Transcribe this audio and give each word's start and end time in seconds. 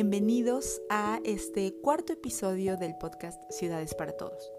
Bienvenidos 0.00 0.80
a 0.88 1.20
este 1.24 1.74
cuarto 1.74 2.14
episodio 2.14 2.78
del 2.78 2.96
podcast 2.96 3.38
Ciudades 3.50 3.94
para 3.94 4.12
Todos. 4.12 4.50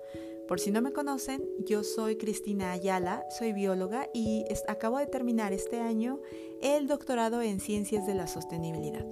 Por 0.47 0.59
si 0.59 0.69
no 0.69 0.83
me 0.83 0.93
conocen, 0.93 1.41
yo 1.67 1.83
soy 1.83 2.15
Cristina 2.15 2.73
Ayala, 2.73 3.25
soy 3.39 3.51
bióloga 3.51 4.07
y 4.13 4.45
acabo 4.67 4.99
de 4.99 5.07
terminar 5.07 5.51
este 5.51 5.79
año 5.79 6.19
el 6.61 6.85
doctorado 6.85 7.41
en 7.41 7.59
Ciencias 7.59 8.05
de 8.05 8.13
la 8.13 8.27
Sostenibilidad. 8.27 9.03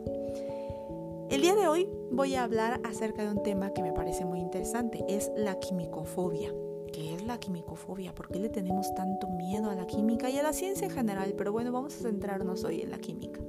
El 1.31 1.41
día 1.41 1.55
de 1.55 1.67
hoy 1.67 1.89
voy 2.11 2.35
a 2.35 2.43
hablar 2.43 2.79
acerca 2.83 3.23
de 3.23 3.31
un 3.31 3.41
tema 3.41 3.73
que 3.73 3.81
me 3.81 3.91
parece 3.91 4.23
muy 4.23 4.39
interesante, 4.39 5.03
es 5.09 5.31
la 5.35 5.57
quimicofobia. 5.59 6.53
¿Qué 6.93 7.15
es 7.15 7.23
la 7.23 7.39
quimicofobia? 7.39 8.13
¿Por 8.13 8.29
qué 8.29 8.37
le 8.37 8.49
tenemos 8.49 8.93
tanto 8.93 9.27
miedo 9.29 9.71
a 9.71 9.75
la 9.75 9.87
química 9.87 10.29
y 10.29 10.37
a 10.37 10.43
la 10.43 10.53
ciencia 10.53 10.85
en 10.85 10.93
general? 10.93 11.33
Pero 11.35 11.51
bueno, 11.51 11.71
vamos 11.71 11.95
a 11.95 12.03
centrarnos 12.03 12.63
hoy 12.65 12.81
en 12.81 12.91
la 12.91 12.99
química. 12.99 13.39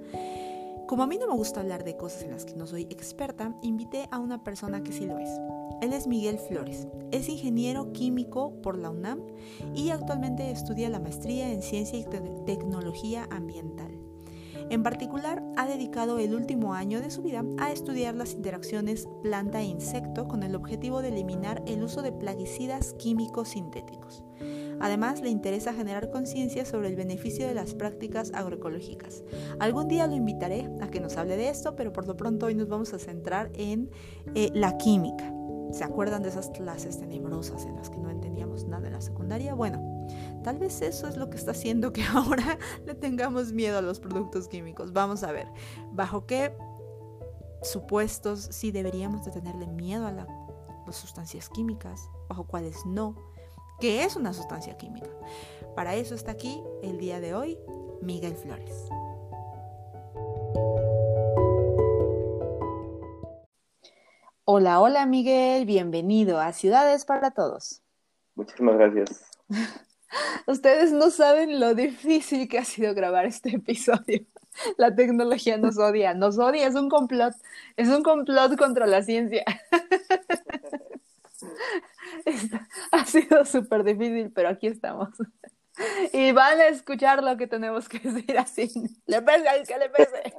Como 0.90 1.04
a 1.04 1.06
mí 1.06 1.18
no 1.18 1.28
me 1.28 1.36
gusta 1.36 1.60
hablar 1.60 1.84
de 1.84 1.96
cosas 1.96 2.24
en 2.24 2.32
las 2.32 2.44
que 2.44 2.56
no 2.56 2.66
soy 2.66 2.82
experta, 2.90 3.54
invité 3.62 4.08
a 4.10 4.18
una 4.18 4.42
persona 4.42 4.82
que 4.82 4.90
sí 4.90 5.06
lo 5.06 5.20
es. 5.20 5.30
Él 5.80 5.92
es 5.92 6.08
Miguel 6.08 6.36
Flores. 6.36 6.88
Es 7.12 7.28
ingeniero 7.28 7.92
químico 7.92 8.60
por 8.60 8.76
la 8.76 8.90
UNAM 8.90 9.20
y 9.72 9.90
actualmente 9.90 10.50
estudia 10.50 10.88
la 10.88 10.98
maestría 10.98 11.52
en 11.52 11.62
Ciencia 11.62 11.96
y 11.96 12.06
Tecnología 12.44 13.28
Ambiental. 13.30 13.99
En 14.70 14.84
particular, 14.84 15.42
ha 15.56 15.66
dedicado 15.66 16.20
el 16.20 16.32
último 16.32 16.74
año 16.74 17.00
de 17.00 17.10
su 17.10 17.22
vida 17.22 17.44
a 17.58 17.72
estudiar 17.72 18.14
las 18.14 18.34
interacciones 18.34 19.08
planta-insecto 19.20 20.28
con 20.28 20.44
el 20.44 20.54
objetivo 20.54 21.02
de 21.02 21.08
eliminar 21.08 21.60
el 21.66 21.82
uso 21.82 22.02
de 22.02 22.12
plaguicidas 22.12 22.94
químicos 22.94 23.48
sintéticos. 23.48 24.22
Además, 24.78 25.22
le 25.22 25.28
interesa 25.28 25.74
generar 25.74 26.12
conciencia 26.12 26.64
sobre 26.64 26.86
el 26.86 26.94
beneficio 26.94 27.48
de 27.48 27.54
las 27.54 27.74
prácticas 27.74 28.30
agroecológicas. 28.32 29.24
Algún 29.58 29.88
día 29.88 30.06
lo 30.06 30.14
invitaré 30.14 30.70
a 30.80 30.88
que 30.88 31.00
nos 31.00 31.16
hable 31.16 31.36
de 31.36 31.48
esto, 31.48 31.74
pero 31.74 31.92
por 31.92 32.06
lo 32.06 32.16
pronto 32.16 32.46
hoy 32.46 32.54
nos 32.54 32.68
vamos 32.68 32.94
a 32.94 33.00
centrar 33.00 33.50
en 33.54 33.90
eh, 34.36 34.50
la 34.54 34.78
química. 34.78 35.34
¿Se 35.72 35.82
acuerdan 35.82 36.22
de 36.22 36.28
esas 36.28 36.48
clases 36.50 36.98
tenebrosas 36.98 37.64
en 37.66 37.74
las 37.74 37.90
que 37.90 37.98
no 37.98 38.08
entendíamos 38.08 38.66
nada 38.66 38.86
en 38.86 38.94
la 38.94 39.00
secundaria? 39.00 39.54
Bueno, 39.54 39.99
tal 40.42 40.58
vez 40.58 40.80
eso 40.82 41.08
es 41.08 41.16
lo 41.16 41.30
que 41.30 41.36
está 41.36 41.52
haciendo 41.52 41.92
que 41.92 42.02
ahora 42.14 42.58
le 42.84 42.94
tengamos 42.94 43.52
miedo 43.52 43.78
a 43.78 43.82
los 43.82 44.00
productos 44.00 44.48
químicos. 44.48 44.92
Vamos 44.92 45.22
a 45.22 45.32
ver, 45.32 45.46
¿bajo 45.92 46.26
qué 46.26 46.54
supuestos 47.62 48.48
sí 48.50 48.70
deberíamos 48.70 49.24
de 49.24 49.32
tenerle 49.32 49.66
miedo 49.66 50.06
a 50.06 50.12
las 50.12 50.26
sustancias 50.96 51.48
químicas? 51.48 52.08
¿Bajo 52.28 52.46
cuáles 52.46 52.84
no? 52.86 53.16
¿Qué 53.80 54.04
es 54.04 54.16
una 54.16 54.32
sustancia 54.32 54.76
química? 54.76 55.10
Para 55.74 55.94
eso 55.94 56.14
está 56.14 56.32
aquí 56.32 56.62
el 56.82 56.98
día 56.98 57.20
de 57.20 57.34
hoy 57.34 57.58
Miguel 58.02 58.34
Flores. 58.34 58.88
Hola, 64.44 64.80
hola 64.80 65.06
Miguel, 65.06 65.64
bienvenido 65.64 66.40
a 66.40 66.52
Ciudades 66.52 67.04
para 67.04 67.30
Todos. 67.30 67.82
Muchísimas 68.34 68.76
gracias. 68.76 69.22
Ustedes 70.46 70.92
no 70.92 71.10
saben 71.10 71.60
lo 71.60 71.74
difícil 71.74 72.48
que 72.48 72.58
ha 72.58 72.64
sido 72.64 72.94
grabar 72.94 73.26
este 73.26 73.50
episodio. 73.56 74.24
La 74.76 74.94
tecnología 74.94 75.56
nos 75.56 75.78
odia, 75.78 76.14
nos 76.14 76.38
odia, 76.38 76.66
es 76.66 76.74
un 76.74 76.88
complot, 76.88 77.34
es 77.76 77.88
un 77.88 78.02
complot 78.02 78.56
contra 78.56 78.86
la 78.86 79.02
ciencia. 79.02 79.44
ha 82.92 83.06
sido 83.06 83.44
súper 83.44 83.84
difícil, 83.84 84.32
pero 84.32 84.48
aquí 84.48 84.66
estamos. 84.66 85.10
Y 86.12 86.32
van 86.32 86.60
a 86.60 86.66
escuchar 86.66 87.22
lo 87.22 87.36
que 87.36 87.46
tenemos 87.46 87.88
que 87.88 88.00
decir 88.00 88.38
así. 88.38 88.70
Le 89.06 89.22
pese 89.22 89.48
al 89.48 89.66
que 89.66 89.78
le 89.78 89.88
pese. 89.88 90.34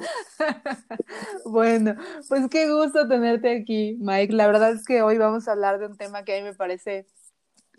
Bueno, 1.44 1.94
pues 2.28 2.48
qué 2.48 2.72
gusto 2.72 3.06
tenerte 3.06 3.60
aquí, 3.60 3.98
Mike. 4.00 4.32
La 4.32 4.46
verdad 4.46 4.72
es 4.72 4.86
que 4.86 5.02
hoy 5.02 5.18
vamos 5.18 5.46
a 5.46 5.52
hablar 5.52 5.78
de 5.78 5.88
un 5.88 5.98
tema 5.98 6.24
que 6.24 6.38
a 6.38 6.40
mí 6.40 6.42
me 6.42 6.54
parece 6.54 7.06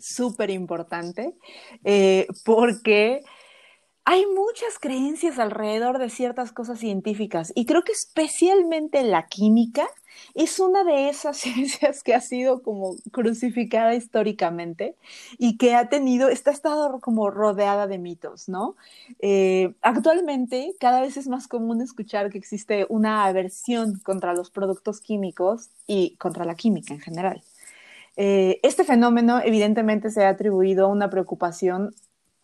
súper 0.02 0.50
importante, 0.50 1.34
eh, 1.84 2.26
porque 2.44 3.22
hay 4.04 4.26
muchas 4.26 4.78
creencias 4.80 5.38
alrededor 5.38 5.98
de 5.98 6.10
ciertas 6.10 6.52
cosas 6.52 6.80
científicas 6.80 7.52
y 7.54 7.66
creo 7.66 7.84
que 7.84 7.92
especialmente 7.92 9.02
la 9.04 9.26
química 9.26 9.86
es 10.34 10.58
una 10.58 10.82
de 10.82 11.08
esas 11.08 11.36
ciencias 11.38 12.02
que 12.02 12.14
ha 12.14 12.20
sido 12.20 12.62
como 12.62 12.96
crucificada 13.12 13.94
históricamente 13.94 14.96
y 15.38 15.56
que 15.56 15.74
ha 15.74 15.88
tenido, 15.88 16.28
está 16.28 16.50
estado 16.50 17.00
como 17.00 17.30
rodeada 17.30 17.86
de 17.86 17.98
mitos, 17.98 18.48
¿no? 18.48 18.76
Eh, 19.20 19.74
actualmente 19.82 20.74
cada 20.80 21.00
vez 21.00 21.16
es 21.16 21.28
más 21.28 21.46
común 21.46 21.80
escuchar 21.80 22.30
que 22.30 22.38
existe 22.38 22.86
una 22.88 23.24
aversión 23.24 24.00
contra 24.00 24.34
los 24.34 24.50
productos 24.50 25.00
químicos 25.00 25.70
y 25.86 26.16
contra 26.16 26.44
la 26.44 26.56
química 26.56 26.92
en 26.94 27.00
general. 27.00 27.42
Eh, 28.16 28.60
este 28.62 28.84
fenómeno 28.84 29.40
evidentemente 29.42 30.10
se 30.10 30.24
ha 30.24 30.30
atribuido 30.30 30.86
a 30.86 30.88
una 30.88 31.10
preocupación 31.10 31.94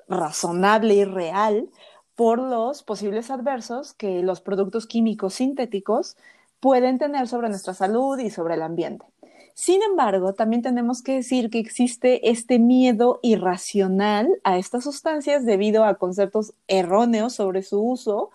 razonable 0.08 0.94
y 0.94 1.04
real 1.04 1.68
por 2.14 2.38
los 2.38 2.82
posibles 2.82 3.30
adversos 3.30 3.92
que 3.92 4.22
los 4.22 4.40
productos 4.40 4.86
químicos 4.86 5.34
sintéticos 5.34 6.16
pueden 6.60 6.98
tener 6.98 7.28
sobre 7.28 7.48
nuestra 7.48 7.74
salud 7.74 8.18
y 8.18 8.30
sobre 8.30 8.54
el 8.54 8.62
ambiente. 8.62 9.06
Sin 9.54 9.82
embargo, 9.82 10.34
también 10.34 10.62
tenemos 10.62 11.02
que 11.02 11.14
decir 11.14 11.50
que 11.50 11.58
existe 11.58 12.30
este 12.30 12.58
miedo 12.58 13.18
irracional 13.22 14.28
a 14.44 14.56
estas 14.56 14.84
sustancias 14.84 15.44
debido 15.44 15.84
a 15.84 15.96
conceptos 15.96 16.54
erróneos 16.68 17.34
sobre 17.34 17.62
su 17.62 17.80
uso 17.80 18.30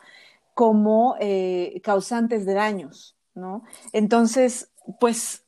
como 0.53 1.15
eh, 1.19 1.79
causantes 1.83 2.45
de 2.45 2.53
daños, 2.53 3.15
¿no? 3.35 3.63
Entonces, 3.93 4.69
pues 4.99 5.42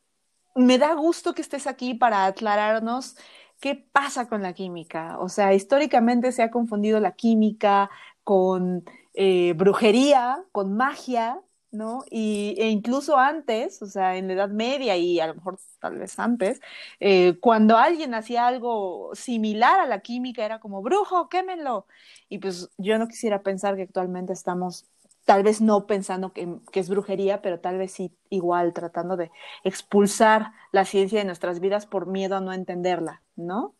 me 0.56 0.78
da 0.78 0.94
gusto 0.94 1.34
que 1.34 1.42
estés 1.42 1.68
aquí 1.68 1.94
para 1.94 2.26
aclararnos 2.26 3.16
¿qué 3.60 3.76
pasa 3.76 4.28
con 4.28 4.42
la 4.42 4.54
química? 4.54 5.18
O 5.20 5.30
sea, 5.30 5.54
históricamente 5.54 6.32
se 6.32 6.44
ha 6.44 6.52
confundido 6.52 7.00
la 7.00 7.14
química 7.14 7.90
con 8.24 8.86
eh, 9.14 9.54
brujería, 9.56 10.44
con 10.52 10.76
magia, 10.76 11.42
¿no? 11.72 12.04
Y, 12.10 12.56
e 12.58 12.70
incluso 12.70 13.18
antes, 13.18 13.82
o 13.82 13.88
sea, 13.88 14.18
en 14.18 14.28
la 14.28 14.34
Edad 14.34 14.50
Media 14.50 14.98
y 14.98 15.20
a 15.20 15.28
lo 15.28 15.36
mejor 15.36 15.60
tal 15.80 15.98
vez 15.98 16.18
antes, 16.20 16.62
eh, 17.00 17.38
cuando 17.42 17.78
alguien 17.78 18.14
hacía 18.14 18.48
algo 18.48 19.12
similar 19.16 19.80
a 19.80 19.88
la 19.88 20.02
química, 20.02 20.46
era 20.46 20.60
como, 20.60 20.82
brujo, 20.82 21.30
quémenlo. 21.30 21.88
Y 22.30 22.40
pues 22.40 22.70
yo 22.78 22.98
no 22.98 23.08
quisiera 23.08 23.42
pensar 23.44 23.76
que 23.76 23.84
actualmente 23.84 24.34
estamos 24.34 24.86
tal 25.25 25.44
vez 25.44 25.59
no 25.59 25.88
pensando 25.88 26.31
que, 26.31 26.47
es 26.74 26.90
brujería, 26.90 27.41
pero 27.41 27.59
tal 27.59 27.78
vez 27.78 27.91
sí 27.91 28.12
igual 28.30 28.74
tratando 28.74 29.18
de 29.18 29.31
expulsar 29.63 30.52
la 30.72 30.86
ciencia 30.86 31.19
de 31.19 31.25
nuestras 31.25 31.59
vidas 31.59 31.88
por 31.88 32.06
miedo 32.06 32.36
a 32.38 32.41
no 32.41 32.53
entenderla, 32.53 33.22
¿no? 33.35 33.73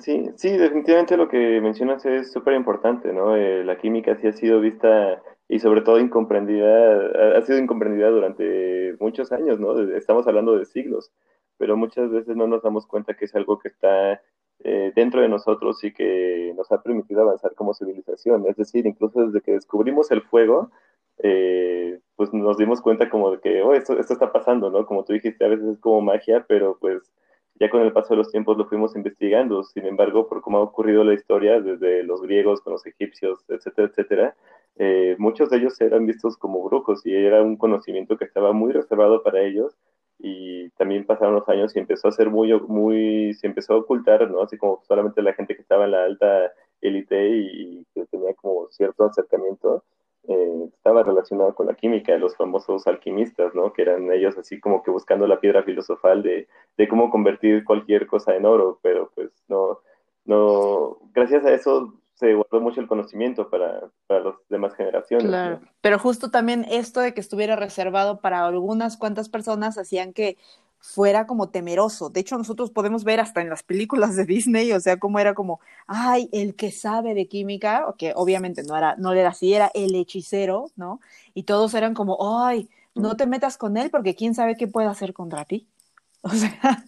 Sí, 0.00 0.30
sí, 0.36 0.50
definitivamente 0.50 1.16
lo 1.16 1.28
que 1.28 1.60
mencionas 1.60 2.04
es 2.04 2.32
súper 2.32 2.54
importante, 2.54 3.12
¿no? 3.12 3.36
Eh, 3.36 3.64
la 3.64 3.78
química 3.78 4.16
sí 4.16 4.26
ha 4.26 4.32
sido 4.32 4.60
vista 4.60 5.22
y 5.48 5.58
sobre 5.58 5.80
todo 5.82 6.00
incomprendida, 6.00 7.36
ha 7.38 7.42
sido 7.42 7.58
incomprendida 7.58 8.10
durante 8.10 8.96
muchos 9.00 9.32
años, 9.32 9.60
¿no? 9.60 9.78
Estamos 9.96 10.26
hablando 10.26 10.58
de 10.58 10.64
siglos, 10.64 11.12
pero 11.56 11.76
muchas 11.76 12.10
veces 12.10 12.36
no 12.36 12.46
nos 12.46 12.62
damos 12.62 12.86
cuenta 12.86 13.14
que 13.14 13.26
es 13.26 13.34
algo 13.34 13.58
que 13.58 13.68
está 13.68 14.20
eh, 14.64 14.92
dentro 14.94 15.20
de 15.20 15.28
nosotros 15.28 15.82
y 15.84 15.92
que 15.92 16.52
nos 16.56 16.70
ha 16.72 16.82
permitido 16.82 17.22
avanzar 17.22 17.54
como 17.54 17.74
civilización. 17.74 18.46
Es 18.48 18.56
decir, 18.56 18.86
incluso 18.86 19.26
desde 19.26 19.40
que 19.40 19.52
descubrimos 19.52 20.10
el 20.10 20.22
fuego, 20.22 20.70
eh, 21.18 22.00
pues 22.16 22.32
nos 22.32 22.56
dimos 22.56 22.80
cuenta 22.80 23.08
como 23.10 23.30
de 23.30 23.40
que, 23.40 23.62
oh, 23.62 23.74
esto, 23.74 23.98
está 23.98 24.32
pasando, 24.32 24.70
¿no? 24.70 24.86
Como 24.86 25.04
tú 25.04 25.12
dijiste, 25.12 25.44
a 25.44 25.48
veces 25.48 25.66
es 25.66 25.78
como 25.78 26.00
magia, 26.00 26.44
pero 26.48 26.78
pues 26.80 27.12
ya 27.60 27.70
con 27.70 27.82
el 27.82 27.92
paso 27.92 28.10
de 28.10 28.18
los 28.18 28.30
tiempos 28.30 28.56
lo 28.56 28.66
fuimos 28.66 28.96
investigando. 28.96 29.62
Sin 29.62 29.86
embargo, 29.86 30.28
por 30.28 30.40
cómo 30.42 30.58
ha 30.58 30.62
ocurrido 30.62 31.04
la 31.04 31.14
historia, 31.14 31.60
desde 31.60 32.02
los 32.02 32.22
griegos 32.22 32.60
con 32.60 32.72
los 32.74 32.86
egipcios, 32.86 33.44
etcétera, 33.48 33.88
etcétera, 33.88 34.36
eh, 34.76 35.16
muchos 35.18 35.50
de 35.50 35.58
ellos 35.58 35.80
eran 35.80 36.06
vistos 36.06 36.36
como 36.36 36.62
brujos 36.64 37.04
y 37.06 37.14
era 37.14 37.42
un 37.42 37.56
conocimiento 37.56 38.16
que 38.18 38.24
estaba 38.26 38.52
muy 38.52 38.72
reservado 38.72 39.22
para 39.22 39.42
ellos 39.42 39.76
y 40.18 40.70
también 40.70 41.04
pasaron 41.06 41.34
los 41.34 41.48
años 41.48 41.74
y 41.74 41.78
empezó 41.78 42.08
a 42.08 42.12
ser 42.12 42.30
muy, 42.30 42.52
muy, 42.62 43.34
se 43.34 43.46
empezó 43.46 43.74
a 43.74 43.78
ocultar, 43.78 44.30
¿no? 44.30 44.42
Así 44.42 44.56
como 44.56 44.82
solamente 44.86 45.22
la 45.22 45.34
gente 45.34 45.54
que 45.54 45.62
estaba 45.62 45.84
en 45.84 45.90
la 45.92 46.04
alta 46.04 46.52
élite 46.80 47.28
y, 47.28 47.86
que 47.94 48.06
tenía 48.06 48.34
como 48.34 48.68
cierto 48.70 49.04
acercamiento, 49.04 49.84
eh, 50.28 50.68
estaba 50.74 51.02
relacionado 51.02 51.54
con 51.54 51.66
la 51.66 51.74
química, 51.74 52.16
los 52.18 52.36
famosos 52.36 52.86
alquimistas, 52.86 53.54
¿no? 53.54 53.72
Que 53.72 53.82
eran 53.82 54.10
ellos 54.12 54.36
así 54.38 54.58
como 54.60 54.82
que 54.82 54.90
buscando 54.90 55.26
la 55.26 55.40
piedra 55.40 55.62
filosofal 55.62 56.22
de, 56.22 56.48
de 56.76 56.88
cómo 56.88 57.10
convertir 57.10 57.64
cualquier 57.64 58.06
cosa 58.06 58.34
en 58.34 58.46
oro, 58.46 58.78
pero 58.82 59.10
pues 59.14 59.30
no, 59.48 59.80
no, 60.24 60.98
gracias 61.14 61.44
a 61.44 61.54
eso 61.54 61.94
se 62.16 62.34
guardó 62.34 62.60
mucho 62.60 62.80
el 62.80 62.88
conocimiento 62.88 63.48
para, 63.50 63.90
para 64.06 64.24
las 64.24 64.34
demás 64.48 64.74
generaciones. 64.74 65.26
Claro, 65.26 65.60
pero 65.82 65.98
justo 65.98 66.30
también 66.30 66.66
esto 66.70 67.00
de 67.00 67.12
que 67.12 67.20
estuviera 67.20 67.56
reservado 67.56 68.20
para 68.20 68.46
algunas 68.46 68.96
cuantas 68.96 69.28
personas 69.28 69.76
hacían 69.76 70.12
que 70.12 70.38
fuera 70.80 71.26
como 71.26 71.50
temeroso. 71.50 72.08
De 72.08 72.20
hecho, 72.20 72.38
nosotros 72.38 72.70
podemos 72.70 73.04
ver 73.04 73.20
hasta 73.20 73.42
en 73.42 73.50
las 73.50 73.62
películas 73.62 74.16
de 74.16 74.24
Disney, 74.24 74.72
o 74.72 74.80
sea, 74.80 74.98
cómo 74.98 75.18
era 75.18 75.34
como, 75.34 75.60
ay, 75.86 76.30
el 76.32 76.54
que 76.54 76.70
sabe 76.70 77.12
de 77.14 77.26
química, 77.26 77.84
que 77.98 78.12
obviamente 78.14 78.62
no 78.62 78.76
era, 78.76 78.96
no 78.96 79.12
era 79.12 79.30
así, 79.30 79.52
era 79.52 79.70
el 79.74 79.94
hechicero, 79.94 80.70
¿no? 80.76 81.00
Y 81.34 81.42
todos 81.42 81.74
eran 81.74 81.92
como, 81.92 82.38
ay, 82.38 82.68
no 82.94 83.16
te 83.16 83.26
metas 83.26 83.58
con 83.58 83.76
él 83.76 83.90
porque 83.90 84.14
quién 84.14 84.34
sabe 84.34 84.56
qué 84.56 84.68
puede 84.68 84.88
hacer 84.88 85.12
contra 85.12 85.44
ti. 85.44 85.66
O 86.22 86.30
sea, 86.30 86.84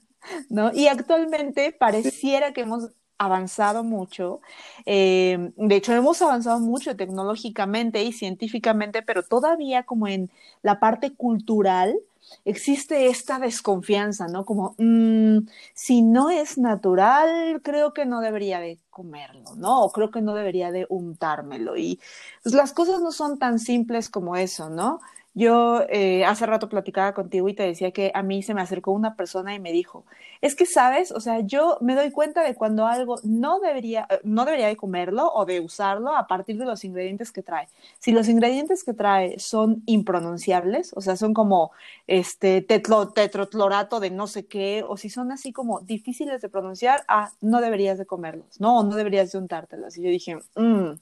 ¿no? 0.49 0.73
Y 0.75 0.89
actualmente 0.89 1.71
pareciera 1.71 2.53
que 2.53 2.63
hemos 2.63 2.91
avanzado 3.19 3.85
mucho. 3.85 4.41
Eh, 4.87 5.51
de 5.57 5.77
hecho, 5.77 5.93
hemos 5.93 6.23
avanzado 6.23 6.61
mucho 6.61 6.97
tecnológicamente 6.97 8.03
y 8.03 8.13
científicamente, 8.13 9.03
pero 9.03 9.23
todavía 9.23 9.83
como 9.85 10.09
en 10.09 10.31
la 10.63 10.81
parte 10.81 11.13
cultural 11.15 11.99
existe 12.45 13.07
esta 13.09 13.39
desconfianza, 13.39 14.29
¿no? 14.29 14.45
Como, 14.45 14.75
mmm, 14.79 15.39
si 15.75 16.03
no 16.03 16.31
es 16.31 16.59
natural, 16.59 17.61
creo 17.63 17.93
que 17.95 18.05
no 18.07 18.21
debería 18.21 18.61
de 18.61 18.79
comerlo, 18.91 19.55
¿no? 19.57 19.83
O 19.83 19.93
creo 19.93 20.11
que 20.11 20.21
no 20.23 20.35
debería 20.35 20.71
de 20.71 20.87
untármelo. 20.89 21.77
Y 21.77 22.01
pues, 22.43 22.55
las 22.55 22.73
cosas 22.73 23.01
no 23.01 23.13
son 23.13 23.39
tan 23.39 23.59
simples 23.59 24.09
como 24.11 24.37
eso, 24.37 24.71
¿no? 24.71 25.01
Yo 25.39 25.83
eh, 25.89 26.25
hace 26.25 26.47
rato 26.47 26.69
platicaba 26.69 27.15
contigo 27.15 27.49
y 27.49 27.55
te 27.55 27.63
decía 27.63 27.93
que 27.93 28.11
a 28.13 28.25
mí 28.25 28.43
se 28.43 28.55
me 28.55 28.61
acercó 28.61 28.91
una 28.91 29.15
persona 29.15 29.55
y 29.55 29.61
me 29.61 29.71
dijo, 29.71 30.05
es 30.41 30.57
que 30.57 30.67
sabes, 30.67 31.13
o 31.13 31.21
sea, 31.21 31.39
yo 31.39 31.79
me 31.81 31.95
doy 31.95 32.11
cuenta 32.11 32.43
de 32.43 32.57
cuando 32.57 32.89
algo 32.89 33.21
no 33.23 33.61
debería, 33.61 34.09
eh, 34.11 34.19
no 34.25 34.45
debería 34.45 34.67
de 34.67 34.77
comerlo 34.77 35.31
o 35.33 35.45
de 35.45 35.61
usarlo 35.61 36.17
a 36.17 36.27
partir 36.27 36.59
de 36.59 36.65
los 36.65 36.83
ingredientes 36.83 37.31
que 37.31 37.45
trae. 37.45 37.69
Si 38.01 38.11
los 38.11 38.29
ingredientes 38.29 38.83
que 38.83 38.95
trae 38.95 39.39
son 39.39 39.85
impronunciables, 39.87 40.91
o 40.97 41.01
sea, 41.01 41.15
son 41.15 41.35
como 41.35 41.71
este 42.09 42.61
tetrotlorato 42.61 44.01
de 44.01 44.11
no 44.11 44.27
sé 44.27 44.47
qué, 44.47 44.85
o 44.89 44.97
si 44.97 45.09
son 45.09 45.31
así 45.31 45.53
como 45.53 45.79
difíciles 45.83 46.43
de 46.43 46.49
pronunciar, 46.49 47.05
ah, 47.07 47.31
no 47.41 47.61
deberías 47.61 47.97
de 47.97 48.07
comerlos, 48.07 48.61
no, 48.61 48.83
no 48.83 48.97
deberías 48.97 49.31
de 49.31 49.39
untártelos. 49.39 49.97
Y 49.99 50.03
yo 50.03 50.11
dije, 50.11 50.37
mmm 50.57 50.95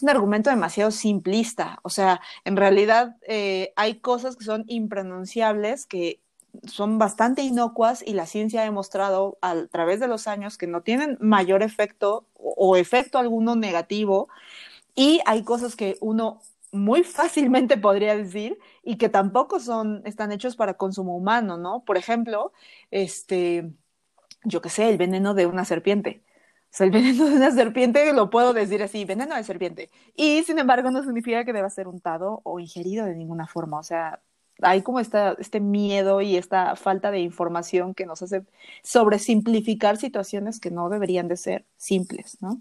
es 0.00 0.02
un 0.02 0.08
argumento 0.08 0.48
demasiado 0.48 0.90
simplista. 0.90 1.78
O 1.82 1.90
sea, 1.90 2.22
en 2.44 2.56
realidad 2.56 3.16
eh, 3.28 3.74
hay 3.76 3.96
cosas 4.00 4.34
que 4.36 4.44
son 4.44 4.64
impronunciables, 4.66 5.84
que 5.84 6.20
son 6.64 6.98
bastante 6.98 7.42
inocuas 7.42 8.02
y 8.04 8.14
la 8.14 8.24
ciencia 8.24 8.62
ha 8.62 8.64
demostrado 8.64 9.38
a 9.42 9.66
través 9.66 10.00
de 10.00 10.08
los 10.08 10.26
años 10.26 10.56
que 10.56 10.66
no 10.66 10.80
tienen 10.82 11.18
mayor 11.20 11.62
efecto 11.62 12.26
o, 12.34 12.76
efecto 12.76 13.18
alguno 13.18 13.56
negativo. 13.56 14.28
Y 14.94 15.20
hay 15.26 15.44
cosas 15.44 15.76
que 15.76 15.98
uno 16.00 16.40
muy 16.72 17.04
fácilmente 17.04 17.76
podría 17.78 18.16
decir 18.16 18.58
y 18.82 18.96
que 18.96 19.10
tampoco 19.10 19.60
son, 19.60 20.02
están 20.06 20.32
hechos 20.32 20.56
para 20.56 20.78
consumo 20.78 21.14
humano, 21.14 21.58
¿no? 21.58 21.84
Por 21.84 21.98
ejemplo, 21.98 22.52
este, 22.90 23.70
yo 24.44 24.62
qué 24.62 24.70
sé, 24.70 24.88
el 24.88 24.96
veneno 24.96 25.34
de 25.34 25.44
una 25.46 25.66
serpiente. 25.66 26.22
Sea, 26.70 26.86
el 26.86 26.92
veneno 26.92 27.26
de 27.26 27.36
una 27.36 27.50
serpiente 27.50 28.12
lo 28.12 28.30
puedo 28.30 28.52
decir 28.52 28.82
así, 28.82 29.04
veneno 29.04 29.34
de 29.34 29.42
serpiente. 29.44 29.90
Y 30.14 30.42
sin 30.44 30.58
embargo 30.58 30.90
no 30.90 31.02
significa 31.02 31.44
que 31.44 31.52
deba 31.52 31.68
ser 31.68 31.88
untado 31.88 32.40
o 32.44 32.60
ingerido 32.60 33.06
de 33.06 33.16
ninguna 33.16 33.46
forma. 33.46 33.78
O 33.78 33.82
sea, 33.82 34.20
hay 34.62 34.82
como 34.82 35.00
esta, 35.00 35.32
este 35.38 35.58
miedo 35.58 36.20
y 36.20 36.36
esta 36.36 36.76
falta 36.76 37.10
de 37.10 37.20
información 37.20 37.94
que 37.94 38.06
nos 38.06 38.22
hace 38.22 38.42
sobresimplificar 38.82 39.96
situaciones 39.96 40.60
que 40.60 40.70
no 40.70 40.88
deberían 40.88 41.28
de 41.28 41.36
ser 41.36 41.64
simples, 41.76 42.38
¿no? 42.40 42.60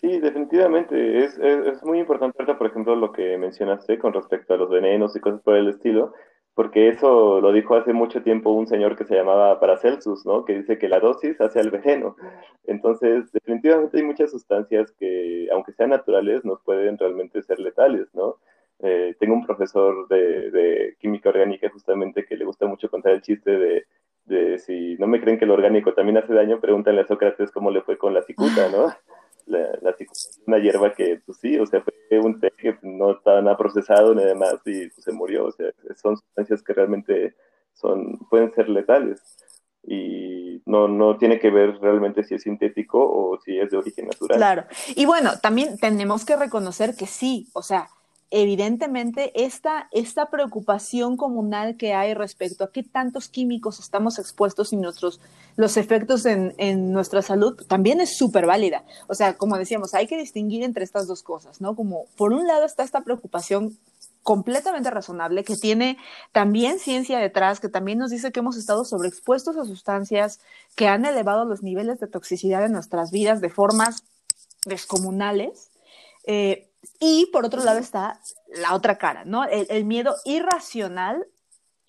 Sí, 0.00 0.18
definitivamente. 0.18 1.24
Es, 1.24 1.38
es, 1.38 1.66
es 1.66 1.82
muy 1.84 2.00
importante, 2.00 2.44
por 2.44 2.66
ejemplo, 2.66 2.96
lo 2.96 3.12
que 3.12 3.38
mencionaste 3.38 3.98
con 3.98 4.12
respecto 4.12 4.52
a 4.52 4.56
los 4.56 4.68
venenos 4.68 5.14
y 5.16 5.20
cosas 5.20 5.40
por 5.42 5.56
el 5.56 5.68
estilo 5.68 6.12
porque 6.54 6.88
eso 6.88 7.40
lo 7.40 7.52
dijo 7.52 7.74
hace 7.76 7.92
mucho 7.92 8.22
tiempo 8.22 8.50
un 8.50 8.66
señor 8.66 8.96
que 8.96 9.04
se 9.04 9.14
llamaba 9.14 9.58
Paracelsus, 9.58 10.26
¿no? 10.26 10.44
Que 10.44 10.58
dice 10.58 10.78
que 10.78 10.88
la 10.88 11.00
dosis 11.00 11.40
hace 11.40 11.60
al 11.60 11.70
veneno. 11.70 12.16
Entonces, 12.64 13.32
definitivamente 13.32 13.98
hay 13.98 14.02
muchas 14.02 14.30
sustancias 14.30 14.92
que, 14.92 15.48
aunque 15.52 15.72
sean 15.72 15.90
naturales, 15.90 16.44
nos 16.44 16.60
pueden 16.62 16.98
realmente 16.98 17.42
ser 17.42 17.58
letales, 17.58 18.08
¿no? 18.14 18.36
Eh, 18.80 19.14
tengo 19.18 19.34
un 19.34 19.46
profesor 19.46 20.08
de, 20.08 20.50
de, 20.50 20.96
química 20.98 21.28
orgánica 21.28 21.70
justamente 21.70 22.24
que 22.24 22.36
le 22.36 22.44
gusta 22.44 22.66
mucho 22.66 22.90
contar 22.90 23.12
el 23.12 23.22
chiste 23.22 23.56
de, 23.56 23.86
de 24.24 24.58
si 24.58 24.96
no 24.96 25.06
me 25.06 25.20
creen 25.20 25.38
que 25.38 25.46
lo 25.46 25.54
orgánico 25.54 25.94
también 25.94 26.18
hace 26.18 26.34
daño, 26.34 26.60
pregúntale 26.60 27.00
a 27.00 27.06
Sócrates 27.06 27.50
cómo 27.52 27.70
le 27.70 27.82
fue 27.82 27.96
con 27.96 28.12
la 28.12 28.22
cicuta, 28.22 28.68
¿no? 28.70 28.86
la, 29.46 29.78
la 29.80 29.96
una 30.46 30.58
hierba 30.58 30.92
que, 30.94 31.20
pues 31.24 31.38
sí, 31.38 31.58
o 31.58 31.66
sea, 31.66 31.82
fue 31.82 32.18
un 32.18 32.40
té 32.40 32.52
que 32.56 32.76
no 32.82 33.12
estaba 33.12 33.40
nada 33.40 33.56
procesado 33.56 34.14
ni 34.14 34.24
demás 34.24 34.56
y 34.64 34.88
pues, 34.88 35.04
se 35.04 35.12
murió. 35.12 35.46
O 35.46 35.52
sea, 35.52 35.70
son 36.00 36.16
sustancias 36.16 36.62
que 36.62 36.72
realmente 36.72 37.34
son, 37.72 38.18
pueden 38.30 38.52
ser 38.54 38.68
letales. 38.68 39.20
Y 39.84 40.62
no, 40.64 40.86
no 40.86 41.18
tiene 41.18 41.40
que 41.40 41.50
ver 41.50 41.78
realmente 41.80 42.22
si 42.22 42.34
es 42.34 42.42
sintético 42.42 42.98
o 43.00 43.40
si 43.40 43.58
es 43.58 43.70
de 43.70 43.78
origen 43.78 44.06
natural. 44.06 44.36
Claro. 44.36 44.64
Y 44.94 45.06
bueno, 45.06 45.32
también 45.40 45.76
tenemos 45.78 46.24
que 46.24 46.36
reconocer 46.36 46.94
que 46.94 47.06
sí, 47.06 47.48
o 47.52 47.62
sea, 47.62 47.88
evidentemente 48.32 49.44
esta, 49.44 49.88
esta 49.92 50.30
preocupación 50.30 51.18
comunal 51.18 51.76
que 51.76 51.92
hay 51.92 52.14
respecto 52.14 52.64
a 52.64 52.72
qué 52.72 52.82
tantos 52.82 53.28
químicos 53.28 53.78
estamos 53.78 54.18
expuestos 54.18 54.72
y 54.72 54.76
nuestros, 54.76 55.20
los 55.56 55.76
efectos 55.76 56.24
en, 56.24 56.54
en 56.56 56.92
nuestra 56.92 57.20
salud 57.20 57.62
también 57.68 58.00
es 58.00 58.16
súper 58.16 58.46
válida. 58.46 58.84
O 59.06 59.14
sea, 59.14 59.36
como 59.36 59.58
decíamos, 59.58 59.92
hay 59.92 60.06
que 60.06 60.16
distinguir 60.16 60.62
entre 60.62 60.82
estas 60.82 61.06
dos 61.06 61.22
cosas, 61.22 61.60
¿no? 61.60 61.76
Como 61.76 62.06
por 62.16 62.32
un 62.32 62.46
lado 62.46 62.64
está 62.64 62.82
esta 62.82 63.02
preocupación 63.02 63.76
completamente 64.22 64.90
razonable, 64.90 65.44
que 65.44 65.56
tiene 65.56 65.98
también 66.32 66.78
ciencia 66.78 67.18
detrás, 67.18 67.60
que 67.60 67.68
también 67.68 67.98
nos 67.98 68.10
dice 68.10 68.32
que 68.32 68.40
hemos 68.40 68.56
estado 68.56 68.86
sobreexpuestos 68.86 69.58
a 69.58 69.66
sustancias 69.66 70.40
que 70.74 70.88
han 70.88 71.04
elevado 71.04 71.44
los 71.44 71.62
niveles 71.62 72.00
de 72.00 72.06
toxicidad 72.06 72.64
en 72.64 72.72
nuestras 72.72 73.10
vidas 73.10 73.42
de 73.42 73.50
formas 73.50 74.04
descomunales. 74.64 75.70
Eh, 76.24 76.71
y 76.98 77.26
por 77.26 77.44
otro 77.44 77.62
lado 77.62 77.78
está 77.78 78.20
la 78.48 78.74
otra 78.74 78.98
cara, 78.98 79.24
¿no? 79.24 79.44
El, 79.44 79.84
miedo 79.84 80.16
irracional 80.24 81.26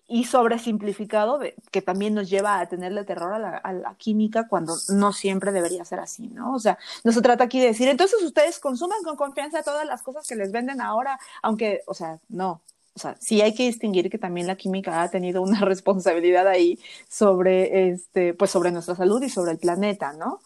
y 0.07 0.25
sobresimplificado 0.25 1.37
de, 1.39 1.55
que 1.71 1.81
también 1.81 2.13
nos 2.13 2.29
lleva 2.29 2.59
a 2.59 2.67
tenerle 2.67 3.03
terror 3.03 3.33
a 3.33 3.73
la, 3.73 3.95
química 3.97 4.47
cuando 4.47 4.75
no 4.89 5.13
siempre 5.13 5.51
debería 5.51 5.85
ser 5.85 5.99
así, 5.99 6.27
¿no? 6.29 6.53
O 6.53 6.59
sea, 6.59 6.77
no 7.03 7.11
se 7.11 7.21
trata 7.21 7.45
aquí 7.45 7.59
de 7.59 7.67
decir, 7.67 7.87
entonces 7.87 8.21
ustedes 8.21 8.59
consuman 8.59 9.03
con 9.03 9.15
confianza 9.15 9.63
todas 9.63 9.85
las 9.85 10.01
cosas 10.01 10.27
que 10.27 10.35
les 10.35 10.51
venden 10.51 10.81
ahora, 10.81 11.19
aunque, 11.41 11.81
o 11.87 11.93
sea, 11.93 12.19
no. 12.29 12.61
O 12.95 12.99
sea, 12.99 13.15
sí 13.19 13.41
hay 13.41 13.55
que 13.55 13.63
distinguir 13.63 14.09
que 14.11 14.19
también 14.19 14.45
la 14.45 14.55
química 14.55 15.01
ha 15.01 15.09
tenido 15.09 15.41
una 15.41 15.59
responsabilidad 15.65 16.47
ahí 16.47 16.79
sobre, 17.09 17.89
este, 17.89 18.33
pues 18.33 18.51
sobre 18.51 18.71
nuestra 18.71 18.95
salud 18.95 19.21
y 19.23 19.29
sobre 19.29 19.51
el 19.51 19.57
planeta, 19.57 20.13
¿no? 20.13 20.41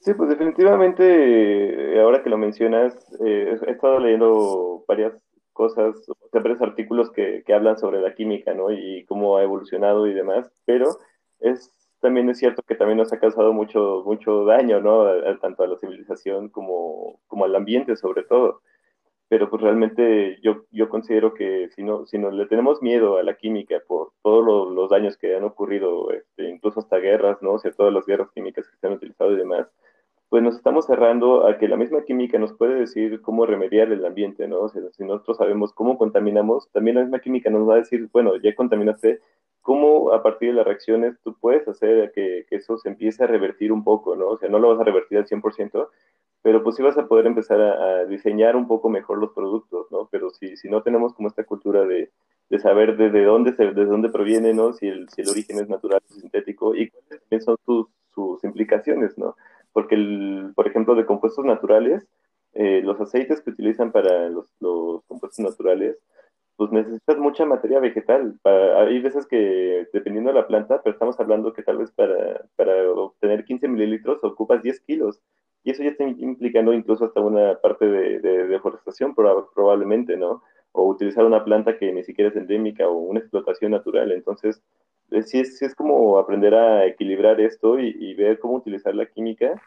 Sí, 0.00 0.14
pues 0.14 0.30
definitivamente, 0.30 1.94
eh, 1.96 2.00
ahora 2.00 2.22
que 2.22 2.30
lo 2.30 2.38
mencionas, 2.38 2.94
eh, 3.24 3.56
he 3.66 3.70
estado 3.70 3.98
leyendo 4.00 4.84
varias 4.88 5.12
cosas, 5.52 5.94
varios 6.32 6.60
artículos 6.62 7.10
que, 7.10 7.42
que 7.46 7.52
hablan 7.54 7.78
sobre 7.78 8.00
la 8.00 8.14
química, 8.14 8.54
¿no? 8.54 8.70
Y 8.72 9.04
cómo 9.06 9.36
ha 9.36 9.42
evolucionado 9.42 10.06
y 10.06 10.14
demás, 10.14 10.50
pero 10.64 10.98
es 11.40 11.70
también 12.00 12.28
es 12.30 12.38
cierto 12.38 12.62
que 12.62 12.74
también 12.74 12.98
nos 12.98 13.12
ha 13.12 13.20
causado 13.20 13.52
mucho, 13.52 14.02
mucho 14.06 14.44
daño, 14.44 14.80
¿no? 14.80 15.04
tanto 15.40 15.62
a 15.62 15.66
la 15.66 15.76
civilización 15.78 16.48
como, 16.48 17.20
como 17.28 17.44
al 17.44 17.54
ambiente, 17.54 17.96
sobre 17.96 18.22
todo. 18.24 18.62
Pero 19.28 19.48
pues 19.48 19.62
realmente 19.62 20.38
yo, 20.42 20.64
yo 20.72 20.88
considero 20.88 21.34
que 21.34 21.68
si 21.76 21.82
no, 21.84 22.06
si 22.06 22.18
no 22.18 22.30
le 22.30 22.46
tenemos 22.46 22.82
miedo 22.82 23.18
a 23.18 23.22
la 23.22 23.36
química 23.36 23.76
por 23.86 24.12
todos 24.22 24.72
los 24.72 24.90
daños 24.90 25.16
que 25.16 25.36
han 25.36 25.44
ocurrido, 25.44 26.10
este, 26.10 26.48
incluso 26.48 26.80
hasta 26.80 26.98
guerras, 26.98 27.40
¿no? 27.42 27.52
O 27.52 27.58
sea, 27.58 27.70
todas 27.72 27.92
las 27.92 28.06
guerras 28.06 28.30
químicas 28.32 28.66
que 28.68 28.76
se 28.78 28.86
han 28.86 28.94
utilizado 28.94 29.32
y 29.32 29.36
demás, 29.36 29.68
pues 30.30 30.44
nos 30.44 30.54
estamos 30.54 30.86
cerrando 30.86 31.46
a 31.46 31.58
que 31.58 31.66
la 31.66 31.76
misma 31.76 32.04
química 32.04 32.38
nos 32.38 32.52
puede 32.52 32.76
decir 32.76 33.20
cómo 33.20 33.46
remediar 33.46 33.90
el 33.92 34.06
ambiente, 34.06 34.46
¿no? 34.46 34.68
Si 34.68 35.04
nosotros 35.04 35.36
sabemos 35.36 35.72
cómo 35.72 35.98
contaminamos, 35.98 36.70
también 36.70 36.96
la 36.96 37.02
misma 37.02 37.18
química 37.18 37.50
nos 37.50 37.68
va 37.68 37.74
a 37.74 37.78
decir, 37.78 38.08
bueno, 38.12 38.36
ya 38.36 38.54
contaminaste, 38.54 39.20
¿cómo 39.60 40.12
a 40.12 40.22
partir 40.22 40.50
de 40.50 40.54
las 40.54 40.66
reacciones 40.66 41.16
tú 41.24 41.36
puedes 41.40 41.66
hacer 41.66 42.12
que, 42.12 42.46
que 42.48 42.56
eso 42.56 42.78
se 42.78 42.88
empiece 42.88 43.24
a 43.24 43.26
revertir 43.26 43.72
un 43.72 43.82
poco, 43.82 44.14
¿no? 44.14 44.28
O 44.28 44.38
sea, 44.38 44.48
no 44.48 44.60
lo 44.60 44.68
vas 44.68 44.80
a 44.80 44.84
revertir 44.84 45.18
al 45.18 45.26
100%, 45.26 45.88
pero 46.42 46.62
pues 46.62 46.76
sí 46.76 46.82
vas 46.82 46.96
a 46.96 47.08
poder 47.08 47.26
empezar 47.26 47.60
a, 47.60 48.04
diseñar 48.06 48.54
un 48.54 48.68
poco 48.68 48.88
mejor 48.88 49.18
los 49.18 49.32
productos, 49.32 49.88
¿no? 49.90 50.08
Pero 50.12 50.30
si, 50.30 50.56
si 50.56 50.68
no 50.68 50.82
tenemos 50.82 51.12
como 51.12 51.26
esta 51.26 51.42
cultura 51.42 51.84
de, 51.84 52.10
de 52.48 52.58
saber 52.60 52.96
desde 52.96 53.24
dónde, 53.24 53.54
se, 53.56 53.64
desde 53.64 53.86
dónde 53.86 54.10
proviene, 54.10 54.54
¿no? 54.54 54.74
Si 54.74 54.86
el, 54.86 55.08
si 55.08 55.22
el 55.22 55.28
origen 55.28 55.58
es 55.58 55.68
natural 55.68 56.00
o 56.08 56.14
sintético 56.14 56.74
y 56.76 56.88
cuál 56.88 57.02
es 57.10 57.20
también 57.20 57.42
son 57.42 57.56
sus, 57.66 57.88
sus 58.14 58.44
implicaciones, 58.44 59.18
¿no? 59.18 59.34
Porque, 59.72 59.94
el, 59.94 60.52
por 60.54 60.66
ejemplo, 60.66 60.94
de 60.94 61.06
compuestos 61.06 61.44
naturales, 61.44 62.06
eh, 62.54 62.82
los 62.82 63.00
aceites 63.00 63.40
que 63.40 63.50
utilizan 63.50 63.92
para 63.92 64.28
los, 64.28 64.46
los 64.60 65.04
compuestos 65.06 65.38
naturales, 65.38 65.96
pues 66.60 66.72
necesitas 66.72 67.16
mucha 67.16 67.46
materia 67.46 67.80
vegetal. 67.80 68.38
hay 68.44 69.00
veces 69.00 69.26
que, 69.26 69.88
dependiendo 69.94 70.30
de 70.30 70.40
la 70.40 70.46
planta, 70.46 70.82
pero 70.82 70.92
estamos 70.92 71.18
hablando 71.18 71.54
que 71.54 71.62
tal 71.62 71.78
vez 71.78 71.90
para, 71.90 72.44
para 72.54 72.90
obtener 72.90 73.46
15 73.46 73.66
mililitros 73.66 74.22
ocupas 74.22 74.62
10 74.62 74.80
kilos. 74.80 75.22
Y 75.64 75.70
eso 75.70 75.82
ya 75.82 75.88
está 75.88 76.04
implicando 76.04 76.74
incluso 76.74 77.06
hasta 77.06 77.20
una 77.22 77.58
parte 77.62 77.86
de, 77.86 78.46
deforestación 78.48 79.14
probablemente, 79.14 80.18
¿no? 80.18 80.42
O 80.72 80.84
utilizar 80.86 81.24
una 81.24 81.44
planta 81.44 81.78
que 81.78 81.92
ni 81.92 82.04
siquiera 82.04 82.28
es 82.28 82.36
endémica 82.36 82.86
o 82.88 82.92
una 82.92 83.20
explotación 83.20 83.70
natural. 83.70 84.12
Entonces, 84.12 84.62
sí 85.24 85.40
es, 85.40 85.60
es 85.62 85.74
como 85.74 86.18
aprender 86.18 86.54
a 86.54 86.86
equilibrar 86.86 87.40
esto 87.40 87.78
y, 87.78 88.14
ver 88.14 88.38
cómo 88.38 88.54
utilizar 88.54 88.94
la 88.94 89.06
química 89.06 89.60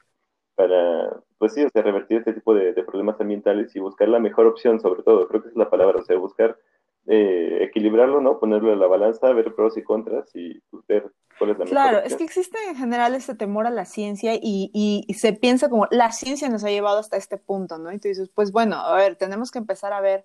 para, 0.55 1.09
pues 1.37 1.53
sí, 1.53 1.63
o 1.63 1.69
sea, 1.69 1.81
revertir 1.81 2.19
este 2.19 2.33
tipo 2.33 2.53
de, 2.53 2.73
problemas 2.83 3.19
ambientales 3.19 3.75
y 3.75 3.79
buscar 3.79 4.07
la 4.09 4.19
mejor 4.19 4.47
opción, 4.47 4.79
sobre 4.79 5.03
todo, 5.03 5.27
creo 5.27 5.41
que 5.41 5.47
esa 5.47 5.53
es 5.53 5.57
la 5.57 5.69
palabra, 5.69 5.99
o 5.99 6.03
sea, 6.05 6.17
buscar 6.17 6.57
eh, 7.07 7.59
equilibrarlo, 7.61 8.21
¿no? 8.21 8.39
Ponerlo 8.39 8.71
en 8.71 8.79
la 8.79 8.87
balanza, 8.87 9.33
ver 9.33 9.53
pros 9.55 9.77
y 9.77 9.83
contras 9.83 10.29
y 10.35 10.59
pues, 10.69 10.85
ver 10.87 11.11
cuál 11.37 11.51
es 11.51 11.57
la 11.57 11.65
mejor 11.65 11.69
Claro, 11.69 11.97
es 11.99 12.15
que 12.15 12.23
existe 12.23 12.57
en 12.69 12.75
general 12.75 13.13
este 13.15 13.35
temor 13.35 13.67
a 13.67 13.71
la 13.71 13.85
ciencia 13.85 14.35
y, 14.35 14.71
y, 14.73 15.13
se 15.15 15.33
piensa 15.33 15.69
como 15.69 15.87
la 15.91 16.11
ciencia 16.11 16.49
nos 16.49 16.63
ha 16.63 16.69
llevado 16.69 16.99
hasta 16.99 17.17
este 17.17 17.37
punto, 17.37 17.77
¿no? 17.77 17.91
Y 17.91 17.99
tú 17.99 18.07
dices, 18.07 18.29
pues 18.33 18.51
bueno, 18.51 18.77
a 18.77 18.95
ver, 18.95 19.15
tenemos 19.15 19.51
que 19.51 19.59
empezar 19.59 19.91
a 19.91 20.01
ver 20.01 20.23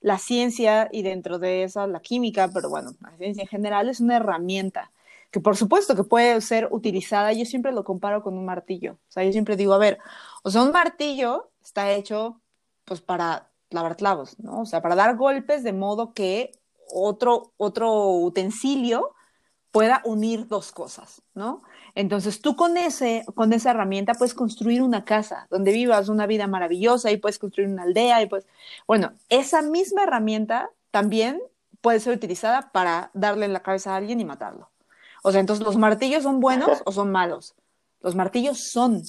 la 0.00 0.18
ciencia 0.18 0.88
y 0.92 1.02
dentro 1.02 1.38
de 1.38 1.64
esa 1.64 1.86
la 1.86 2.00
química, 2.00 2.50
pero 2.52 2.68
bueno, 2.70 2.92
la 3.00 3.16
ciencia 3.16 3.42
en 3.42 3.48
general 3.48 3.88
es 3.88 4.00
una 4.00 4.16
herramienta 4.16 4.90
que 5.30 5.40
por 5.40 5.56
supuesto 5.56 5.94
que 5.94 6.04
puede 6.04 6.40
ser 6.40 6.68
utilizada, 6.70 7.32
yo 7.32 7.44
siempre 7.44 7.72
lo 7.72 7.84
comparo 7.84 8.22
con 8.22 8.36
un 8.36 8.44
martillo, 8.44 8.94
o 8.94 9.12
sea, 9.12 9.24
yo 9.24 9.32
siempre 9.32 9.56
digo, 9.56 9.74
a 9.74 9.78
ver, 9.78 9.98
o 10.42 10.50
sea, 10.50 10.62
un 10.62 10.72
martillo 10.72 11.50
está 11.62 11.92
hecho 11.92 12.40
pues 12.84 13.00
para 13.00 13.48
lavar 13.70 13.96
clavos, 13.96 14.38
¿no? 14.40 14.62
O 14.62 14.66
sea, 14.66 14.82
para 14.82 14.96
dar 14.96 15.16
golpes 15.16 15.62
de 15.62 15.72
modo 15.72 16.12
que 16.12 16.52
otro, 16.92 17.52
otro 17.56 18.10
utensilio 18.16 19.14
pueda 19.70 20.02
unir 20.04 20.48
dos 20.48 20.72
cosas, 20.72 21.22
¿no? 21.34 21.62
Entonces 21.94 22.40
tú 22.40 22.56
con, 22.56 22.76
ese, 22.76 23.24
con 23.34 23.52
esa 23.52 23.70
herramienta 23.70 24.14
puedes 24.14 24.34
construir 24.34 24.82
una 24.82 25.04
casa 25.04 25.46
donde 25.50 25.72
vivas 25.72 26.08
una 26.08 26.26
vida 26.26 26.46
maravillosa 26.46 27.10
y 27.10 27.16
puedes 27.16 27.38
construir 27.38 27.68
una 27.68 27.82
aldea 27.82 28.22
y 28.22 28.26
pues, 28.26 28.46
bueno, 28.86 29.12
esa 29.28 29.62
misma 29.62 30.04
herramienta 30.04 30.70
también 30.90 31.40
puede 31.80 32.00
ser 32.00 32.14
utilizada 32.14 32.72
para 32.72 33.10
darle 33.14 33.46
en 33.46 33.52
la 33.52 33.62
cabeza 33.62 33.94
a 33.94 33.96
alguien 33.96 34.20
y 34.20 34.24
matarlo. 34.24 34.70
O 35.22 35.32
sea, 35.32 35.40
entonces 35.40 35.64
los 35.64 35.76
martillos 35.76 36.22
son 36.22 36.40
buenos 36.40 36.82
o 36.84 36.92
son 36.92 37.10
malos. 37.10 37.54
Los 38.00 38.14
martillos 38.14 38.70
son 38.70 39.02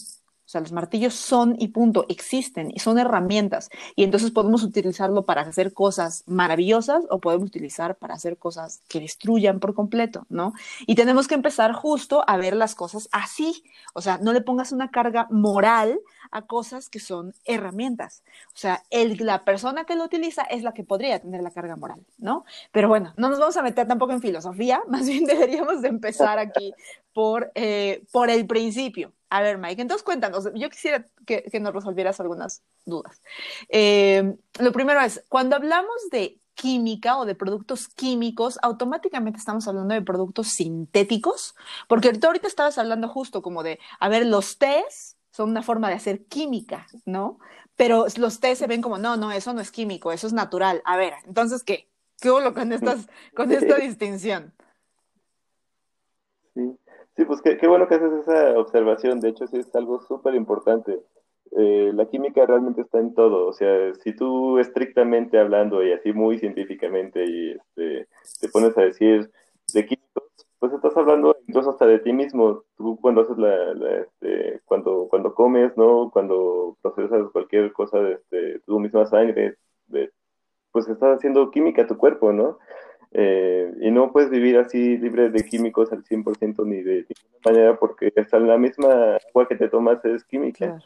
o 0.52 0.58
sea, 0.60 0.60
los 0.60 0.74
martillos 0.74 1.14
son 1.14 1.56
y 1.60 1.70
punto, 1.70 2.06
existen 2.10 2.72
y 2.76 2.80
son 2.80 3.00
herramientas. 3.00 3.70
Y 3.96 4.04
entonces 4.04 4.32
podemos 4.32 4.64
utilizarlo 4.64 5.24
para 5.24 5.44
hacer 5.44 5.72
cosas 5.74 6.26
maravillosas 6.28 7.06
o 7.10 7.20
podemos 7.20 7.48
utilizar 7.48 7.96
para 7.96 8.16
hacer 8.16 8.38
cosas 8.38 8.82
que 8.90 9.00
destruyan 9.00 9.62
por 9.62 9.74
completo, 9.74 10.26
¿no? 10.28 10.52
Y 10.86 10.96
tenemos 10.96 11.30
que 11.30 11.36
empezar 11.36 11.72
justo 11.72 12.26
a 12.28 12.36
ver 12.36 12.54
las 12.58 12.76
cosas 12.76 13.08
así. 13.14 13.64
O 13.94 14.02
sea, 14.02 14.18
no 14.18 14.34
le 14.34 14.42
pongas 14.42 14.74
una 14.74 14.92
carga 14.92 15.26
moral 15.32 16.02
a 16.32 16.44
cosas 16.44 16.90
que 16.90 17.00
son 17.00 17.34
herramientas. 17.46 18.24
O 18.48 18.58
sea, 18.58 18.84
el, 18.90 19.18
la 19.20 19.44
persona 19.44 19.86
que 19.86 19.96
lo 19.96 20.06
utiliza 20.06 20.44
es 20.44 20.64
la 20.64 20.74
que 20.74 20.84
podría 20.84 21.20
tener 21.20 21.42
la 21.42 21.52
carga 21.52 21.76
moral, 21.76 22.06
¿no? 22.18 22.46
Pero 22.72 22.88
bueno, 22.88 23.14
no 23.18 23.30
nos 23.30 23.40
vamos 23.40 23.58
a 23.58 23.62
meter 23.62 23.88
tampoco 23.88 24.14
en 24.14 24.22
filosofía, 24.22 24.82
más 24.88 25.08
bien 25.08 25.26
deberíamos 25.26 25.82
de 25.82 25.90
empezar 25.90 26.40
aquí 26.40 26.74
por, 27.14 27.52
eh, 27.56 28.04
por 28.12 28.30
el 28.30 28.48
principio. 28.48 29.14
A 29.30 29.42
ver, 29.42 29.58
Mike, 29.58 29.82
entonces 29.82 30.04
cuéntanos, 30.04 30.50
yo 30.56 30.70
quisiera 30.70 31.06
que, 31.26 31.50
nos 31.62 31.74
resolvieras 31.74 32.20
algunas 32.20 32.64
dudas. 32.86 33.22
Eh, 33.70 34.36
lo 34.60 34.72
primero 34.74 35.00
es, 35.00 35.24
cuando 35.30 35.56
hablamos 35.56 36.10
de 36.12 36.42
química 36.54 37.18
o 37.18 37.26
de 37.26 37.34
productos 37.34 37.88
químicos, 37.88 38.60
automáticamente 38.62 39.40
estamos 39.40 39.68
hablando 39.68 39.94
de 39.94 40.02
productos 40.02 40.50
sintéticos, 40.50 41.56
porque 41.88 42.14
tú 42.14 42.28
ahorita 42.28 42.48
estabas 42.48 42.78
hablando 42.78 43.08
justo 43.08 43.42
como 43.42 43.64
de, 43.64 43.80
a 44.00 44.10
ver, 44.10 44.26
los 44.26 44.58
tés 44.58 45.18
son 45.32 45.50
una 45.50 45.64
forma 45.64 45.90
de 45.90 45.96
hacer 45.96 46.26
química, 46.26 46.88
¿no? 47.06 47.40
Pero 47.76 48.06
los 48.18 48.40
tés 48.40 48.60
se 48.60 48.68
ven 48.68 48.82
como, 48.82 48.98
no, 48.98 49.18
no, 49.18 49.32
eso 49.32 49.54
no 49.54 49.62
es 49.62 49.72
químico, 49.72 50.12
eso 50.12 50.28
es 50.28 50.34
natural. 50.34 50.82
A 50.86 50.98
ver, 50.98 51.14
entonces, 51.26 51.64
¿qué? 51.64 51.88
¿Qué 52.22 52.30
hubo 52.30 52.54
con, 52.54 52.72
estas, 52.74 53.08
con 53.36 53.52
esta 53.52 53.76
distinción? 53.78 54.54
Sí. 56.54 56.78
Sí, 57.16 57.26
pues 57.26 57.42
qué, 57.42 57.68
bueno 57.68 57.88
que 57.88 57.96
haces 57.96 58.12
esa 58.22 58.58
observación. 58.58 59.20
De 59.20 59.30
hecho, 59.30 59.46
sí 59.48 59.58
es 59.58 59.76
algo 59.76 60.02
súper 60.02 60.34
importante. 60.36 61.02
Eh, 61.58 61.92
la 61.94 62.06
química 62.06 62.46
realmente 62.46 62.82
está 62.82 63.00
en 63.00 63.14
todo. 63.14 63.48
O 63.48 63.54
sea, 63.54 63.94
si 63.96 64.16
tú 64.16 64.60
estrictamente 64.60 65.38
hablando 65.38 65.84
y 65.84 65.92
así 65.92 66.14
muy 66.14 66.40
científicamente 66.40 67.26
y 67.26 67.52
este, 67.52 68.08
te 68.40 68.50
pones 68.50 68.78
a 68.78 68.82
decir 68.82 69.30
de 69.74 69.86
químicos, 69.86 70.24
pues 70.62 70.74
estás 70.74 70.96
hablando 70.96 71.36
incluso 71.48 71.72
hasta 71.72 71.88
de 71.88 71.98
ti 72.00 72.14
mismo. 72.14 72.64
Tú 72.78 72.96
cuando 73.02 73.22
haces 73.22 73.36
la, 73.40 73.74
este, 74.04 74.62
cuando, 74.66 75.08
cuando 75.10 75.34
comes, 75.34 75.76
¿no? 75.76 76.12
Cuando 76.14 76.78
procesas 76.84 77.32
cualquier 77.32 77.74
cosa 77.74 77.98
de 77.98 78.14
este, 78.14 78.60
tu 78.60 78.80
misma 78.80 79.08
sangre, 79.08 79.58
pues 80.72 80.88
estás 80.88 81.18
haciendo 81.18 81.50
química 81.50 81.82
a 81.82 81.88
tu 81.88 81.98
cuerpo, 81.98 82.32
¿no? 82.32 82.60
Eh, 83.10 83.74
y 83.82 83.90
no 83.90 84.12
puedes 84.12 84.30
vivir 84.30 84.60
así 84.60 85.00
libre 85.00 85.32
de 85.32 85.44
químicos 85.44 85.92
al 85.92 86.04
100% 86.04 86.64
ni 86.64 86.84
de 86.84 87.08
ninguna 87.10 87.40
manera 87.44 87.80
porque 87.80 88.14
hasta 88.16 88.40
la 88.40 88.60
misma 88.60 89.18
agua 89.30 89.48
que 89.48 89.56
te 89.56 89.68
tomas 89.68 90.06
es 90.06 90.24
química. 90.26 90.80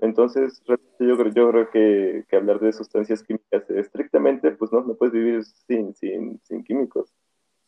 Entonces, 0.00 0.62
yo 0.66 1.18
creo, 1.18 1.30
yo 1.30 1.50
creo 1.50 1.70
que, 1.70 2.24
que, 2.26 2.36
hablar 2.36 2.58
de 2.58 2.72
sustancias 2.72 3.22
químicas 3.22 3.68
estrictamente, 3.68 4.50
pues 4.52 4.72
no, 4.72 4.80
no 4.80 4.94
puedes 4.94 5.12
vivir 5.12 5.44
sin, 5.44 5.94
sin, 5.94 6.40
sin 6.42 6.64
químicos. 6.64 7.12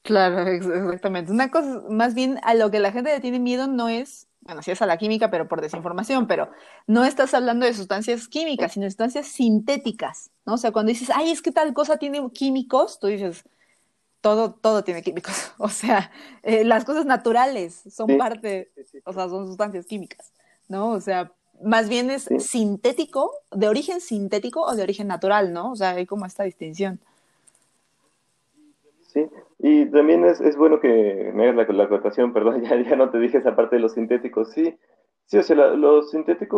Claro, 0.07 0.47
exactamente. 0.47 1.33
Una 1.33 1.51
cosa, 1.51 1.83
más 1.91 2.15
bien 2.15 2.39
a 2.45 2.55
lo 2.55 2.71
que 2.71 2.79
la 2.79 2.93
gente 2.93 3.11
le 3.13 3.21
tiene 3.21 3.41
miedo 3.41 3.67
no 3.67 3.89
es, 3.89 4.29
bueno, 4.43 4.63
sí 4.63 4.71
es 4.71 4.81
a 4.81 4.87
la 4.87 4.99
química, 4.99 5.33
pero 5.33 5.49
por 5.49 5.61
desinformación, 5.61 6.29
pero 6.29 6.49
no 6.87 7.05
estás 7.05 7.35
hablando 7.35 7.67
de 7.67 7.75
sustancias 7.75 8.29
químicas, 8.29 8.73
sino 8.73 8.85
de 8.85 8.91
sustancias 8.91 9.27
sintéticas, 9.27 10.31
¿no? 10.45 10.55
O 10.55 10.59
sea, 10.59 10.71
cuando 10.71 10.91
dices, 10.91 11.11
ay, 11.13 11.33
es 11.33 11.43
que 11.43 11.51
tal 11.51 11.75
cosa 11.75 11.97
tiene 11.97 12.23
químicos, 12.31 13.01
tú 13.01 13.09
dices, 13.09 13.43
todo, 14.21 14.53
todo 14.55 14.85
tiene 14.85 15.03
químicos. 15.03 15.35
O 15.59 15.69
sea, 15.69 16.13
eh, 16.45 16.65
las 16.65 16.85
cosas 16.85 17.05
naturales 17.05 17.83
son 17.91 18.17
parte, 18.17 18.71
o 19.05 19.13
sea, 19.13 19.29
son 19.29 19.49
sustancias 19.49 19.87
químicas, 19.87 20.33
¿no? 20.69 20.91
O 20.91 21.01
sea, 21.01 21.33
más 21.65 21.89
bien 21.89 22.11
es 22.11 22.29
sintético, 22.39 23.33
de 23.51 23.67
origen 23.67 24.01
sintético 24.01 24.61
o 24.63 24.77
de 24.77 24.85
origen 24.85 25.09
natural, 25.09 25.53
¿no? 25.53 25.73
O 25.73 25.77
sea, 25.77 25.91
hay 25.91 26.07
como 26.07 26.27
esta 26.27 26.45
distinción. 26.45 27.01
Sí, 29.17 29.31
y 29.61 29.87
también 29.87 30.27
es, 30.27 30.43
es 30.43 30.59
bueno 30.59 30.79
que 30.79 31.33
me 31.35 31.49
hagas 31.49 31.69
la, 31.69 31.75
la 31.75 31.85
acotación, 31.85 32.33
perdón, 32.35 32.63
ya, 32.63 32.77
ya 32.83 32.97
no 32.97 33.11
te 33.11 33.19
dije 33.19 33.39
esa 33.39 33.57
parte 33.57 33.77
de 33.77 33.83
los 33.83 33.95
sintéticos, 33.95 34.53
sí, 34.53 34.77
Sí, 35.29 35.39
o 35.39 35.43
sea, 35.43 35.57
lo 35.57 36.03
sintético 36.05 36.57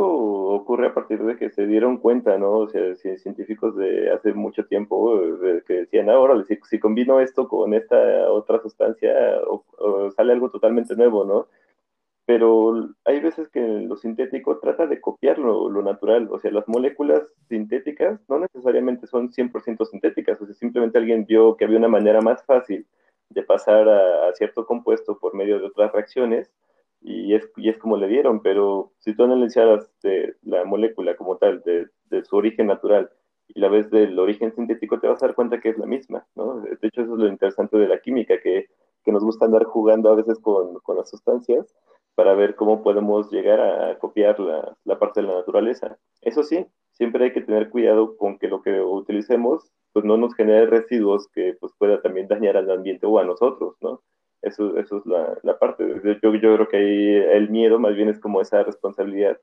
ocurre 0.55 0.89
a 0.89 0.95
partir 0.95 1.23
de 1.23 1.39
que 1.39 1.49
se 1.49 1.67
dieron 1.67 1.97
cuenta, 1.97 2.37
¿no? 2.37 2.51
O 2.59 2.69
sea, 2.69 2.95
científicos 2.97 3.75
de 3.77 4.13
hace 4.13 4.35
mucho 4.35 4.67
tiempo 4.67 5.19
que 5.67 5.73
decían, 5.73 6.11
ahora 6.11 6.45
si, 6.45 6.59
si, 6.69 6.79
combino 6.79 7.19
esto 7.21 7.49
con 7.49 7.73
esta 7.73 7.97
otra 8.31 8.61
sustancia, 8.61 9.11
sale 10.15 10.33
algo 10.35 10.51
totalmente 10.51 10.95
nuevo, 10.97 11.25
¿no? 11.25 11.47
Pero 12.29 12.91
hay 13.07 13.21
veces 13.21 13.49
que 13.49 13.59
lo 13.59 13.97
sintético 13.97 14.59
trata 14.59 14.87
de 14.87 15.01
copiar 15.01 15.39
lo, 15.39 15.71
natural, 15.81 16.29
o 16.31 16.39
sea, 16.39 16.51
las 16.51 16.69
moléculas 16.69 17.23
sintéticas 17.49 18.21
no 18.29 18.39
necesariamente 18.39 19.07
son 19.07 19.31
100% 19.31 19.87
sintéticas, 19.87 20.39
o 20.39 20.45
sea, 20.45 20.55
simplemente 20.55 20.99
alguien 20.99 21.25
vio 21.25 21.57
que 21.57 21.65
había 21.65 21.79
una 21.79 21.89
manera 21.89 22.21
más 22.21 22.45
fácil 22.45 22.87
de 23.31 23.43
pasar 23.43 23.89
a 23.89 24.31
cierto 24.35 24.67
compuesto 24.67 25.19
por 25.19 25.35
medio 25.35 25.59
de 25.59 25.69
otras 25.69 25.91
reacciones 25.91 26.53
y 27.01 27.35
es, 27.35 27.51
y 27.57 27.71
es 27.71 27.79
como 27.79 27.97
le 27.97 28.09
dieron, 28.09 28.43
pero 28.43 28.93
si 28.99 29.15
tú 29.15 29.25
analizaras 29.25 29.91
de 30.03 30.37
la 30.43 30.67
molécula 30.67 31.17
como 31.17 31.39
tal, 31.39 31.63
de, 31.63 31.89
su 32.25 32.37
origen 32.37 32.67
natural, 32.67 33.11
y 33.47 33.59
la 33.59 33.71
vez 33.71 33.89
del 33.91 34.19
origen 34.19 34.55
sintético, 34.55 35.01
te 35.01 35.09
vas 35.09 35.23
a 35.23 35.29
dar 35.29 35.35
cuenta 35.35 35.61
que 35.61 35.71
es 35.71 35.79
la 35.79 35.87
misma, 35.87 36.27
¿no? 36.35 36.61
De 36.61 36.77
hecho, 36.83 37.01
eso 37.01 37.15
es 37.15 37.21
lo 37.21 37.29
interesante 37.29 37.79
de 37.79 37.89
la 37.89 38.01
química, 38.01 38.39
que, 38.43 38.67
nos 39.07 39.25
gusta 39.25 39.47
andar 39.47 39.65
jugando 39.65 40.11
a 40.11 40.15
veces 40.15 40.39
con, 40.39 40.77
las 40.95 41.09
sustancias 41.09 41.75
para 42.15 42.35
ver 42.35 42.57
cómo 42.57 42.83
podemos 42.83 43.31
llegar 43.31 43.61
a 43.61 43.99
copiar 43.99 44.41
la, 44.41 44.77
la 44.85 44.99
parte 44.99 45.21
de 45.21 45.29
la 45.29 45.35
naturaleza. 45.35 45.99
Eso 46.23 46.43
sí, 46.43 46.67
siempre 46.93 47.27
hay 47.27 47.33
que 47.33 47.43
tener 47.43 47.71
cuidado 47.71 48.17
con 48.17 48.39
que 48.39 48.49
lo 48.49 48.61
que 48.63 48.81
utilicemos 48.81 49.71
pues 49.93 50.05
no 50.05 50.17
nos 50.17 50.35
genere 50.35 50.67
residuos 50.67 51.29
que 51.29 51.57
pues 51.61 51.73
pueda 51.79 52.01
también 52.03 52.29
dañar 52.29 52.57
al 52.57 52.71
ambiente 52.71 53.07
o 53.07 53.19
a 53.19 53.25
nosotros, 53.25 53.77
¿no? 53.81 54.03
Eso, 54.43 54.77
eso 54.79 54.99
es 54.99 55.07
la, 55.07 55.39
la 55.43 55.59
parte. 55.59 55.85
Yo, 56.23 56.35
yo 56.35 56.55
creo 56.55 56.69
que 56.69 56.77
ahí 56.77 57.17
el 57.37 57.51
miedo 57.51 57.79
más 57.79 57.95
bien 57.97 58.09
es 58.09 58.21
como 58.21 58.41
esa 58.41 58.63
responsabilidad, 58.63 59.39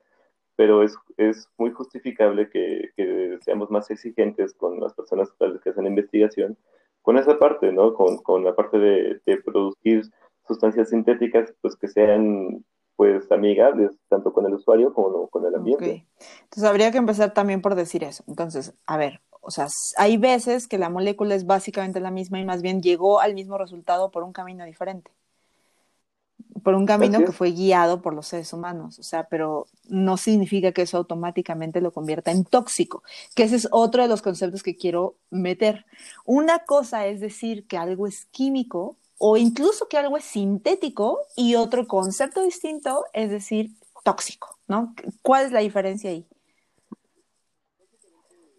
pero 0.56 0.84
es, 0.84 0.96
es 1.18 1.50
muy 1.58 1.72
justificable 1.72 2.50
que, 2.50 2.92
que, 2.96 3.38
seamos 3.42 3.70
más 3.70 3.90
exigentes 3.92 4.54
con 4.54 4.80
las 4.80 4.94
personas 4.94 5.34
que 5.62 5.70
hacen 5.70 5.86
investigación, 5.86 6.58
con 7.02 7.18
esa 7.18 7.38
parte, 7.38 7.72
¿no? 7.72 7.94
Con, 7.94 8.18
con 8.20 8.44
la 8.44 8.56
parte 8.56 8.80
de, 8.80 9.22
de, 9.26 9.38
producir 9.42 10.04
sustancias 10.48 10.90
sintéticas 10.90 11.54
pues 11.62 11.76
que 11.76 11.88
sean 11.88 12.64
pues 12.96 13.30
amigables 13.32 13.92
tanto 14.08 14.32
con 14.32 14.46
el 14.46 14.54
usuario 14.54 14.94
como 14.94 15.28
con 15.28 15.46
el 15.46 15.56
ambiente. 15.56 16.08
Entonces 16.44 16.64
habría 16.64 16.92
que 16.92 16.98
empezar 16.98 17.34
también 17.34 17.62
por 17.62 17.76
decir 17.76 18.04
eso. 18.04 18.24
Entonces, 18.28 18.74
a 18.86 18.98
ver, 18.98 19.22
o 19.42 19.52
sea, 19.52 19.68
hay 19.98 20.18
veces 20.18 20.68
que 20.68 20.78
la 20.78 20.90
molécula 20.90 21.36
es 21.36 21.46
básicamente 21.46 22.00
la 22.00 22.12
misma 22.12 22.40
y 22.40 22.46
más 22.46 22.62
bien 22.62 22.82
llegó 22.82 23.20
al 23.20 23.36
mismo 23.36 23.58
resultado 23.58 24.12
por 24.12 24.24
un 24.24 24.34
camino 24.34 24.66
diferente. 24.66 25.12
Por 26.64 26.74
un 26.74 26.88
camino 26.88 27.20
que 27.20 27.32
fue 27.32 27.52
guiado 27.52 28.02
por 28.02 28.16
los 28.16 28.26
seres 28.26 28.52
humanos. 28.54 28.98
O 28.98 29.04
sea, 29.04 29.26
pero 29.26 29.68
no 29.88 30.18
significa 30.18 30.72
que 30.72 30.82
eso 30.82 30.98
automáticamente 30.98 31.80
lo 31.80 31.92
convierta 31.92 32.32
en 32.32 32.44
tóxico, 32.44 33.04
que 33.36 33.44
ese 33.44 33.58
es 33.58 33.68
otro 33.72 34.02
de 34.02 34.08
los 34.08 34.24
conceptos 34.24 34.64
que 34.64 34.76
quiero 34.76 35.18
meter. 35.30 35.86
Una 36.26 36.60
cosa 36.60 37.06
es 37.06 37.20
decir 37.20 37.68
que 37.68 37.78
algo 37.78 38.08
es 38.08 38.26
químico 38.32 38.98
o 39.18 39.38
incluso 39.38 39.88
que 39.88 39.98
algo 39.98 40.18
es 40.18 40.26
sintético 40.26 41.22
y 41.36 41.56
otro 41.56 41.88
concepto 41.88 42.42
distinto 42.42 43.06
es 43.14 43.30
decir 43.30 43.72
tóxico, 44.04 44.58
¿no? 44.68 44.94
¿Cuál 45.22 45.46
es 45.46 45.52
la 45.52 45.62
diferencia 45.62 46.10
ahí? 46.10 46.26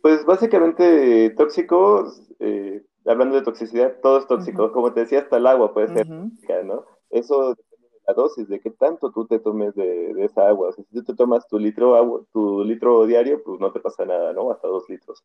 Pues 0.03 0.25
básicamente 0.25 1.31
tóxico, 1.31 2.13
eh, 2.41 2.85
hablando 3.07 3.37
de 3.37 3.43
toxicidad, 3.43 3.97
todo 4.03 4.19
es 4.19 4.27
tóxico. 4.27 4.73
Como 4.73 4.93
te 4.93 5.01
decía, 5.01 5.21
hasta 5.21 5.37
el 5.37 5.47
agua 5.47 5.73
puede 5.73 5.89
ser 5.89 6.07
tóxica, 6.07 6.63
¿no? 6.63 6.85
Eso 7.11 7.55
depende 7.55 7.89
de 7.93 8.01
la 8.07 8.15
dosis, 8.15 8.49
de 8.49 8.61
qué 8.61 8.71
tanto 8.71 9.11
tú 9.11 9.27
te 9.27 9.39
tomes 9.39 9.75
de, 9.75 10.13
esa 10.25 10.49
agua. 10.49 10.73
si 10.73 10.83
tú 10.85 11.03
te 11.03 11.15
tomas 11.15 11.47
tu 11.49 11.59
litro, 11.59 11.97
agua, 11.97 12.23
tu 12.33 12.65
litro 12.65 13.07
diario, 13.07 13.43
pues 13.45 13.61
no 13.61 13.73
te 13.73 13.81
pasa 13.81 14.05
nada, 14.05 14.33
¿no? 14.33 14.51
Hasta 14.51 14.69
dos 14.69 14.89
litros 14.89 15.25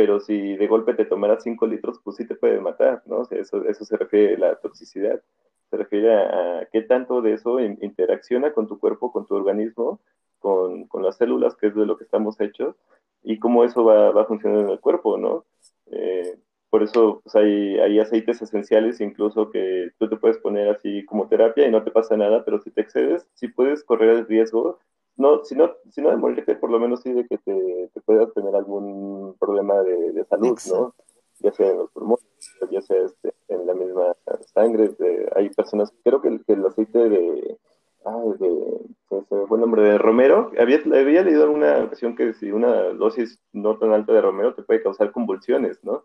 pero 0.00 0.18
si 0.18 0.56
de 0.56 0.66
golpe 0.66 0.94
te 0.94 1.04
tomaras 1.04 1.42
5 1.42 1.66
litros, 1.66 2.00
pues 2.02 2.16
sí 2.16 2.26
te 2.26 2.34
puede 2.34 2.58
matar, 2.58 3.02
¿no? 3.04 3.20
eso, 3.32 3.62
eso 3.66 3.84
se 3.84 3.98
refiere 3.98 4.36
a 4.36 4.38
la 4.38 4.54
toxicidad, 4.54 5.20
se 5.68 5.76
refiere 5.76 6.14
a, 6.14 6.66
qué 6.72 6.80
tanto 6.80 7.20
de 7.20 7.34
eso 7.34 7.60
interacciona 7.60 8.54
con 8.54 8.66
tu 8.66 8.78
cuerpo, 8.78 9.12
con 9.12 9.26
tu 9.26 9.34
organismo, 9.34 10.00
con, 10.38 10.86
con, 10.86 11.02
las 11.02 11.18
células, 11.18 11.54
que 11.54 11.66
es 11.66 11.74
de 11.74 11.84
lo 11.84 11.98
que 11.98 12.04
estamos 12.04 12.40
hechos, 12.40 12.76
y 13.22 13.38
cómo 13.38 13.62
eso 13.62 13.84
va, 13.84 14.10
va 14.10 14.22
a 14.22 14.24
funcionar 14.24 14.60
en 14.60 14.70
el 14.70 14.80
cuerpo, 14.80 15.18
¿no? 15.18 15.44
Eh, 15.90 16.38
por 16.70 16.82
eso 16.82 17.20
pues, 17.22 17.36
hay, 17.36 17.78
hay, 17.78 17.98
aceites 17.98 18.40
esenciales 18.40 19.02
incluso 19.02 19.50
que 19.50 19.90
tú 19.98 20.08
te 20.08 20.16
puedes 20.16 20.38
poner 20.38 20.70
así 20.70 21.04
como 21.04 21.28
terapia 21.28 21.68
y 21.68 21.70
no 21.70 21.84
te 21.84 21.90
pasa 21.90 22.16
nada, 22.16 22.42
pero 22.42 22.58
si 22.58 22.70
te 22.70 22.80
excedes, 22.80 23.26
sí 23.34 23.48
puedes 23.48 23.84
correr 23.84 24.08
el 24.16 24.26
riesgo 24.26 24.78
no, 25.20 25.44
si 25.44 25.54
no, 25.54 25.74
si 25.90 26.00
no 26.00 26.10
de 26.10 26.16
morirte, 26.16 26.56
por 26.56 26.70
lo 26.70 26.80
menos 26.80 27.02
sí 27.02 27.12
de 27.12 27.26
que 27.26 27.36
te, 27.36 27.90
puedas 28.06 28.32
tener 28.32 28.56
algún 28.56 29.36
problema 29.38 29.74
de, 29.82 30.24
salud, 30.24 30.58
¿no? 30.70 30.94
Ya 31.40 31.52
sea 31.52 31.70
en 31.70 31.76
los 31.76 31.90
pulmones, 31.90 32.24
ya 32.70 32.80
sea 32.80 33.02
este, 33.04 33.34
en 33.48 33.66
la 33.66 33.74
misma 33.74 34.16
sangre. 34.54 34.90
hay 35.36 35.50
personas, 35.50 35.92
creo 36.02 36.22
que 36.22 36.28
el, 36.28 36.44
que 36.46 36.54
el 36.54 36.64
aceite 36.64 37.10
de, 37.10 37.58
ay, 38.06 38.32
de, 38.38 38.80
se 39.10 39.46
fue 39.46 39.58
el 39.58 39.60
nombre 39.60 39.82
de 39.82 39.98
romero, 39.98 40.52
había, 40.58 40.78
había 40.78 41.22
leído 41.22 41.44
en 41.44 41.50
una 41.50 41.84
ocasión 41.84 42.16
que 42.16 42.32
si 42.32 42.50
una 42.50 42.88
dosis 42.94 43.38
no 43.52 43.78
tan 43.78 43.92
alta 43.92 44.14
de 44.14 44.22
romero 44.22 44.54
te 44.54 44.62
puede 44.62 44.82
causar 44.82 45.12
convulsiones, 45.12 45.84
¿no? 45.84 46.04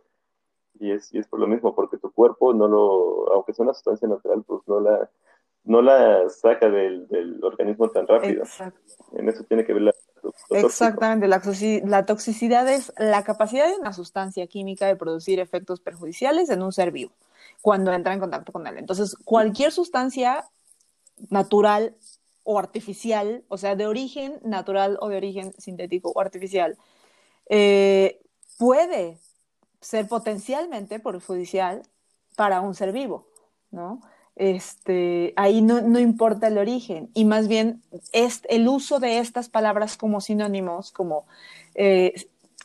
Y 0.78 0.92
es, 0.92 1.14
y 1.14 1.20
es 1.20 1.28
por 1.28 1.40
lo 1.40 1.48
mismo, 1.48 1.74
porque 1.74 1.98
tu 1.98 2.12
cuerpo 2.12 2.54
no 2.54 2.68
lo, 2.68 3.32
aunque 3.34 3.54
sea 3.54 3.64
una 3.64 3.74
sustancia 3.74 4.10
natural, 4.10 4.44
pues 4.46 4.62
no 4.68 4.82
la, 4.82 5.10
no 5.66 5.82
la 5.82 6.30
saca 6.30 6.70
del, 6.70 7.08
del 7.08 7.44
organismo 7.44 7.90
tan 7.90 8.08
rápido. 8.08 8.44
Exacto. 8.44 8.80
En 9.14 9.28
eso 9.30 9.44
tiene 9.44 9.66
que 9.66 9.74
ver 9.74 9.84
la... 9.84 9.94
Exactamente, 10.50 11.28
la, 11.28 11.42
la, 11.84 12.06
toxicidad 12.06 12.68
es 12.68 12.94
la 12.98 13.24
capacidad 13.24 13.68
de 13.68 13.76
una 13.76 13.94
sustancia 13.94 14.48
química 14.48 14.88
de 14.88 14.96
producir 14.96 15.40
efectos 15.40 15.82
perjudiciales 15.82 16.50
en 16.50 16.64
un 16.64 16.72
ser 16.72 16.92
vivo 16.92 17.12
cuando 17.62 17.94
entra 17.94 18.14
en 18.14 18.20
contacto 18.20 18.52
con 18.52 18.66
él. 18.68 18.78
Entonces, 18.78 19.16
cualquier 19.24 19.72
sustancia 19.72 20.46
natural 21.30 21.96
o 22.44 22.60
artificial, 22.60 23.44
o 23.48 23.58
sea, 23.58 23.76
de 23.76 23.88
origen 23.88 24.40
natural 24.44 24.98
o 25.02 25.10
de 25.10 25.18
origen 25.18 25.54
sintético 25.58 26.12
o 26.12 26.22
artificial, 26.22 26.78
eh, 27.50 28.22
puede 28.58 29.20
ser 29.82 30.08
potencialmente 30.08 31.00
perjudicial 31.00 31.84
para 32.36 32.62
un 32.62 32.76
ser 32.76 32.92
vivo, 32.92 33.28
¿no? 33.72 34.02
Este, 34.36 35.34
ahí 35.38 35.62
no, 35.62 35.82
no, 35.82 36.00
importa 36.00 36.48
el 36.48 36.58
origen 36.58 37.10
y 37.14 37.26
más 37.26 37.48
bien 37.48 37.82
es 38.12 38.42
el 38.50 38.68
uso 38.68 39.00
de 39.00 39.20
estas 39.20 39.50
palabras 39.50 39.96
como 39.98 40.20
sinónimos, 40.20 40.92
como 40.92 41.26
eh, 41.74 42.14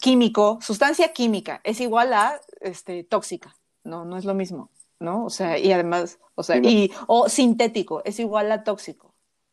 químico, 0.01 0.59
sustancia 0.63 1.13
química, 1.13 1.61
es 1.63 1.81
igual 1.81 2.13
a 2.13 2.41
este, 2.61 3.05
tóxica, 3.05 3.55
no, 3.85 4.05
no 4.05 4.17
es 4.17 4.25
lo 4.25 4.35
mismo, 4.35 4.71
¿no? 4.99 5.25
O 5.25 5.31
sea, 5.31 5.59
y 5.59 5.73
además, 5.73 6.19
o 6.35 6.43
sea, 6.43 6.57
y, 6.57 6.91
o 7.07 7.29
sintético, 7.29 8.03
es 8.05 8.19
igual 8.19 8.51
a 8.51 8.65
tóxico. 8.65 9.11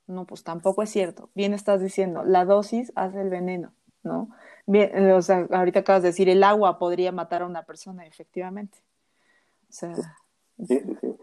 No, 0.07 0.25
pues 0.25 0.43
tampoco 0.43 0.83
es 0.83 0.89
cierto. 0.89 1.29
Bien 1.35 1.53
estás 1.53 1.81
diciendo, 1.81 2.23
la 2.23 2.45
dosis 2.45 2.93
hace 2.95 3.21
el 3.21 3.29
veneno, 3.29 3.73
¿no? 4.03 4.29
Bien, 4.65 5.11
o 5.11 5.21
sea, 5.21 5.47
ahorita 5.51 5.81
acabas 5.81 6.01
de 6.01 6.09
decir, 6.09 6.29
el 6.29 6.43
agua 6.43 6.79
podría 6.79 7.11
matar 7.11 7.41
a 7.41 7.45
una 7.45 7.63
persona, 7.63 8.05
efectivamente. 8.05 8.79
O 9.69 9.73
sea, 9.73 9.93
Sí, 10.65 10.79
sí, 10.79 10.95
sí. 11.01 11.15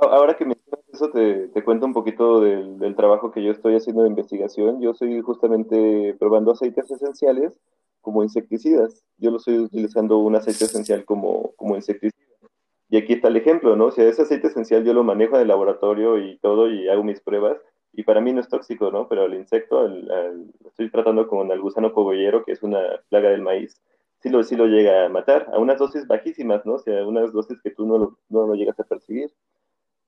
Ahora 0.00 0.36
que 0.36 0.44
me 0.44 0.54
eso, 0.92 1.10
te, 1.10 1.48
te 1.48 1.62
cuento 1.62 1.86
un 1.86 1.92
poquito 1.92 2.40
del, 2.40 2.78
del, 2.78 2.96
trabajo 2.96 3.30
que 3.30 3.42
yo 3.42 3.52
estoy 3.52 3.76
haciendo 3.76 4.02
de 4.02 4.08
investigación. 4.08 4.80
Yo 4.80 4.92
estoy 4.92 5.20
justamente 5.20 6.16
probando 6.18 6.52
aceites 6.52 6.90
esenciales 6.90 7.60
como 8.00 8.22
insecticidas. 8.22 9.04
Yo 9.18 9.30
lo 9.30 9.36
estoy 9.36 9.58
utilizando 9.58 10.18
un 10.18 10.36
aceite 10.36 10.64
esencial 10.64 11.04
como, 11.04 11.52
como 11.56 11.76
insecticida. 11.76 12.24
Y 12.88 12.96
aquí 12.96 13.14
está 13.14 13.28
el 13.28 13.36
ejemplo, 13.36 13.76
¿no? 13.76 13.86
O 13.86 13.90
sea, 13.90 14.08
ese 14.08 14.22
aceite 14.22 14.46
esencial 14.46 14.84
yo 14.84 14.94
lo 14.94 15.04
manejo 15.04 15.36
en 15.36 15.42
el 15.42 15.48
laboratorio 15.48 16.18
y 16.18 16.38
todo 16.38 16.70
y 16.70 16.88
hago 16.88 17.02
mis 17.02 17.20
pruebas. 17.20 17.58
Y 17.92 18.04
para 18.04 18.20
mí 18.20 18.32
no 18.32 18.40
es 18.40 18.48
tóxico, 18.48 18.90
¿no? 18.90 19.08
Pero 19.08 19.24
el 19.24 19.34
insecto, 19.34 19.88
estoy 20.64 20.90
tratando 20.90 21.26
con 21.28 21.50
el 21.50 21.60
gusano 21.60 21.92
cogollero, 21.92 22.44
que 22.44 22.52
es 22.52 22.62
una 22.62 22.80
plaga 23.08 23.30
del 23.30 23.42
maíz 23.42 23.80
sí 24.26 24.32
lo, 24.32 24.42
sí 24.42 24.56
lo 24.56 24.66
llega 24.66 25.06
a 25.06 25.08
matar, 25.08 25.48
a 25.52 25.58
unas 25.60 25.78
dosis 25.78 26.04
bajísimas, 26.08 26.66
¿no? 26.66 26.74
O 26.74 26.78
sea, 26.80 27.06
unas 27.06 27.32
dosis 27.32 27.60
que 27.62 27.70
tú 27.70 27.86
no 27.86 27.96
lo, 27.96 28.18
no 28.28 28.46
lo 28.48 28.54
llegas 28.54 28.78
a 28.80 28.84
percibir. 28.84 29.32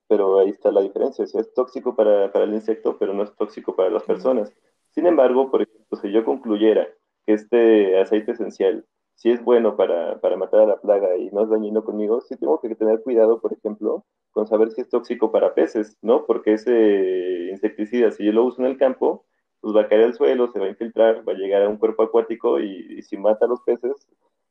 Pero 0.09 0.40
ahí 0.40 0.50
está 0.50 0.72
la 0.72 0.81
diferencia, 0.81 1.24
o 1.24 1.28
sea, 1.28 1.40
es 1.40 1.54
tóxico 1.54 1.94
para, 1.94 2.33
para 2.33 2.44
el 2.44 2.54
insecto, 2.54 2.98
pero 2.98 3.12
no 3.12 3.22
es 3.22 3.33
tóxico 3.37 3.76
para 3.76 3.90
las 3.90 4.02
personas. 4.02 4.52
Sin 4.90 5.07
embargo, 5.07 5.50
por 5.52 5.62
ejemplo, 5.62 5.98
si 6.00 6.11
yo 6.11 6.24
concluyera 6.24 6.88
que 7.26 7.35
este 7.35 8.00
aceite 8.00 8.33
esencial 8.33 8.85
sí 9.14 9.31
es 9.31 9.44
bueno 9.44 9.76
para, 9.76 10.18
para 10.20 10.37
matar 10.37 10.62
a 10.62 10.66
la 10.66 10.81
plaga 10.81 11.16
y 11.16 11.31
no 11.31 11.42
es 11.44 11.50
dañino 11.50 11.85
conmigo, 11.85 12.20
sí 12.20 12.37
tengo 12.37 12.61
que 12.61 12.74
tener 12.74 13.02
cuidado, 13.02 13.40
por 13.40 13.52
ejemplo, 13.52 14.04
con 14.33 14.48
saber 14.48 14.72
si 14.72 14.81
es 14.81 14.88
tóxico 14.88 15.31
para 15.31 15.54
peces, 15.54 15.96
¿no? 16.02 16.24
Porque 16.26 16.54
ese 16.54 17.50
insecticida, 17.52 18.11
si 18.11 18.24
yo 18.24 18.33
lo 18.33 18.44
uso 18.44 18.62
en 18.62 18.66
el 18.66 18.78
campo, 18.78 19.26
pues 19.61 19.75
va 19.75 19.83
a 19.83 19.88
caer 19.88 20.05
al 20.05 20.14
suelo, 20.14 20.51
se 20.53 20.59
va 20.59 20.66
a 20.66 20.71
infiltrar, 20.71 21.29
va 21.29 21.33
a 21.33 21.37
llegar 21.37 21.62
a 21.62 21.68
un 21.68 21.79
cuerpo 21.79 22.03
acuático 22.03 22.61
y, 22.61 23.03
si 23.03 23.16
mata 23.16 23.47
a 23.47 23.49
los 23.49 23.61
peces, 23.62 24.07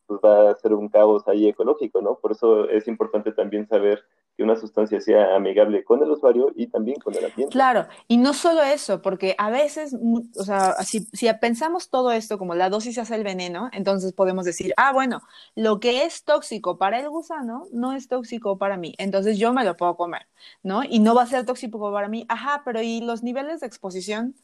pues 0.05 0.19
va 0.23 0.51
a 0.51 0.55
ser 0.55 0.73
un 0.73 0.87
caos 0.89 1.27
ahí 1.27 1.47
ecológico, 1.47 2.01
¿no? 2.01 2.15
Por 2.15 2.31
eso 2.31 2.69
es 2.69 2.87
importante 2.87 3.31
también 3.33 3.67
saber 3.67 4.03
que 4.37 4.43
una 4.43 4.55
sustancia 4.55 5.01
sea 5.01 5.35
amigable 5.35 5.83
con 5.83 6.01
el 6.01 6.11
usuario 6.11 6.51
y 6.55 6.67
también 6.67 6.99
con 6.99 7.13
el 7.15 7.25
ambiente. 7.25 7.51
Claro, 7.51 7.87
y 8.07 8.17
no 8.17 8.33
solo 8.33 8.61
eso, 8.61 9.01
porque 9.01 9.35
a 9.37 9.49
veces, 9.49 9.95
o 10.37 10.43
sea, 10.43 10.75
si, 10.83 11.07
pensamos 11.41 11.89
todo 11.89 12.11
esto 12.11 12.37
como 12.37 12.53
la 12.53 12.69
dosis 12.69 12.99
hace 12.99 13.15
el 13.15 13.23
veneno, 13.23 13.69
entonces 13.73 14.13
podemos 14.13 14.45
decir, 14.45 14.73
ah, 14.77 14.93
bueno, 14.93 15.21
lo 15.55 15.79
que 15.79 16.03
es 16.03 16.23
tóxico 16.23 16.77
para 16.77 16.99
el 16.99 17.09
gusano 17.09 17.65
no 17.73 17.93
es 17.93 18.07
tóxico 18.07 18.57
para 18.57 18.77
mí, 18.77 18.93
entonces 18.99 19.39
yo 19.39 19.51
me 19.51 19.65
lo 19.65 19.75
puedo 19.75 19.97
comer, 19.97 20.27
¿no? 20.63 20.83
Y 20.83 20.99
no 20.99 21.15
va 21.15 21.23
a 21.23 21.27
ser 21.27 21.45
tóxico 21.45 21.91
para 21.91 22.07
mí, 22.07 22.25
ajá, 22.29 22.61
pero 22.63 22.81
¿y 22.81 23.01
los 23.01 23.23
niveles 23.23 23.61
de 23.61 23.67
exposición? 23.67 24.35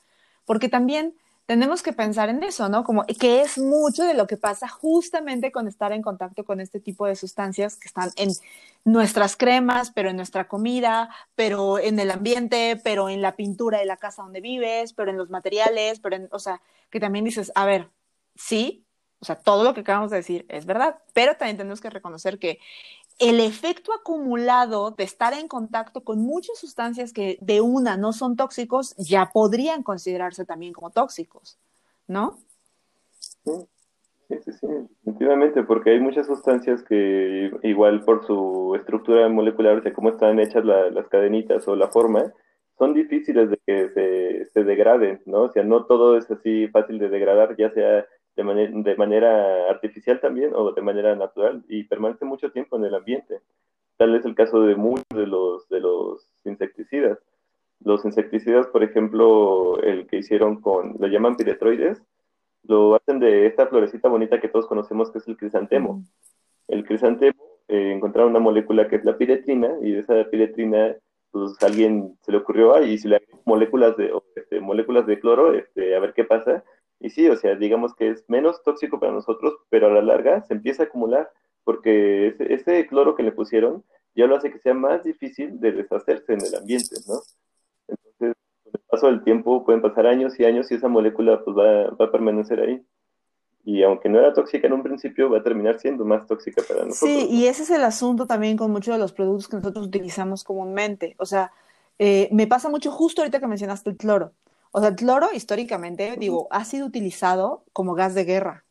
Porque 0.45 0.69
también 0.69 1.15
tenemos 1.45 1.83
que 1.83 1.91
pensar 1.91 2.29
en 2.29 2.41
eso, 2.43 2.69
¿no? 2.69 2.83
Como 2.83 3.05
que 3.05 3.41
es 3.41 3.57
mucho 3.57 4.03
de 4.03 4.13
lo 4.13 4.27
que 4.27 4.37
pasa 4.37 4.67
justamente 4.67 5.51
con 5.51 5.67
estar 5.67 5.91
en 5.91 6.01
contacto 6.01 6.45
con 6.45 6.61
este 6.61 6.79
tipo 6.79 7.05
de 7.05 7.15
sustancias 7.15 7.75
que 7.75 7.87
están 7.87 8.11
en 8.15 8.29
nuestras 8.85 9.35
cremas, 9.35 9.91
pero 9.91 10.09
en 10.09 10.15
nuestra 10.15 10.47
comida, 10.47 11.09
pero 11.35 11.79
en 11.79 11.99
el 11.99 12.11
ambiente, 12.11 12.79
pero 12.81 13.09
en 13.09 13.21
la 13.21 13.35
pintura 13.35 13.79
de 13.79 13.85
la 13.85 13.97
casa 13.97 14.23
donde 14.23 14.39
vives, 14.39 14.93
pero 14.93 15.11
en 15.11 15.17
los 15.17 15.29
materiales, 15.29 15.99
pero 15.99 16.15
en, 16.15 16.29
o 16.31 16.39
sea, 16.39 16.61
que 16.89 16.99
también 17.01 17.25
dices, 17.25 17.51
a 17.55 17.65
ver, 17.65 17.89
sí, 18.35 18.85
o 19.19 19.25
sea, 19.25 19.35
todo 19.35 19.63
lo 19.63 19.73
que 19.73 19.81
acabamos 19.81 20.11
de 20.11 20.17
decir 20.17 20.45
es 20.49 20.65
verdad, 20.65 20.99
pero 21.13 21.35
también 21.37 21.57
tenemos 21.57 21.81
que 21.81 21.89
reconocer 21.89 22.39
que 22.39 22.59
el 23.19 23.39
efecto 23.39 23.93
acumulado 23.93 24.91
de 24.91 25.03
estar 25.03 25.33
en 25.33 25.47
contacto 25.47 26.03
con 26.03 26.19
muchas 26.19 26.57
sustancias 26.57 27.13
que 27.13 27.37
de 27.41 27.61
una 27.61 27.97
no 27.97 28.13
son 28.13 28.35
tóxicos 28.35 28.95
ya 28.97 29.29
podrían 29.31 29.83
considerarse 29.83 30.45
también 30.45 30.73
como 30.73 30.89
tóxicos, 30.89 31.57
¿no? 32.07 32.37
Sí, 33.43 33.51
sí, 34.43 34.51
sí, 34.51 34.67
definitivamente, 35.03 35.63
porque 35.63 35.91
hay 35.91 35.99
muchas 35.99 36.27
sustancias 36.27 36.83
que 36.83 37.51
igual 37.63 38.03
por 38.03 38.25
su 38.25 38.75
estructura 38.75 39.27
molecular, 39.29 39.77
o 39.77 39.83
sea, 39.83 39.93
cómo 39.93 40.09
están 40.09 40.39
hechas 40.39 40.65
las 40.65 41.07
cadenitas 41.09 41.67
o 41.67 41.75
la 41.75 41.89
forma, 41.89 42.33
son 42.77 42.93
difíciles 42.93 43.49
de 43.49 43.59
que 43.65 43.89
se, 43.89 44.45
se 44.51 44.63
degraden, 44.63 45.21
¿no? 45.25 45.43
O 45.43 45.51
sea, 45.51 45.63
no 45.63 45.85
todo 45.85 46.17
es 46.17 46.29
así 46.31 46.67
fácil 46.69 46.97
de 46.99 47.09
degradar, 47.09 47.55
ya 47.57 47.71
sea 47.71 48.05
de, 48.35 48.43
manera, 48.43 48.71
de 48.73 48.95
manera 48.95 49.69
artificial 49.69 50.19
también 50.19 50.51
o 50.55 50.71
de 50.71 50.81
manera 50.81 51.15
natural 51.15 51.63
y 51.67 51.83
permanece 51.83 52.25
mucho 52.25 52.51
tiempo 52.51 52.77
en 52.77 52.85
el 52.85 52.95
ambiente. 52.95 53.39
tal 53.97 54.15
es 54.15 54.25
el 54.25 54.35
caso 54.35 54.61
de 54.61 54.75
muchos 54.75 55.05
de 55.13 55.27
los, 55.27 55.67
de 55.69 55.79
los 55.79 56.27
insecticidas. 56.45 57.19
Los 57.79 58.05
insecticidas, 58.05 58.67
por 58.67 58.83
ejemplo, 58.83 59.79
el 59.81 60.07
que 60.07 60.17
hicieron 60.17 60.61
con, 60.61 60.95
lo 60.99 61.07
llaman 61.07 61.35
piretroides, 61.35 62.01
lo 62.63 62.95
hacen 62.95 63.19
de 63.19 63.45
esta 63.45 63.67
florecita 63.67 64.07
bonita 64.07 64.39
que 64.39 64.47
todos 64.47 64.67
conocemos 64.67 65.11
que 65.11 65.19
es 65.19 65.27
el 65.27 65.37
crisantemo. 65.37 66.03
El 66.67 66.85
crisantemo 66.85 67.43
eh, 67.67 67.91
encontraron 67.93 68.31
una 68.31 68.39
molécula 68.39 68.87
que 68.87 68.95
es 68.95 69.05
la 69.05 69.17
piretrina 69.17 69.69
y 69.81 69.91
de 69.91 69.99
esa 69.99 70.23
piretrina 70.29 70.95
pues 71.33 71.61
alguien 71.63 72.15
se 72.21 72.31
le 72.31 72.37
ocurrió, 72.37 72.81
y 72.83 72.95
si 72.99 73.07
le 73.07 73.15
agregamos 73.15 73.47
moléculas 73.47 73.97
de, 73.97 74.13
este, 74.35 74.59
moléculas 74.59 75.07
de 75.07 75.19
cloro, 75.19 75.53
este, 75.53 75.95
a 75.95 75.99
ver 75.99 76.13
qué 76.13 76.23
pasa. 76.23 76.63
Y 77.03 77.11
sí, 77.11 77.29
o 77.29 77.35
sea, 77.35 77.55
digamos 77.55 77.93
que 77.93 78.09
es 78.09 78.23
menos 78.27 78.63
tóxico 78.63 78.99
para 78.99 79.11
nosotros, 79.11 79.53
pero 79.69 79.87
a 79.87 79.91
la 79.91 80.01
larga 80.01 80.41
se 80.45 80.53
empieza 80.53 80.83
a 80.83 80.85
acumular, 80.87 81.29
porque 81.63 82.27
ese, 82.27 82.53
ese 82.53 82.87
cloro 82.87 83.15
que 83.15 83.23
le 83.23 83.31
pusieron 83.31 83.83
ya 84.15 84.25
lo 84.25 84.35
hace 84.35 84.51
que 84.51 84.59
sea 84.59 84.73
más 84.73 85.03
difícil 85.03 85.59
de 85.59 85.73
deshacerse 85.73 86.33
en 86.33 86.41
el 86.41 86.55
ambiente, 86.55 86.95
¿no? 87.07 87.21
Entonces, 87.87 88.35
con 88.63 88.73
el 88.73 88.81
paso 88.89 89.07
del 89.07 89.23
tiempo 89.23 89.65
pueden 89.65 89.81
pasar 89.81 90.07
años 90.07 90.39
y 90.39 90.45
años 90.45 90.71
y 90.71 90.75
esa 90.75 90.87
molécula 90.87 91.43
pues 91.43 91.55
va, 91.55 91.89
va 91.91 92.05
a 92.05 92.11
permanecer 92.11 92.59
ahí 92.59 92.85
y 93.65 93.81
aunque 93.83 94.09
no 94.09 94.19
era 94.19 94.33
tóxica 94.33 94.67
en 94.67 94.73
un 94.73 94.83
principio, 94.83 95.29
va 95.29 95.37
a 95.37 95.43
terminar 95.43 95.79
siendo 95.79 96.03
más 96.03 96.27
tóxica 96.27 96.61
para 96.67 96.85
nosotros. 96.85 97.09
Sí, 97.09 97.27
y 97.29 97.47
ese 97.47 97.63
es 97.63 97.69
el 97.69 97.83
asunto 97.83 98.27
también 98.27 98.57
con 98.57 98.71
muchos 98.71 98.93
de 98.93 98.99
los 98.99 99.13
productos 99.13 99.47
que 99.47 99.55
nosotros 99.55 99.87
utilizamos 99.87 100.43
comúnmente. 100.43 101.15
O 101.17 101.25
sea, 101.25 101.51
eh, 101.97 102.27
me 102.31 102.45
pasa 102.45 102.69
mucho 102.69 102.91
justo 102.91 103.21
ahorita 103.21 103.39
que 103.39 103.47
mencionaste 103.47 103.89
el 103.89 103.97
cloro. 103.97 104.33
O 104.75 104.79
sea, 104.79 104.89
el 104.89 104.95
cloro 104.95 105.31
históricamente, 105.31 106.15
digo, 106.17 106.47
ha 106.49 106.65
sido 106.65 106.87
utilizado 106.87 107.63
como 107.73 107.93
gas 107.93 108.15
de 108.15 108.25
guerra. 108.25 108.65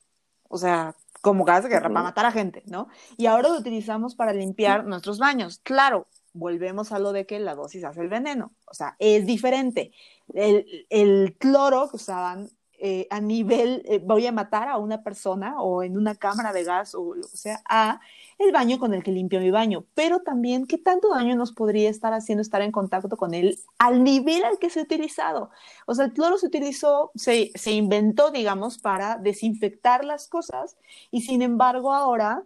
O 0.48 0.58
sea, 0.58 0.96
como 1.20 1.44
gas 1.44 1.62
de 1.62 1.68
guerra 1.68 1.90
para 1.90 2.02
matar 2.02 2.26
a 2.26 2.32
gente, 2.32 2.64
¿no? 2.66 2.88
Y 3.16 3.26
ahora 3.26 3.50
lo 3.50 3.56
utilizamos 3.56 4.16
para 4.16 4.32
limpiar 4.32 4.84
nuestros 4.84 5.20
baños. 5.20 5.60
Claro, 5.62 6.08
volvemos 6.32 6.90
a 6.90 6.98
lo 6.98 7.12
de 7.12 7.24
que 7.24 7.38
la 7.38 7.54
dosis 7.54 7.84
hace 7.84 8.00
el 8.00 8.08
veneno. 8.08 8.52
O 8.66 8.74
sea, 8.74 8.96
es 8.98 9.26
diferente. 9.26 9.92
El, 10.34 10.66
el 10.90 11.36
cloro 11.38 11.88
que 11.88 11.96
usaban 11.96 12.50
eh, 12.84 13.06
a 13.10 13.20
nivel, 13.20 13.82
eh, 13.86 14.00
voy 14.04 14.26
a 14.26 14.32
matar 14.32 14.68
a 14.68 14.76
una 14.76 15.04
persona 15.04 15.62
o 15.62 15.84
en 15.84 15.96
una 15.96 16.16
cámara 16.16 16.52
de 16.52 16.64
gas 16.64 16.96
o 16.96 17.14
sea, 17.32 17.62
a 17.68 18.00
el 18.38 18.50
baño 18.50 18.80
con 18.80 18.92
el 18.92 19.04
que 19.04 19.12
limpio 19.12 19.38
mi 19.38 19.52
baño, 19.52 19.84
pero 19.94 20.20
también 20.22 20.66
qué 20.66 20.78
tanto 20.78 21.10
daño 21.10 21.36
nos 21.36 21.52
podría 21.52 21.88
estar 21.88 22.12
haciendo 22.12 22.42
estar 22.42 22.60
en 22.60 22.72
contacto 22.72 23.16
con 23.16 23.34
él 23.34 23.56
al 23.78 24.02
nivel 24.02 24.44
al 24.44 24.58
que 24.58 24.68
se 24.68 24.80
ha 24.80 24.82
utilizado. 24.82 25.50
O 25.86 25.94
sea, 25.94 26.06
el 26.06 26.12
cloro 26.12 26.38
se 26.38 26.46
utilizó, 26.48 27.12
se, 27.14 27.52
se 27.54 27.70
inventó, 27.70 28.32
digamos, 28.32 28.78
para 28.78 29.16
desinfectar 29.16 30.04
las 30.04 30.26
cosas 30.26 30.76
y 31.12 31.22
sin 31.22 31.40
embargo 31.40 31.94
ahora 31.94 32.42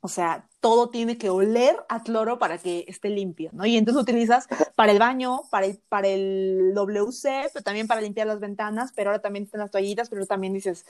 o 0.00 0.08
sea, 0.08 0.48
todo 0.60 0.90
tiene 0.90 1.18
que 1.18 1.30
oler 1.30 1.76
a 1.88 2.02
cloro 2.02 2.38
para 2.38 2.58
que 2.58 2.84
esté 2.88 3.10
limpio, 3.10 3.50
¿no? 3.52 3.66
Y 3.66 3.76
entonces 3.76 4.02
utilizas 4.02 4.48
para 4.74 4.92
el 4.92 4.98
baño, 4.98 5.42
para 5.50 5.66
el, 5.66 5.78
para 5.88 6.08
el 6.08 6.72
WC, 6.74 7.50
pero 7.52 7.62
también 7.62 7.86
para 7.86 8.00
limpiar 8.00 8.26
las 8.26 8.40
ventanas, 8.40 8.92
pero 8.94 9.10
ahora 9.10 9.22
también 9.22 9.44
están 9.44 9.60
las 9.60 9.70
toallitas, 9.70 10.08
pero 10.08 10.26
también 10.26 10.54
dices, 10.54 10.86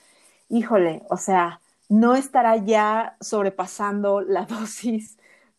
híjole, 0.49 1.03
o 1.11 1.17
sea, 1.17 1.61
no 1.89 2.15
estará 2.15 2.57
ya 2.57 3.17
sobrepasando 3.21 4.21
la 4.21 4.47
dosis 4.47 5.19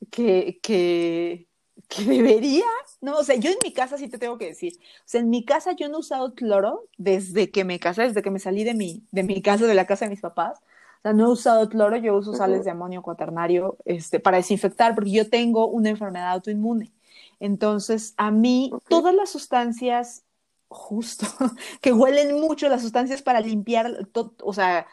que, 0.10 0.60
que, 0.64 1.48
que 1.90 2.04
debería, 2.06 2.66
¿no? 3.02 3.18
O 3.18 3.24
sea, 3.24 3.36
yo 3.36 3.50
en 3.52 3.58
mi 3.64 3.74
casa 3.74 3.98
sí 3.98 4.08
te 4.08 4.18
tengo 4.18 4.38
que 4.38 4.48
decir, 4.48 4.74
o 4.80 5.04
sea, 5.06 5.22
en 5.22 5.30
mi 5.30 5.44
casa 5.46 5.74
yo 5.74 5.90
no 5.90 5.98
he 5.98 6.00
usado 6.00 6.34
cloro 6.36 6.88
desde 6.98 7.52
que 7.52 7.66
me 7.66 7.80
casé, 7.80 8.04
desde 8.04 8.22
que 8.22 8.32
me 8.32 8.40
salí 8.40 8.64
de 8.64 8.74
mi, 8.74 9.04
de 9.12 9.24
mi 9.24 9.42
casa, 9.42 9.68
de 9.68 9.76
la 9.76 9.86
casa 9.88 10.06
de 10.06 10.12
mis 10.12 10.22
papás, 10.22 10.60
o 11.02 11.04
sea, 11.04 11.14
no 11.14 11.26
he 11.26 11.32
usado 11.32 11.68
cloro, 11.68 11.98
yo 11.98 12.16
uso 12.16 12.36
sales 12.36 12.64
de 12.64 12.70
amonio 12.70 13.02
cuaternario 13.02 13.76
este, 13.86 14.20
para 14.20 14.38
desinfectar, 14.38 14.94
porque 14.94 15.10
yo 15.10 15.28
tengo 15.28 15.66
una 15.68 15.90
enfermedad 15.90 16.34
autoinmune. 16.34 16.92
Entonces, 17.40 18.14
a 18.18 18.30
mí, 18.30 18.72
todas 18.88 19.16
las 19.16 19.32
sustancias, 19.32 20.24
justo, 20.68 21.26
que 21.82 21.92
huelen 21.92 22.40
mucho, 22.40 22.70
las 22.70 22.84
sustancias 22.84 23.24
para 23.24 23.42
limpiar, 23.42 24.10
o 24.44 24.54
sea, 24.54 24.86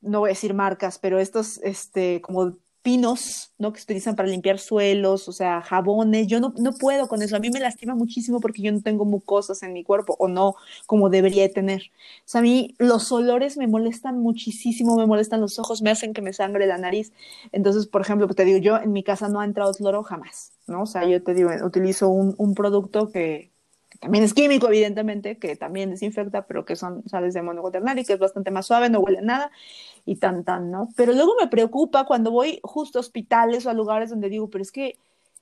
no 0.00 0.20
voy 0.20 0.28
a 0.28 0.34
decir 0.34 0.54
marcas, 0.54 1.00
pero 1.00 1.18
estos, 1.18 1.58
este, 1.64 2.20
como 2.20 2.56
pinos, 2.82 3.52
¿no? 3.58 3.72
Que 3.72 3.80
se 3.80 3.84
utilizan 3.84 4.16
para 4.16 4.28
limpiar 4.28 4.58
suelos, 4.58 5.28
o 5.28 5.32
sea, 5.32 5.60
jabones. 5.62 6.26
Yo 6.26 6.40
no, 6.40 6.54
no 6.58 6.72
puedo 6.72 7.08
con 7.08 7.22
eso. 7.22 7.36
A 7.36 7.40
mí 7.40 7.50
me 7.50 7.60
lastima 7.60 7.94
muchísimo 7.94 8.40
porque 8.40 8.62
yo 8.62 8.72
no 8.72 8.80
tengo 8.80 9.04
mucosas 9.04 9.62
en 9.62 9.72
mi 9.72 9.84
cuerpo 9.84 10.16
o 10.18 10.28
no 10.28 10.54
como 10.86 11.10
debería 11.10 11.50
tener. 11.52 11.82
O 12.20 12.22
sea, 12.28 12.40
a 12.40 12.42
mí 12.42 12.74
los 12.78 13.12
olores 13.12 13.56
me 13.56 13.66
molestan 13.66 14.18
muchísimo, 14.18 14.96
me 14.96 15.06
molestan 15.06 15.40
los 15.40 15.58
ojos, 15.58 15.82
me 15.82 15.90
hacen 15.90 16.12
que 16.12 16.22
me 16.22 16.32
sangre 16.32 16.66
la 16.66 16.78
nariz. 16.78 17.12
Entonces, 17.52 17.86
por 17.86 18.02
ejemplo, 18.02 18.26
te 18.28 18.44
digo, 18.44 18.58
yo 18.58 18.76
en 18.78 18.92
mi 18.92 19.02
casa 19.02 19.28
no 19.28 19.40
ha 19.40 19.44
entrado 19.44 19.72
cloro 19.74 20.02
jamás, 20.02 20.52
¿no? 20.66 20.82
O 20.82 20.86
sea, 20.86 21.06
yo 21.06 21.22
te 21.22 21.34
digo, 21.34 21.50
utilizo 21.64 22.08
un, 22.08 22.34
un 22.38 22.54
producto 22.54 23.10
que, 23.10 23.50
también 24.00 24.24
es 24.24 24.32
químico, 24.32 24.66
evidentemente, 24.68 25.38
que 25.38 25.56
también 25.56 25.90
desinfecta, 25.90 26.46
pero 26.46 26.64
que 26.64 26.74
son 26.74 27.06
sales 27.06 27.34
de 27.34 27.40
amonio 27.40 27.62
y 27.96 28.04
que 28.04 28.14
es 28.14 28.18
bastante 28.18 28.50
más 28.50 28.66
suave, 28.66 28.88
no 28.88 29.00
huele 29.00 29.18
a 29.18 29.22
nada 29.22 29.50
y 30.06 30.16
tan, 30.16 30.42
tan, 30.42 30.70
¿no? 30.70 30.88
Pero 30.96 31.12
luego 31.12 31.34
me 31.38 31.48
preocupa 31.48 32.06
cuando 32.06 32.30
voy 32.30 32.60
justo 32.62 32.98
a 32.98 33.00
hospitales 33.00 33.66
o 33.66 33.70
a 33.70 33.74
lugares 33.74 34.08
donde 34.08 34.30
digo, 34.30 34.48
pero 34.48 34.62
es 34.62 34.72
que, 34.72 34.98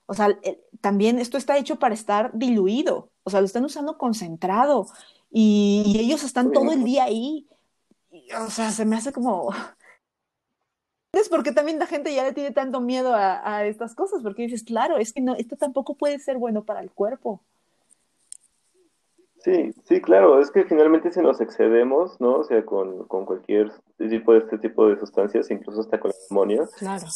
o 0.07 0.15
sea, 0.15 0.37
también 0.81 1.21
esto 1.21 1.39
está 1.39 1.57
hecho 1.57 1.79
para 1.79 1.95
estar 1.95 2.33
diluido, 2.35 3.11
o 3.23 3.31
sea, 3.31 3.41
lo 3.41 3.47
están 3.47 3.65
usando 3.65 3.97
concentrado 3.97 4.89
y, 5.31 5.97
ellos 6.01 6.25
están 6.25 6.51
todo 6.53 6.73
el 6.73 6.83
día 6.83 7.05
ahí. 7.05 7.47
o 8.45 8.51
sea, 8.51 8.71
se 8.71 8.85
me 8.85 8.97
hace 8.97 9.13
como... 9.13 9.51
Es 11.13 11.29
porque 11.31 11.53
también 11.53 11.79
la 11.79 11.87
gente 11.87 12.15
ya 12.15 12.23
le 12.23 12.35
tiene 12.35 12.51
tanto 12.53 12.81
miedo 12.81 13.15
a, 13.15 13.57
a 13.57 13.65
estas 13.67 13.95
cosas, 13.95 14.23
porque 14.23 14.43
dices, 14.43 14.63
claro, 14.63 14.99
es 14.99 15.13
que 15.15 15.23
no, 15.23 15.35
esto 15.37 15.57
tampoco 15.57 15.95
puede 15.97 16.19
ser 16.19 16.37
bueno 16.37 16.65
para 16.65 16.81
el 16.81 16.91
cuerpo. 16.91 17.41
Sí, 19.49 19.73
sí, 19.85 20.01
claro, 20.03 20.39
es 20.43 20.51
que 20.51 20.65
finalmente 20.65 21.11
si 21.11 21.21
nos 21.21 21.41
excedemos, 21.41 22.21
¿no? 22.21 22.41
O 22.41 22.45
sea, 22.45 22.67
con, 22.67 23.09
con 23.09 23.25
cualquier 23.25 23.73
tipo 23.97 24.35
de 24.35 24.41
este 24.41 24.59
tipo 24.59 24.87
de 24.87 24.99
sustancias, 25.01 25.51
incluso 25.51 25.81
hasta 25.81 25.99
con 25.99 26.11
el 26.11 26.17
amonio, 26.31 26.69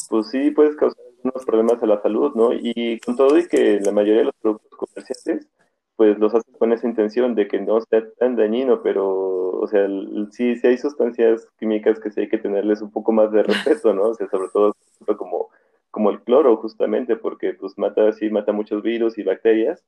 pues 0.09 0.29
sí 0.31 0.49
puedes 0.49 0.75
causar 0.75 1.03
unos 1.23 1.45
problemas 1.45 1.83
a 1.83 1.85
la 1.85 2.01
salud, 2.01 2.31
¿no? 2.33 2.49
Y 2.51 2.99
con 3.01 3.15
todo 3.17 3.37
y 3.37 3.47
que 3.47 3.79
la 3.81 3.91
mayoría 3.91 4.21
de 4.21 4.25
los 4.25 4.35
productos 4.41 4.71
comerciales, 4.75 5.47
pues 5.95 6.17
los 6.17 6.33
hacen 6.33 6.55
con 6.55 6.73
esa 6.73 6.87
intención 6.87 7.35
de 7.35 7.47
que 7.47 7.61
no 7.61 7.79
sea 7.81 8.03
tan 8.17 8.35
dañino, 8.35 8.81
pero, 8.81 9.51
o 9.51 9.67
sea, 9.67 9.87
sí, 10.31 10.55
sí 10.55 10.65
hay 10.65 10.79
sustancias 10.79 11.47
químicas 11.59 11.99
que 11.99 12.09
sí 12.09 12.21
hay 12.21 12.29
que 12.29 12.39
tenerles 12.39 12.81
un 12.81 12.89
poco 12.89 13.11
más 13.11 13.31
de 13.31 13.43
respeto, 13.43 13.93
¿no? 13.93 14.05
O 14.05 14.15
sea, 14.15 14.27
sobre 14.29 14.47
todo 14.51 14.75
como, 15.19 15.49
como 15.91 16.09
el 16.09 16.19
cloro, 16.23 16.57
justamente, 16.57 17.15
porque 17.15 17.53
pues 17.53 17.77
mata, 17.77 18.11
sí, 18.13 18.31
mata 18.31 18.53
muchos 18.53 18.81
virus 18.81 19.19
y 19.19 19.23
bacterias, 19.23 19.85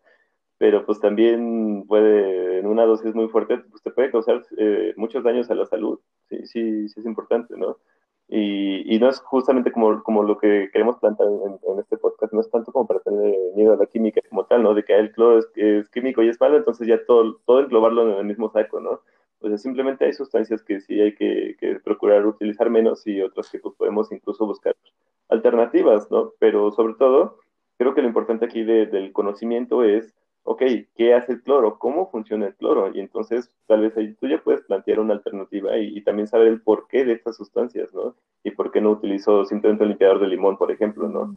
pero 0.58 0.86
pues 0.86 1.00
también 1.00 1.86
puede, 1.88 2.60
en 2.60 2.68
una 2.68 2.86
dosis 2.86 3.14
muy 3.14 3.28
fuerte, 3.28 3.58
pues 3.58 3.84
te 3.84 3.92
puede 3.92 4.12
causar 4.12 4.42
eh, 4.58 4.94
muchos 4.96 5.24
daños 5.24 5.50
a 5.50 5.56
la 5.56 5.66
salud. 5.66 6.00
Sí, 6.30 6.46
sí, 6.46 6.90
sí 6.90 7.00
es 7.00 7.06
importante, 7.06 7.56
¿no? 7.58 7.78
Y, 8.28 8.96
y 8.96 9.00
no 9.00 9.10
es 9.10 9.20
justamente 9.20 9.72
como, 9.72 10.02
como 10.02 10.24
lo 10.24 10.38
que 10.38 10.70
queremos 10.74 10.98
plantar 10.98 11.28
en, 11.28 11.80
este 11.80 11.98
podcast, 11.98 12.34
no 12.34 12.42
es 12.42 12.50
tanto 12.50 12.72
como 12.72 12.88
para 12.88 13.02
tener 13.02 13.36
miedo 13.56 13.74
a 13.74 13.78
la 13.78 13.86
química 13.86 14.22
como 14.30 14.46
tal, 14.46 14.64
¿no? 14.64 14.74
De 14.74 14.84
que 14.84 14.96
el 14.96 15.12
cloro 15.12 15.40
es, 15.56 15.90
químico 15.90 16.24
y 16.24 16.30
es 16.30 16.40
malo, 16.40 16.58
entonces 16.58 16.88
ya 16.88 17.06
todo, 17.06 17.36
todo 17.46 17.60
englobarlo 17.60 18.10
en 18.10 18.18
el 18.20 18.26
mismo 18.26 18.50
saco, 18.50 18.80
¿no? 18.80 19.02
O 19.40 19.48
sea, 19.50 19.58
simplemente 19.58 20.06
hay 20.06 20.14
sustancias 20.14 20.64
que 20.64 20.80
sí 20.80 21.00
hay 21.00 21.14
que, 21.16 21.56
que 21.60 21.80
procurar 21.82 22.26
utilizar 22.26 22.70
menos 22.70 23.06
y 23.06 23.22
otras 23.22 23.50
que 23.52 23.60
pues 23.60 23.76
podemos 23.76 24.12
incluso 24.12 24.48
buscar 24.48 24.76
alternativas, 25.30 26.10
¿no? 26.10 26.32
Pero 26.40 26.72
sobre 26.72 26.96
todo, 26.96 27.40
creo 27.78 27.94
que 27.94 28.02
lo 28.02 28.08
importante 28.08 28.46
aquí 28.46 28.64
del 28.64 29.12
conocimiento 29.14 29.84
es 29.84 30.16
ok, 30.46 30.62
¿qué 30.96 31.14
hace 31.14 31.34
el 31.34 31.42
cloro? 31.42 31.78
¿Cómo 31.80 32.10
funciona 32.10 32.48
el 32.48 32.56
cloro? 32.56 32.96
Y 32.96 33.00
entonces 33.00 33.52
tal 33.68 33.82
vez 33.82 33.98
ahí 33.98 34.14
tú 34.14 34.28
ya 34.28 34.42
puedes 34.42 34.62
plantear 34.62 35.00
una 35.00 35.16
alternativa 35.16 35.78
y, 35.78 36.02
también 36.04 36.28
saber 36.28 36.48
el 36.48 36.62
porqué 36.62 37.04
de 37.04 37.14
estas 37.14 37.36
sustancias, 37.36 37.94
¿no? 37.94 38.16
Y 38.44 38.52
por 38.52 38.72
qué 38.72 38.80
no 38.80 38.92
utilizo 38.92 39.44
simplemente 39.46 39.84
el 39.84 39.90
limpiador 39.90 40.20
de 40.20 40.28
limón, 40.28 40.58
por 40.58 40.72
ejemplo, 40.72 41.10
¿no? 41.10 41.36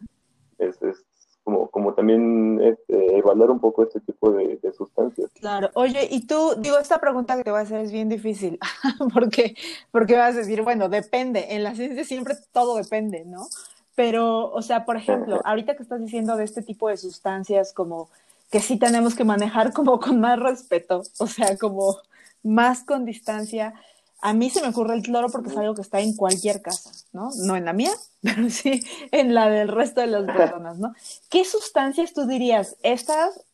Es, 0.59 0.81
es 0.83 1.05
como, 1.43 1.69
como 1.71 1.95
también 1.95 2.61
este, 2.63 3.17
evaluar 3.17 3.51
un 3.51 3.61
poco 3.61 3.83
este 3.83 4.01
tipo 4.01 4.31
de, 4.31 4.59
sustancias. 4.77 5.31
Claro, 5.41 5.71
oye, 5.75 6.07
y 6.11 6.27
tú, 6.27 6.55
digo, 6.59 6.79
esta 6.79 7.01
pregunta 7.01 7.37
que 7.37 7.45
te 7.45 7.51
voy 7.51 7.61
a 7.61 7.63
hacer 7.63 7.81
es 7.81 7.91
bien 7.91 8.11
difícil, 8.11 8.59
porque, 9.15 9.57
porque 9.91 10.17
vas 10.17 10.35
a 10.35 10.41
decir, 10.41 10.63
bueno, 10.63 10.91
depende, 10.91 11.55
en 11.55 11.65
la 11.65 11.75
ciencia 11.75 12.05
siempre 12.05 12.35
todo 12.53 12.77
depende, 12.77 13.25
¿no? 13.25 13.47
Pero, 13.95 14.51
o 14.53 14.61
sea, 14.61 14.85
por 14.85 14.99
ejemplo, 14.99 15.41
ahorita 15.45 15.75
que 15.75 15.83
estás 15.83 16.01
diciendo 16.03 16.37
de 16.37 16.45
este 16.45 16.61
tipo 16.61 16.91
de 16.91 16.99
sustancias 16.99 17.73
como 17.73 18.11
que 18.51 18.61
sí 18.61 18.79
tenemos 18.79 19.15
que 19.15 19.25
manejar 19.25 19.73
como 19.73 20.01
con 20.01 20.21
más 20.21 20.39
respeto, 20.39 21.03
o 21.19 21.27
sea, 21.27 21.57
como 21.57 21.99
más 22.43 22.85
con 22.85 23.05
distancia. 23.05 23.75
A 24.21 24.33
mí 24.33 24.51
se 24.51 24.61
me 24.63 24.69
ocurre 24.69 24.95
el 24.95 25.03
cloro 25.03 25.29
porque 25.31 25.51
es 25.51 25.57
algo 25.57 25.75
que 25.75 25.83
está 25.83 26.01
en 26.01 26.17
cualquier 26.17 26.61
casa, 26.61 26.91
¿no? 27.13 27.31
No 27.37 27.57
en 27.57 27.65
la 27.67 27.73
mía, 27.73 27.93
pero 28.23 28.51
sí 28.51 28.83
en 29.13 29.35
la 29.35 29.49
del 29.49 29.69
resto 29.69 30.01
de 30.01 30.09
las 30.09 30.25
personas, 30.25 30.79
¿no? 30.79 30.95
¿Qué 31.29 31.45
sustancias 31.45 32.13
tú 32.15 32.27
dirías? 32.27 32.77
Estas 32.83 33.45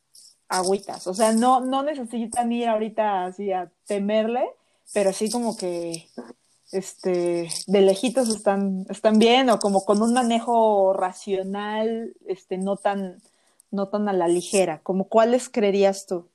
agüitas, 0.48 1.06
o 1.06 1.14
sea, 1.14 1.32
no, 1.32 1.60
no 1.60 1.82
necesitan 1.82 2.52
ir 2.52 2.68
ahorita 2.68 3.26
así 3.26 3.50
a 3.52 3.70
temerle, 3.86 4.44
pero 4.92 5.12
sí 5.12 5.30
como 5.30 5.56
que 5.56 6.08
este, 6.70 7.48
de 7.66 7.80
lejitos 7.80 8.28
están, 8.28 8.86
están 8.88 9.18
bien 9.18 9.48
o 9.50 9.58
como 9.58 9.84
con 9.84 10.02
un 10.02 10.12
manejo 10.12 10.92
racional, 10.92 12.14
este, 12.26 12.58
no 12.58 12.76
tan, 12.76 13.22
no 13.74 13.88
tan 13.88 14.08
a 14.08 14.12
la 14.12 14.28
ligera? 14.28 14.80
¿Como 14.82 15.08
cuáles 15.08 15.48
creerías 15.48 16.06
tú? 16.06 16.28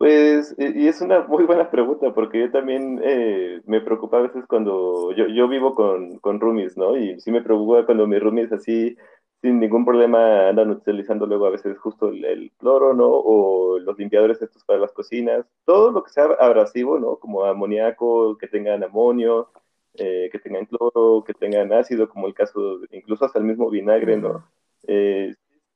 Pues, 0.00 0.54
y 0.56 0.88
es 0.88 1.02
una 1.02 1.20
muy 1.26 1.44
buena 1.44 1.70
pregunta, 1.70 2.14
porque 2.14 2.40
yo 2.40 2.50
también 2.50 3.00
eh, 3.04 3.60
me 3.66 3.82
preocupa 3.82 4.16
a 4.16 4.22
veces 4.22 4.46
cuando 4.46 5.12
yo, 5.14 5.26
yo 5.26 5.46
vivo 5.46 5.74
con, 5.74 6.18
con 6.20 6.40
roomies, 6.40 6.74
¿no? 6.78 6.96
Y 6.96 7.20
sí 7.20 7.30
me 7.30 7.42
preocupa 7.42 7.84
cuando 7.84 8.06
mis 8.06 8.18
roomies 8.18 8.50
así, 8.50 8.96
sin 9.42 9.60
ningún 9.60 9.84
problema, 9.84 10.48
andan 10.48 10.70
utilizando 10.70 11.26
luego 11.26 11.46
a 11.46 11.50
veces 11.50 11.78
justo 11.78 12.08
el, 12.08 12.50
cloro, 12.58 12.94
¿no? 12.94 13.08
O 13.08 13.78
los 13.78 13.98
limpiadores 13.98 14.40
estos 14.40 14.64
para 14.64 14.78
las 14.78 14.92
cocinas, 14.92 15.44
todo 15.66 15.90
lo 15.90 16.02
que 16.02 16.10
sea 16.12 16.24
abrasivo, 16.40 16.98
¿no? 16.98 17.16
Como 17.16 17.44
amoníaco, 17.44 18.38
que 18.38 18.48
tengan 18.48 18.82
amonio, 18.82 19.50
eh, 19.94 20.30
que 20.32 20.38
tengan 20.38 20.66
cloro, 20.66 21.24
que 21.24 21.34
tengan 21.34 21.74
ácido, 21.74 22.08
como 22.08 22.26
el 22.26 22.32
caso, 22.34 22.80
incluso 22.90 23.26
hasta 23.26 23.38
el 23.38 23.44
mismo 23.44 23.68
vinagre, 23.68 24.16
¿no? 24.16 24.44
Eh, 24.86 25.34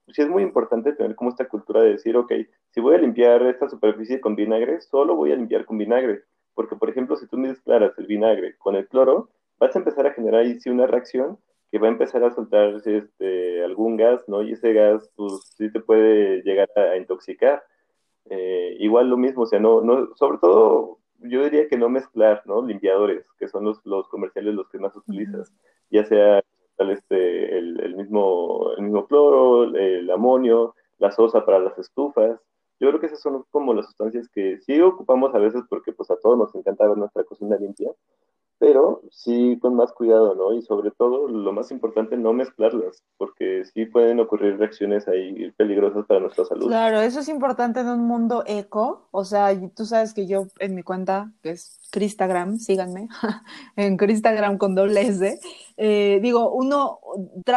sí 0.08 0.22
es 0.22 0.28
muy 0.28 0.42
importante 0.42 0.92
tener 0.92 1.14
como 1.16 1.30
esta 1.30 1.48
cultura 1.48 1.82
de 1.82 1.92
decir, 1.92 2.16
ok, 2.16 2.32
si 2.70 2.80
voy 2.80 2.94
a 2.94 2.98
limpiar 2.98 3.42
esta 3.46 3.68
superficie 3.68 4.20
con 4.20 4.36
vinagre, 4.36 4.80
solo 4.80 5.16
voy 5.16 5.32
a 5.32 5.36
limpiar 5.36 5.64
con 5.64 5.78
vinagre. 5.78 6.22
Porque, 6.54 6.76
por 6.76 6.90
ejemplo, 6.90 7.16
si 7.16 7.26
tú 7.26 7.36
mezclaras 7.36 7.98
el 7.98 8.06
vinagre 8.06 8.56
con 8.58 8.76
el 8.76 8.86
cloro, 8.88 9.30
vas 9.58 9.74
a 9.74 9.78
empezar 9.78 10.06
a 10.06 10.12
generar 10.12 10.42
ahí 10.42 10.60
sí 10.60 10.70
una 10.70 10.86
reacción 10.86 11.38
que 11.74 11.80
va 11.80 11.88
a 11.88 11.90
empezar 11.90 12.22
a 12.22 12.30
soltar 12.30 12.80
este, 12.84 13.64
algún 13.64 13.96
gas, 13.96 14.22
¿no? 14.28 14.42
Y 14.42 14.52
ese 14.52 14.72
gas, 14.72 15.10
pues 15.16 15.32
sí 15.56 15.72
te 15.72 15.80
puede 15.80 16.42
llegar 16.42 16.68
a, 16.76 16.96
intoxicar. 16.96 17.64
Eh, 18.30 18.76
igual 18.78 19.08
lo 19.08 19.16
mismo, 19.16 19.42
o 19.42 19.46
sea, 19.46 19.58
no, 19.58 19.80
no, 19.80 20.14
sobre 20.14 20.38
todo 20.38 21.00
yo 21.18 21.42
diría 21.42 21.68
que 21.68 21.76
no 21.76 21.88
mezclar, 21.88 22.42
¿no? 22.46 22.64
Limpiadores, 22.64 23.26
que 23.38 23.48
son 23.48 23.64
los, 23.64 23.84
los 23.84 24.08
comerciales 24.08 24.54
los 24.54 24.68
que 24.68 24.78
más 24.78 24.94
utilizas, 24.94 25.52
ya 25.90 26.04
sea 26.04 26.43
este, 26.78 27.58
el, 27.58 27.94
mismo, 27.96 28.70
el 28.76 28.84
mismo 28.84 29.06
cloro, 29.06 29.64
el 29.64 30.10
amonio, 30.10 30.74
la 30.98 31.10
sosa 31.12 31.44
para 31.44 31.58
las 31.58 31.78
estufas. 31.78 32.40
Yo 32.80 32.88
creo 32.88 33.00
que 33.00 33.06
esas 33.06 33.20
son 33.20 33.44
como 33.50 33.72
las 33.72 33.86
sustancias 33.86 34.28
que 34.28 34.58
sí 34.60 34.80
ocupamos 34.80 35.34
a 35.34 35.38
veces 35.38 35.62
porque 35.68 35.92
pues 35.92 36.10
a 36.10 36.16
todos 36.16 36.36
nos 36.36 36.54
encanta 36.54 36.88
ver 36.88 36.98
nuestra 36.98 37.24
cocina 37.24 37.56
limpia, 37.56 37.90
pero 38.58 39.02
sí 39.10 39.58
con 39.60 39.74
más 39.74 39.92
cuidado, 39.92 40.34
¿no? 40.34 40.52
Y 40.52 40.62
sobre 40.62 40.90
todo, 40.90 41.28
lo 41.28 41.52
más 41.52 41.70
importante, 41.70 42.16
no 42.16 42.32
mezclarlas, 42.32 43.02
porque 43.16 43.64
sí 43.64 43.86
pueden 43.86 44.20
ocurrir 44.20 44.58
reacciones 44.58 45.08
ahí 45.08 45.50
peligrosas 45.56 46.06
para 46.06 46.20
nuestra 46.20 46.44
salud. 46.44 46.68
Claro, 46.68 47.00
eso 47.00 47.20
es 47.20 47.28
importante 47.28 47.80
en 47.80 47.88
un 47.88 48.06
mundo 48.06 48.44
eco, 48.46 49.08
o 49.10 49.24
sea, 49.24 49.50
tú 49.74 49.84
sabes 49.84 50.14
que 50.14 50.26
yo 50.26 50.46
en 50.60 50.74
mi 50.74 50.82
cuenta, 50.82 51.32
que 51.42 51.50
es 51.50 51.78
Cristagram, 51.90 52.58
síganme, 52.58 53.08
en 53.76 53.96
Cristagram 53.96 54.58
con 54.58 54.74
doble 54.74 55.02
S, 55.02 55.40
eh, 55.76 56.20
digo, 56.22 56.52
uno 56.52 57.00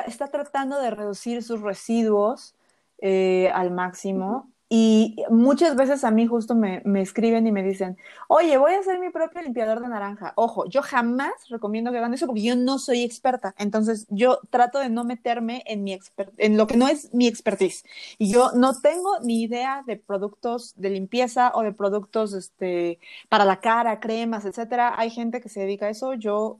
está 0.07 0.27
tratando 0.27 0.79
de 0.79 0.91
reducir 0.91 1.43
sus 1.43 1.61
residuos 1.61 2.55
eh, 2.99 3.49
al 3.53 3.71
máximo 3.71 4.51
y 4.69 5.15
muchas 5.29 5.77
veces 5.77 6.03
a 6.03 6.11
mí 6.11 6.27
justo 6.27 6.53
me, 6.53 6.81
escriben 7.01 7.47
y 7.47 7.53
me 7.53 7.63
dicen, 7.63 7.97
oye, 8.27 8.57
voy 8.57 8.73
a 8.73 8.79
hacer 8.79 8.99
mi 8.99 9.09
propio 9.09 9.41
limpiador 9.41 9.79
de 9.79 9.87
naranja. 9.87 10.33
Ojo, 10.35 10.65
yo 10.65 10.81
jamás 10.81 11.31
recomiendo 11.49 11.91
que 11.91 11.99
hagan 11.99 12.13
eso 12.13 12.27
porque 12.27 12.41
yo 12.41 12.55
no 12.57 12.77
soy 12.77 13.03
experta. 13.03 13.55
Entonces 13.57 14.05
yo 14.09 14.39
trato 14.49 14.79
de 14.79 14.89
no 14.89 15.05
meterme 15.05 15.63
en, 15.67 15.85
mi 15.85 15.97
en 16.37 16.57
lo 16.57 16.67
que 16.67 16.75
no 16.75 16.89
es 16.89 17.13
mi 17.13 17.27
expertise. 17.27 17.85
Y 18.17 18.29
yo 18.29 18.51
no 18.55 18.79
tengo 18.81 19.19
ni 19.21 19.41
idea 19.43 19.83
de 19.87 19.95
productos 19.95 20.73
de 20.75 20.89
limpieza 20.89 21.51
o 21.55 21.63
de 21.63 21.71
productos 21.71 22.33
este, 22.33 22.99
para 23.29 23.45
la 23.45 23.61
cara, 23.61 24.01
cremas, 24.01 24.43
etcétera. 24.43 24.95
Hay 24.99 25.11
gente 25.11 25.39
que 25.39 25.49
se 25.49 25.61
dedica 25.61 25.85
a 25.85 25.89
eso. 25.89 26.13
Yo 26.13 26.59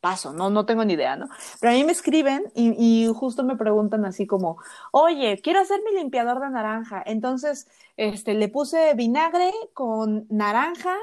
paso, 0.00 0.32
no, 0.32 0.50
no 0.50 0.66
tengo 0.66 0.84
ni 0.84 0.94
idea, 0.94 1.16
¿no? 1.16 1.28
Pero 1.60 1.72
a 1.72 1.76
mí 1.76 1.84
me 1.84 1.92
escriben 1.92 2.50
y, 2.54 3.10
justo 3.14 3.44
me 3.44 3.56
preguntan 3.56 4.04
así 4.04 4.26
como, 4.26 4.58
oye, 4.92 5.40
quiero 5.42 5.60
hacer 5.60 5.80
mi 5.84 5.92
limpiador 5.98 6.40
de 6.40 6.50
naranja. 6.50 7.02
Entonces, 7.06 7.68
este, 7.96 8.34
le 8.34 8.48
puse 8.48 8.94
vinagre 8.94 9.52
con 9.74 10.26
naranja 10.30 10.96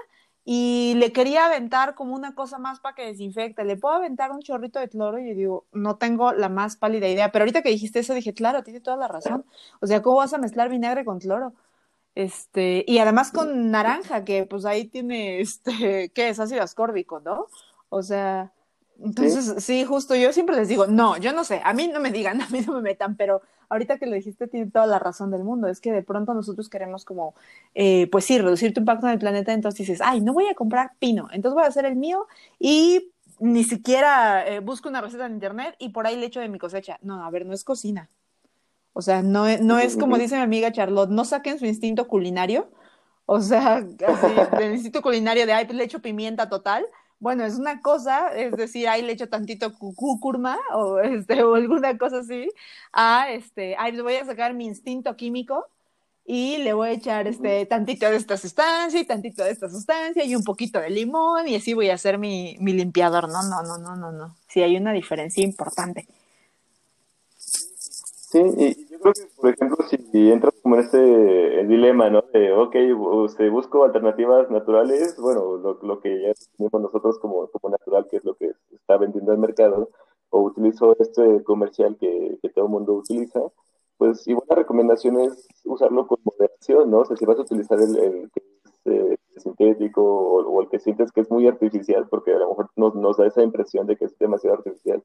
y 0.45 0.93
le 0.97 1.11
quería 1.11 1.45
aventar 1.47 1.95
como 1.95 2.15
una 2.15 2.35
cosa 2.35 2.59
más 2.59 2.79
para 2.79 2.95
que 2.95 3.05
desinfecte. 3.05 3.63
¿Le 3.65 3.77
puedo 3.77 3.95
aventar 3.95 4.31
un 4.31 4.41
chorrito 4.41 4.79
de 4.79 4.89
cloro? 4.89 5.19
Y 5.19 5.29
yo 5.29 5.35
digo, 5.35 5.65
no 5.73 5.97
tengo 5.97 6.33
la 6.33 6.49
más 6.49 6.77
pálida 6.77 7.07
idea. 7.07 7.31
Pero 7.31 7.43
ahorita 7.43 7.63
que 7.63 7.69
dijiste 7.69 7.99
eso, 7.99 8.13
dije, 8.13 8.33
claro, 8.33 8.63
tiene 8.63 8.79
toda 8.79 8.97
la 8.97 9.07
razón. 9.07 9.45
O 9.81 9.87
sea, 9.87 10.01
¿cómo 10.01 10.17
vas 10.17 10.33
a 10.33 10.37
mezclar 10.37 10.69
vinagre 10.69 11.03
con 11.03 11.19
cloro? 11.19 11.53
Este, 12.15 12.85
y 12.87 12.99
además 12.99 13.31
con 13.31 13.71
naranja, 13.71 14.23
que 14.23 14.45
pues 14.45 14.65
ahí 14.65 14.85
tiene, 14.87 15.41
este, 15.41 16.11
¿qué 16.13 16.29
es? 16.29 16.39
Ácido 16.39 16.63
ascórbico, 16.63 17.19
¿no? 17.21 17.47
O 17.89 18.03
sea, 18.03 18.53
entonces, 19.03 19.63
¿Sí? 19.63 19.83
justo 19.83 20.15
yo 20.15 20.31
siempre 20.31 20.55
les 20.55 20.67
digo, 20.67 20.87
no, 20.87 21.17
yo 21.17 21.33
no 21.33 21.43
sé, 21.43 21.61
a 21.63 21.73
mí 21.73 21.87
no 21.87 21.99
me 21.99 22.11
digan, 22.11 22.41
a 22.41 22.49
mí 22.49 22.61
no 22.65 22.73
me 22.73 22.81
metan, 22.81 23.15
pero 23.15 23.41
ahorita 23.69 23.97
que 23.97 24.05
lo 24.05 24.15
dijiste 24.15 24.47
tiene 24.47 24.71
toda 24.71 24.87
la 24.87 24.99
razón 24.99 25.31
del 25.31 25.43
mundo, 25.43 25.67
es 25.67 25.81
que 25.81 25.91
de 25.91 26.03
pronto 26.03 26.33
nosotros 26.33 26.69
queremos 26.69 27.05
como, 27.05 27.35
eh, 27.73 28.07
pues 28.11 28.25
sí, 28.25 28.37
reducir 28.37 28.73
tu 28.73 28.81
impacto 28.81 29.07
en 29.07 29.13
el 29.13 29.19
planeta, 29.19 29.53
entonces 29.53 29.79
dices, 29.79 30.01
ay, 30.03 30.21
no 30.21 30.33
voy 30.33 30.47
a 30.47 30.55
comprar 30.55 30.93
pino, 30.99 31.27
entonces 31.31 31.55
voy 31.55 31.63
a 31.63 31.67
hacer 31.67 31.85
el 31.85 31.95
mío 31.95 32.27
y 32.59 33.11
ni 33.39 33.63
siquiera 33.63 34.47
eh, 34.47 34.59
busco 34.59 34.89
una 34.89 35.01
receta 35.01 35.25
en 35.25 35.33
internet 35.33 35.75
y 35.77 35.89
por 35.89 36.07
ahí 36.07 36.15
le 36.15 36.27
echo 36.27 36.39
de 36.39 36.47
mi 36.47 36.57
cosecha. 36.57 36.99
No, 37.01 37.25
a 37.25 37.29
ver, 37.29 37.45
no 37.45 37.53
es 37.53 37.63
cocina. 37.63 38.09
O 38.93 39.01
sea, 39.01 39.21
no, 39.21 39.45
no 39.57 39.77
es 39.77 39.97
como 39.97 40.17
dice 40.17 40.37
mi 40.37 40.41
amiga 40.41 40.71
Charlotte, 40.71 41.09
no 41.09 41.25
saquen 41.25 41.59
su 41.59 41.65
instinto 41.65 42.07
culinario, 42.07 42.69
o 43.25 43.41
sea, 43.41 43.75
así, 44.07 44.57
del 44.57 44.73
instinto 44.73 45.01
culinario 45.01 45.45
de, 45.45 45.51
ay, 45.51 45.65
pues 45.65 45.77
le 45.77 45.83
echo 45.83 46.01
pimienta 46.01 46.47
total, 46.47 46.85
bueno, 47.19 47.45
es 47.45 47.55
una 47.57 47.81
cosa, 47.81 48.29
es 48.35 48.51
decir, 48.53 48.87
ahí 48.87 49.01
le 49.01 49.13
echo 49.13 49.29
tantito 49.29 49.73
cucurma 49.73 50.59
o, 50.73 50.99
este, 51.01 51.43
o 51.43 51.55
alguna 51.55 51.97
cosa 51.97 52.19
así, 52.19 52.49
a 52.91 53.31
este, 53.31 53.75
ahí 53.77 53.99
voy 53.99 54.15
a 54.15 54.25
sacar 54.25 54.53
mi 54.53 54.65
instinto 54.65 55.15
químico 55.15 55.67
y 56.27 56.57
le 56.57 56.73
voy 56.73 56.89
a 56.89 56.91
echar 56.93 57.27
este, 57.27 57.65
tantito 57.67 58.09
de 58.09 58.15
esta 58.15 58.35
sustancia 58.35 58.99
y 58.99 59.05
tantito 59.05 59.43
de 59.43 59.51
esta 59.51 59.69
sustancia 59.69 60.23
y 60.25 60.35
un 60.35 60.43
poquito 60.43 60.79
de 60.79 60.89
limón 60.89 61.47
y 61.47 61.55
así 61.55 61.73
voy 61.73 61.89
a 61.89 61.93
hacer 61.93 62.17
mi, 62.17 62.57
mi 62.59 62.73
limpiador. 62.73 63.29
No, 63.29 63.43
no, 63.43 63.61
no, 63.61 63.77
no, 63.77 63.95
no, 63.95 64.11
no. 64.11 64.35
Sí, 64.47 64.63
hay 64.63 64.75
una 64.75 64.91
diferencia 64.91 65.43
importante. 65.43 66.07
Sí, 67.37 68.39
y 68.57 68.84
creo 69.11 69.13
que, 69.13 69.35
por 69.35 69.49
ejemplo, 69.51 69.77
si 69.87 70.31
entras 70.31 70.53
como 70.61 70.75
en 70.75 70.81
este 70.81 71.65
dilema, 71.65 72.09
¿no? 72.09 72.23
De, 72.33 72.51
ok, 72.53 72.75
usted 73.23 73.51
busco 73.51 73.83
alternativas 73.83 74.49
naturales, 74.49 75.15
bueno, 75.19 75.57
lo, 75.57 75.79
lo 75.81 75.99
que 75.99 76.21
ya 76.21 76.33
tenemos 76.57 76.81
nosotros 76.81 77.19
como, 77.19 77.47
como 77.47 77.69
natural, 77.71 78.07
que 78.09 78.17
es 78.17 78.25
lo 78.25 78.35
que 78.35 78.51
está 78.71 78.97
vendiendo 78.97 79.31
el 79.31 79.37
mercado, 79.37 79.89
o 80.29 80.41
utilizo 80.41 80.95
este 80.99 81.43
comercial 81.43 81.97
que, 81.99 82.39
que 82.41 82.49
todo 82.49 82.65
el 82.65 82.71
mundo 82.71 82.93
utiliza, 82.93 83.41
pues 83.97 84.27
igual 84.27 84.45
la 84.49 84.55
recomendación 84.55 85.19
es 85.19 85.47
usarlo 85.63 86.07
con 86.07 86.17
moderación, 86.23 86.89
¿no? 86.89 86.99
O 86.99 87.05
sea, 87.05 87.15
si 87.15 87.25
vas 87.25 87.37
a 87.37 87.43
utilizar 87.43 87.79
el, 87.79 87.97
el 87.97 88.31
que 88.31 88.41
es 88.65 88.81
eh, 88.85 89.17
sintético 89.37 90.01
o, 90.03 90.61
el 90.61 90.69
que 90.69 90.79
sientes 90.79 91.11
que 91.11 91.21
es 91.21 91.29
muy 91.29 91.47
artificial, 91.47 92.07
porque 92.09 92.33
a 92.33 92.39
lo 92.39 92.49
mejor 92.49 92.69
nos, 92.75 92.95
nos 92.95 93.17
da 93.17 93.27
esa 93.27 93.43
impresión 93.43 93.85
de 93.85 93.97
que 93.97 94.05
es 94.05 94.17
demasiado 94.17 94.57
artificial, 94.57 95.03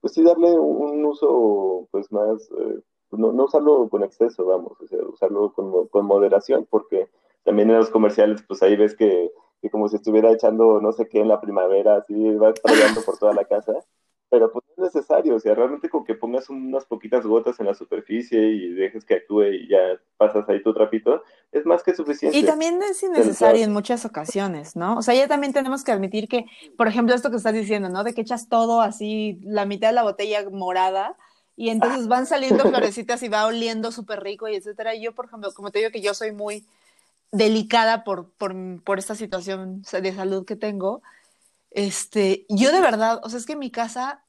pues 0.00 0.14
sí 0.14 0.22
darle 0.22 0.58
un, 0.58 1.04
uso 1.04 1.88
pues 1.90 2.10
más, 2.10 2.50
eh, 2.50 2.80
no, 3.18 3.32
no, 3.32 3.44
usarlo 3.44 3.88
con 3.88 4.02
exceso, 4.02 4.44
vamos, 4.44 4.80
o 4.80 4.86
sea, 4.86 4.98
usarlo 5.02 5.52
con, 5.52 5.88
con, 5.88 6.06
moderación, 6.06 6.66
porque 6.68 7.08
también 7.44 7.70
en 7.70 7.78
los 7.78 7.90
comerciales, 7.90 8.42
pues 8.46 8.62
ahí 8.62 8.76
ves 8.76 8.94
que, 8.94 9.30
que, 9.60 9.70
como 9.70 9.88
si 9.88 9.96
estuviera 9.96 10.32
echando 10.32 10.80
no 10.80 10.92
sé 10.92 11.08
qué 11.08 11.20
en 11.20 11.28
la 11.28 11.40
primavera, 11.40 11.96
así 11.96 12.14
va 12.36 12.52
rayando 12.64 13.02
por 13.02 13.18
toda 13.18 13.34
la 13.34 13.44
casa, 13.44 13.84
pero 14.34 14.50
pues 14.50 14.64
no 14.76 14.84
es 14.84 14.94
necesario, 14.94 15.36
o 15.36 15.38
sea, 15.38 15.54
realmente 15.54 15.88
con 15.88 16.04
que 16.04 16.16
pongas 16.16 16.50
unas 16.50 16.84
poquitas 16.86 17.24
gotas 17.24 17.60
en 17.60 17.66
la 17.66 17.74
superficie 17.74 18.40
y 18.40 18.72
dejes 18.72 19.04
que 19.04 19.14
actúe 19.14 19.44
y 19.44 19.68
ya 19.68 19.78
pasas 20.16 20.48
ahí 20.48 20.60
tu 20.60 20.74
trapito, 20.74 21.22
es 21.52 21.64
más 21.64 21.84
que 21.84 21.94
suficiente. 21.94 22.36
Y 22.36 22.44
también 22.44 22.82
es 22.82 23.00
innecesario 23.04 23.62
en 23.62 23.72
muchas 23.72 24.04
ocasiones, 24.04 24.74
¿no? 24.74 24.96
O 24.96 25.02
sea, 25.02 25.14
ya 25.14 25.28
también 25.28 25.52
tenemos 25.52 25.84
que 25.84 25.92
admitir 25.92 26.26
que, 26.26 26.46
por 26.76 26.88
ejemplo, 26.88 27.14
esto 27.14 27.30
que 27.30 27.36
estás 27.36 27.54
diciendo, 27.54 27.88
¿no? 27.90 28.02
De 28.02 28.12
que 28.12 28.22
echas 28.22 28.48
todo 28.48 28.80
así, 28.80 29.38
la 29.42 29.66
mitad 29.66 29.88
de 29.88 29.94
la 29.94 30.02
botella 30.02 30.50
morada, 30.50 31.16
y 31.56 31.70
entonces 31.70 32.08
van 32.08 32.26
saliendo 32.26 32.64
florecitas 32.68 33.22
y 33.22 33.28
va 33.28 33.46
oliendo 33.46 33.92
súper 33.92 34.22
rico 34.22 34.48
y 34.48 34.56
etcétera. 34.56 34.94
Y 34.94 35.02
yo, 35.02 35.14
por 35.14 35.26
ejemplo, 35.26 35.52
como 35.52 35.70
te 35.70 35.78
digo 35.78 35.90
que 35.90 36.00
yo 36.00 36.14
soy 36.14 36.32
muy 36.32 36.66
delicada 37.32 38.04
por, 38.04 38.30
por, 38.32 38.54
por 38.82 38.98
esta 38.98 39.14
situación 39.14 39.82
de 39.82 40.14
salud 40.14 40.44
que 40.44 40.56
tengo, 40.56 41.02
este, 41.70 42.46
yo 42.48 42.70
de 42.72 42.80
verdad, 42.80 43.20
o 43.24 43.28
sea, 43.28 43.38
es 43.38 43.46
que 43.46 43.56
mi 43.56 43.70
casa 43.70 44.24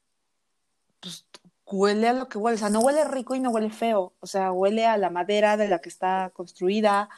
pues, 1.00 1.24
huele 1.66 2.08
a 2.08 2.12
lo 2.12 2.28
que 2.28 2.38
huele, 2.38 2.56
o 2.56 2.58
sea, 2.58 2.70
no 2.70 2.80
huele 2.80 3.04
rico 3.04 3.34
y 3.34 3.40
no 3.40 3.50
huele 3.50 3.70
feo, 3.70 4.14
o 4.20 4.26
sea, 4.26 4.52
huele 4.52 4.86
a 4.86 4.96
la 4.96 5.10
madera 5.10 5.56
de 5.56 5.68
la 5.68 5.80
que 5.80 5.88
está 5.88 6.30
construida, 6.34 7.08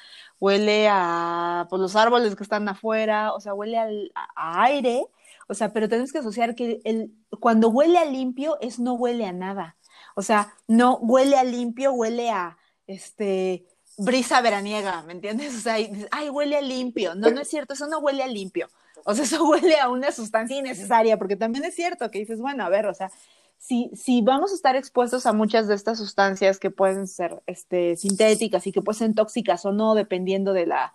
huele 0.40 0.88
a 0.90 1.66
pues, 1.70 1.80
los 1.80 1.96
árboles 1.96 2.36
que 2.36 2.42
están 2.42 2.68
afuera, 2.68 3.32
o 3.34 3.40
sea, 3.40 3.54
huele 3.54 3.78
al, 3.78 4.12
a 4.14 4.64
aire, 4.64 5.06
o 5.48 5.54
sea, 5.54 5.72
pero 5.72 5.88
tenemos 5.88 6.12
que 6.12 6.18
asociar 6.18 6.54
que 6.54 6.80
el, 6.84 7.12
cuando 7.40 7.68
huele 7.68 7.98
a 7.98 8.04
limpio 8.04 8.58
es 8.60 8.78
no 8.78 8.94
huele 8.94 9.26
a 9.26 9.32
nada, 9.32 9.76
o 10.18 10.22
sea, 10.22 10.52
no 10.66 10.96
huele 10.96 11.36
a 11.36 11.44
limpio, 11.44 11.92
huele 11.92 12.28
a, 12.28 12.58
este, 12.88 13.64
brisa 13.96 14.40
veraniega, 14.40 15.02
¿me 15.02 15.12
entiendes? 15.12 15.54
O 15.56 15.60
sea, 15.60 15.76
ay, 16.10 16.28
huele 16.28 16.56
a 16.56 16.60
limpio. 16.60 17.14
No, 17.14 17.30
no 17.30 17.40
es 17.40 17.46
cierto, 17.46 17.74
eso 17.74 17.86
no 17.86 18.00
huele 18.00 18.24
a 18.24 18.26
limpio. 18.26 18.68
O 19.04 19.14
sea, 19.14 19.22
eso 19.22 19.44
huele 19.48 19.78
a 19.78 19.88
una 19.88 20.10
sustancia 20.10 20.58
innecesaria, 20.58 21.18
porque 21.18 21.36
también 21.36 21.64
es 21.64 21.76
cierto 21.76 22.10
que 22.10 22.18
dices, 22.18 22.40
bueno, 22.40 22.64
a 22.64 22.68
ver, 22.68 22.86
o 22.86 22.94
sea, 22.94 23.12
si, 23.58 23.92
si 23.94 24.20
vamos 24.20 24.50
a 24.50 24.56
estar 24.56 24.74
expuestos 24.74 25.24
a 25.24 25.32
muchas 25.32 25.68
de 25.68 25.76
estas 25.76 25.98
sustancias 25.98 26.58
que 26.58 26.72
pueden 26.72 27.06
ser 27.06 27.40
este, 27.46 27.94
sintéticas 27.94 28.66
y 28.66 28.72
que 28.72 28.82
pueden 28.82 28.98
ser 28.98 29.14
tóxicas 29.14 29.64
o 29.66 29.72
no, 29.72 29.94
dependiendo 29.94 30.52
de 30.52 30.66
la, 30.66 30.92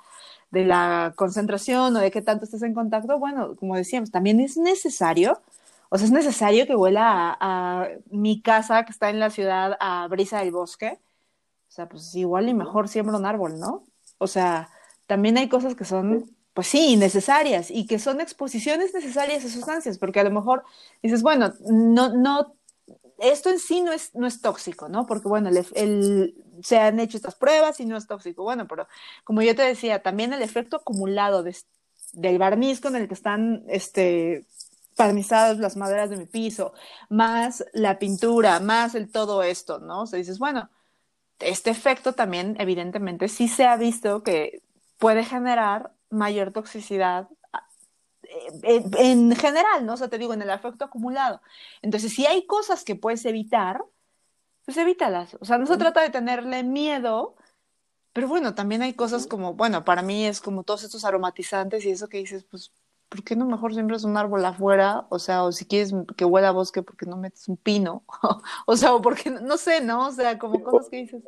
de 0.51 0.65
la 0.65 1.13
concentración 1.15 1.95
o 1.95 1.99
de 2.01 2.11
qué 2.11 2.21
tanto 2.21 2.43
estés 2.43 2.63
en 2.63 2.73
contacto, 2.73 3.19
bueno, 3.19 3.55
como 3.55 3.77
decíamos, 3.77 4.11
también 4.11 4.41
es 4.41 4.57
necesario, 4.57 5.39
o 5.93 5.97
sea, 5.99 6.07
es 6.07 6.11
necesario 6.11 6.65
que 6.65 6.75
huela 6.75 7.37
a, 7.39 7.87
mi 8.09 8.41
casa 8.41 8.83
que 8.83 8.91
está 8.91 9.11
en 9.11 9.19
la 9.19 9.29
ciudad 9.29 9.77
a 9.79 10.07
brisa 10.07 10.39
del 10.39 10.51
bosque. 10.51 10.99
O 11.69 11.71
sea, 11.71 11.87
pues 11.87 12.15
igual 12.15 12.49
y 12.49 12.55
mejor 12.55 12.89
siembra 12.89 13.15
un 13.15 13.27
árbol, 13.27 13.59
¿no? 13.59 13.83
O 14.17 14.25
sea, 14.25 14.71
también 15.05 15.37
hay 15.37 15.49
cosas 15.49 15.75
que 15.75 15.85
son, 15.85 16.35
pues 16.55 16.65
sí, 16.65 16.95
necesarias 16.97 17.69
y 17.69 17.85
que 17.85 17.99
son 17.99 18.21
exposiciones 18.21 18.91
necesarias 18.91 19.45
a 19.45 19.49
sustancias, 19.49 19.99
porque 19.99 20.19
a 20.19 20.23
lo 20.23 20.31
mejor 20.31 20.63
dices, 21.03 21.21
bueno, 21.21 21.53
no, 21.69 22.09
no, 22.09 22.55
esto 23.19 23.51
en 23.51 23.59
sí 23.59 23.81
no 23.81 23.91
es, 23.91 24.15
no 24.15 24.25
es 24.25 24.41
tóxico, 24.41 24.89
¿no? 24.89 25.05
Porque 25.05 25.27
bueno, 25.27 25.51
el, 25.75 26.43
se 26.63 26.79
han 26.79 26.99
hecho 27.01 27.17
estas 27.17 27.35
pruebas 27.35 27.79
y 27.79 27.85
no 27.85 27.97
es 27.97 28.07
tóxico. 28.07 28.41
Bueno, 28.41 28.67
pero 28.67 28.87
como 29.23 29.43
yo 29.43 29.55
te 29.55 29.61
decía, 29.61 30.01
también 30.01 30.33
el 30.33 30.41
efecto 30.41 30.77
acumulado 30.77 31.43
del 31.43 32.37
barniz 32.39 32.81
con 32.81 32.95
el 32.95 33.07
que 33.07 33.13
están 33.13 33.63
este, 33.67 34.47
barnizadas 34.97 35.57
las 35.57 35.77
maderas 35.77 36.09
de 36.09 36.17
mi 36.17 36.25
piso, 36.25 36.73
más 37.09 37.65
la 37.73 37.99
pintura, 37.99 38.59
más 38.59 38.95
el 38.95 39.11
todo 39.11 39.43
esto, 39.43 39.79
¿no? 39.79 40.01
O 40.01 40.05
sea, 40.07 40.17
dices, 40.17 40.39
bueno, 40.39 40.69
este 41.39 41.69
efecto 41.69 42.13
también 42.13 42.55
evidentemente 42.59 43.27
sí 43.27 43.47
se 43.47 43.65
ha 43.65 43.75
visto 43.77 44.23
que 44.23 44.61
puede 44.97 45.23
generar 45.25 45.91
mayor 46.09 46.51
toxicidad 46.51 47.27
eh, 48.63 48.83
en, 48.97 49.35
general, 49.35 49.85
¿no? 49.85 49.93
O 49.93 49.97
sea, 49.97 50.07
te 50.07 50.17
digo, 50.17 50.33
en 50.33 50.41
el 50.41 50.49
efecto 50.49 50.85
acumulado. 50.85 51.41
Entonces, 51.81 52.13
si 52.13 52.25
hay 52.25 52.45
cosas 52.45 52.83
que 52.83 52.95
puedes 52.95 53.25
evitar, 53.25 53.83
pues 54.65 54.77
evítalas. 54.77 55.35
O 55.39 55.45
sea, 55.45 55.57
no 55.57 55.65
se 55.65 55.77
trata 55.77 56.01
de 56.01 56.09
tenerle 56.09 56.63
miedo, 56.63 57.35
pero 58.13 58.27
bueno, 58.27 58.55
también 58.55 58.81
hay 58.81 58.93
cosas 58.93 59.27
como, 59.27 59.53
bueno, 59.55 59.83
para 59.85 60.01
mí 60.01 60.25
es 60.25 60.41
como 60.41 60.63
todos 60.63 60.83
estos 60.83 61.05
aromatizantes 61.05 61.85
y 61.85 61.91
eso 61.91 62.07
que 62.09 62.19
dices, 62.19 62.45
pues, 62.45 62.71
¿por 63.09 63.23
qué 63.23 63.35
no 63.35 63.45
mejor 63.45 63.73
siempre 63.73 63.95
es 63.95 64.03
un 64.03 64.17
árbol 64.17 64.43
afuera? 64.45 65.05
O 65.09 65.19
sea, 65.19 65.43
o 65.43 65.51
si 65.51 65.65
quieres 65.65 65.93
que 66.17 66.25
huela 66.25 66.49
a 66.49 66.51
bosque, 66.51 66.83
¿por 66.83 66.97
qué 66.97 67.05
no 67.05 67.17
metes 67.17 67.47
un 67.47 67.57
pino? 67.57 68.03
o 68.65 68.75
sea, 68.75 68.93
o 68.93 69.01
porque, 69.01 69.29
no 69.29 69.57
sé, 69.57 69.81
¿no? 69.83 70.07
O 70.07 70.11
sea, 70.11 70.37
como 70.39 70.61
cosas 70.63 70.89
que 70.89 70.97
dices. 70.97 71.23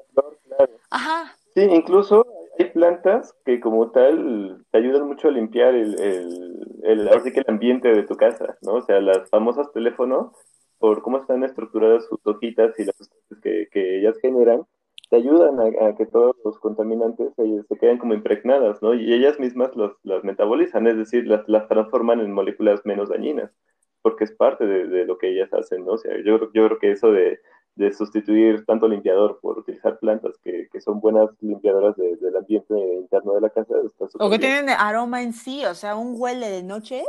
Ajá. 0.89 1.35
Sí, 1.53 1.61
incluso 1.61 2.25
hay 2.59 2.71
plantas 2.71 3.33
que 3.45 3.59
como 3.59 3.91
tal 3.91 4.65
te 4.71 4.77
ayudan 4.77 5.07
mucho 5.07 5.27
a 5.27 5.31
limpiar 5.31 5.73
el, 5.73 5.99
el, 5.99 6.79
el, 6.83 7.07
así 7.09 7.31
que 7.31 7.41
el 7.41 7.49
ambiente 7.49 7.89
de 7.89 8.03
tu 8.03 8.15
casa, 8.15 8.57
¿no? 8.61 8.75
O 8.75 8.81
sea, 8.81 8.99
las 8.99 9.29
famosas 9.29 9.71
teléfonos 9.71 10.31
por 10.77 11.01
cómo 11.01 11.17
están 11.17 11.43
estructuradas 11.43 12.05
sus 12.05 12.19
hojitas 12.25 12.77
y 12.79 12.85
las 12.85 12.95
sustancias 12.95 13.39
que, 13.41 13.67
que 13.71 13.99
ellas 13.99 14.17
generan, 14.21 14.65
te 15.09 15.17
ayudan 15.17 15.59
a, 15.59 15.95
que 15.95 16.05
todos 16.05 16.35
los 16.43 16.57
contaminantes 16.59 17.33
se, 17.35 17.77
queden 17.77 17.97
como 17.97 18.13
impregnadas, 18.13 18.81
¿no? 18.81 18.93
Y 18.93 19.13
ellas 19.13 19.39
mismas 19.39 19.71
las 20.03 20.23
metabolizan, 20.23 20.87
es 20.87 20.97
decir, 20.97 21.27
las, 21.27 21.47
las 21.47 21.67
transforman 21.67 22.19
en 22.19 22.31
moléculas 22.31 22.81
menos 22.85 23.09
dañinas, 23.09 23.51
porque 24.01 24.23
es 24.23 24.31
parte 24.31 24.65
de, 24.65 25.05
lo 25.05 25.17
que 25.17 25.29
ellas 25.29 25.53
hacen, 25.53 25.85
¿no? 25.85 25.93
O 25.93 25.97
sea, 25.97 26.15
yo, 26.23 26.51
yo 26.53 26.65
creo 26.65 26.79
que 26.79 26.91
eso 26.91 27.11
de, 27.11 27.39
de 27.75 27.93
sustituir 27.93 28.65
tanto 28.65 28.87
limpiador 28.87 29.39
por 29.41 29.59
utilizar 29.59 29.99
plantas 29.99 30.37
que, 30.43 30.67
que 30.71 30.81
son 30.81 30.99
buenas 31.01 31.29
limpiadoras 31.41 31.95
del 31.97 32.35
ambiente 32.35 32.73
interno 32.73 33.33
de 33.33 33.41
la 33.41 33.49
casa. 33.49 33.75
o 34.19 34.29
que 34.29 34.39
tienen 34.39 34.69
aroma 34.69 35.21
en 35.21 35.33
sí, 35.33 35.65
o 35.65 35.75
sea, 35.75 35.95
un 35.95 36.15
huele 36.17 36.49
de 36.49 36.63
noche 36.63 37.03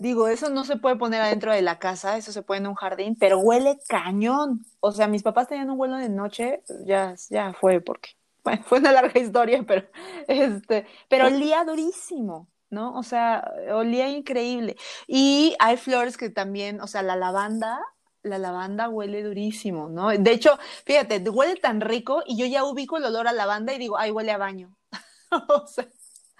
Digo, 0.00 0.28
eso 0.28 0.50
no 0.50 0.64
se 0.64 0.76
puede 0.76 0.96
poner 0.96 1.20
adentro 1.20 1.52
de 1.52 1.62
la 1.62 1.78
casa, 1.78 2.16
eso 2.16 2.30
se 2.30 2.42
puede 2.42 2.60
en 2.60 2.66
un 2.66 2.74
jardín, 2.74 3.16
pero 3.18 3.38
huele 3.38 3.78
cañón. 3.88 4.64
O 4.80 4.92
sea, 4.92 5.08
mis 5.08 5.22
papás 5.22 5.48
tenían 5.48 5.70
un 5.70 5.78
vuelo 5.78 5.96
de 5.96 6.08
noche, 6.08 6.62
ya, 6.84 7.14
ya 7.30 7.52
fue 7.54 7.80
porque, 7.80 8.10
bueno, 8.44 8.62
fue 8.64 8.78
una 8.78 8.92
larga 8.92 9.18
historia, 9.18 9.64
pero, 9.66 9.88
este, 10.28 10.86
pero 11.08 11.26
olía 11.26 11.64
durísimo, 11.64 12.48
¿no? 12.70 12.96
O 12.98 13.02
sea, 13.02 13.50
olía 13.72 14.08
increíble. 14.08 14.76
Y 15.06 15.56
hay 15.58 15.76
flores 15.76 16.16
que 16.16 16.30
también, 16.30 16.80
o 16.80 16.86
sea, 16.86 17.02
la 17.02 17.16
lavanda, 17.16 17.80
la 18.22 18.38
lavanda 18.38 18.88
huele 18.88 19.22
durísimo, 19.22 19.88
¿no? 19.88 20.10
De 20.10 20.30
hecho, 20.32 20.58
fíjate, 20.84 21.20
huele 21.30 21.56
tan 21.56 21.80
rico 21.80 22.22
y 22.26 22.36
yo 22.36 22.46
ya 22.46 22.64
ubico 22.64 22.98
el 22.98 23.04
olor 23.04 23.26
a 23.26 23.32
lavanda 23.32 23.72
y 23.72 23.78
digo, 23.78 23.96
ay, 23.98 24.10
huele 24.10 24.32
a 24.32 24.38
baño. 24.38 24.76
o 25.48 25.66
sea, 25.66 25.88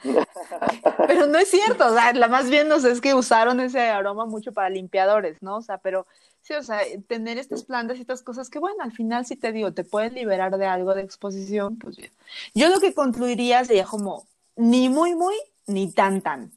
pero 1.07 1.27
no 1.27 1.39
es 1.39 1.51
cierto, 1.51 1.87
o 1.87 1.95
sea, 1.95 2.13
la 2.13 2.29
más 2.29 2.49
bien 2.51 2.69
no 2.69 2.79
sé, 2.81 2.91
es 2.91 3.01
que 3.01 3.15
usaron 3.15 3.61
ese 3.61 3.81
aroma 3.81 4.27
mucho 4.27 4.53
para 4.53 4.71
limpiadores, 4.71 5.39
¿no? 5.43 5.57
O 5.57 5.63
sea, 5.63 5.79
pero 5.79 6.07
sí, 6.43 6.55
o 6.55 6.63
sea, 6.63 6.81
tener 7.07 7.39
estas 7.39 7.65
plantas 7.65 7.99
y 7.99 8.03
estas 8.03 8.23
cosas 8.23 8.49
que, 8.49 8.59
bueno, 8.59 8.83
al 8.83 8.93
final 8.93 9.27
sí 9.27 9.37
te 9.37 9.53
digo, 9.53 9.73
te 9.73 9.85
pueden 9.85 10.15
liberar 10.15 10.57
de 10.57 10.67
algo 10.67 10.95
de 10.95 11.03
exposición, 11.03 11.79
pues 11.79 11.97
bien. 11.97 12.11
Yo 12.55 12.69
lo 12.69 12.81
que 12.81 12.95
concluiría 12.95 13.65
sería 13.65 13.85
como 13.85 14.27
ni 14.57 14.89
muy, 14.89 15.15
muy, 15.15 15.35
ni 15.67 15.93
tan, 15.93 16.21
tan. 16.21 16.53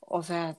O 0.00 0.22
sea, 0.22 0.56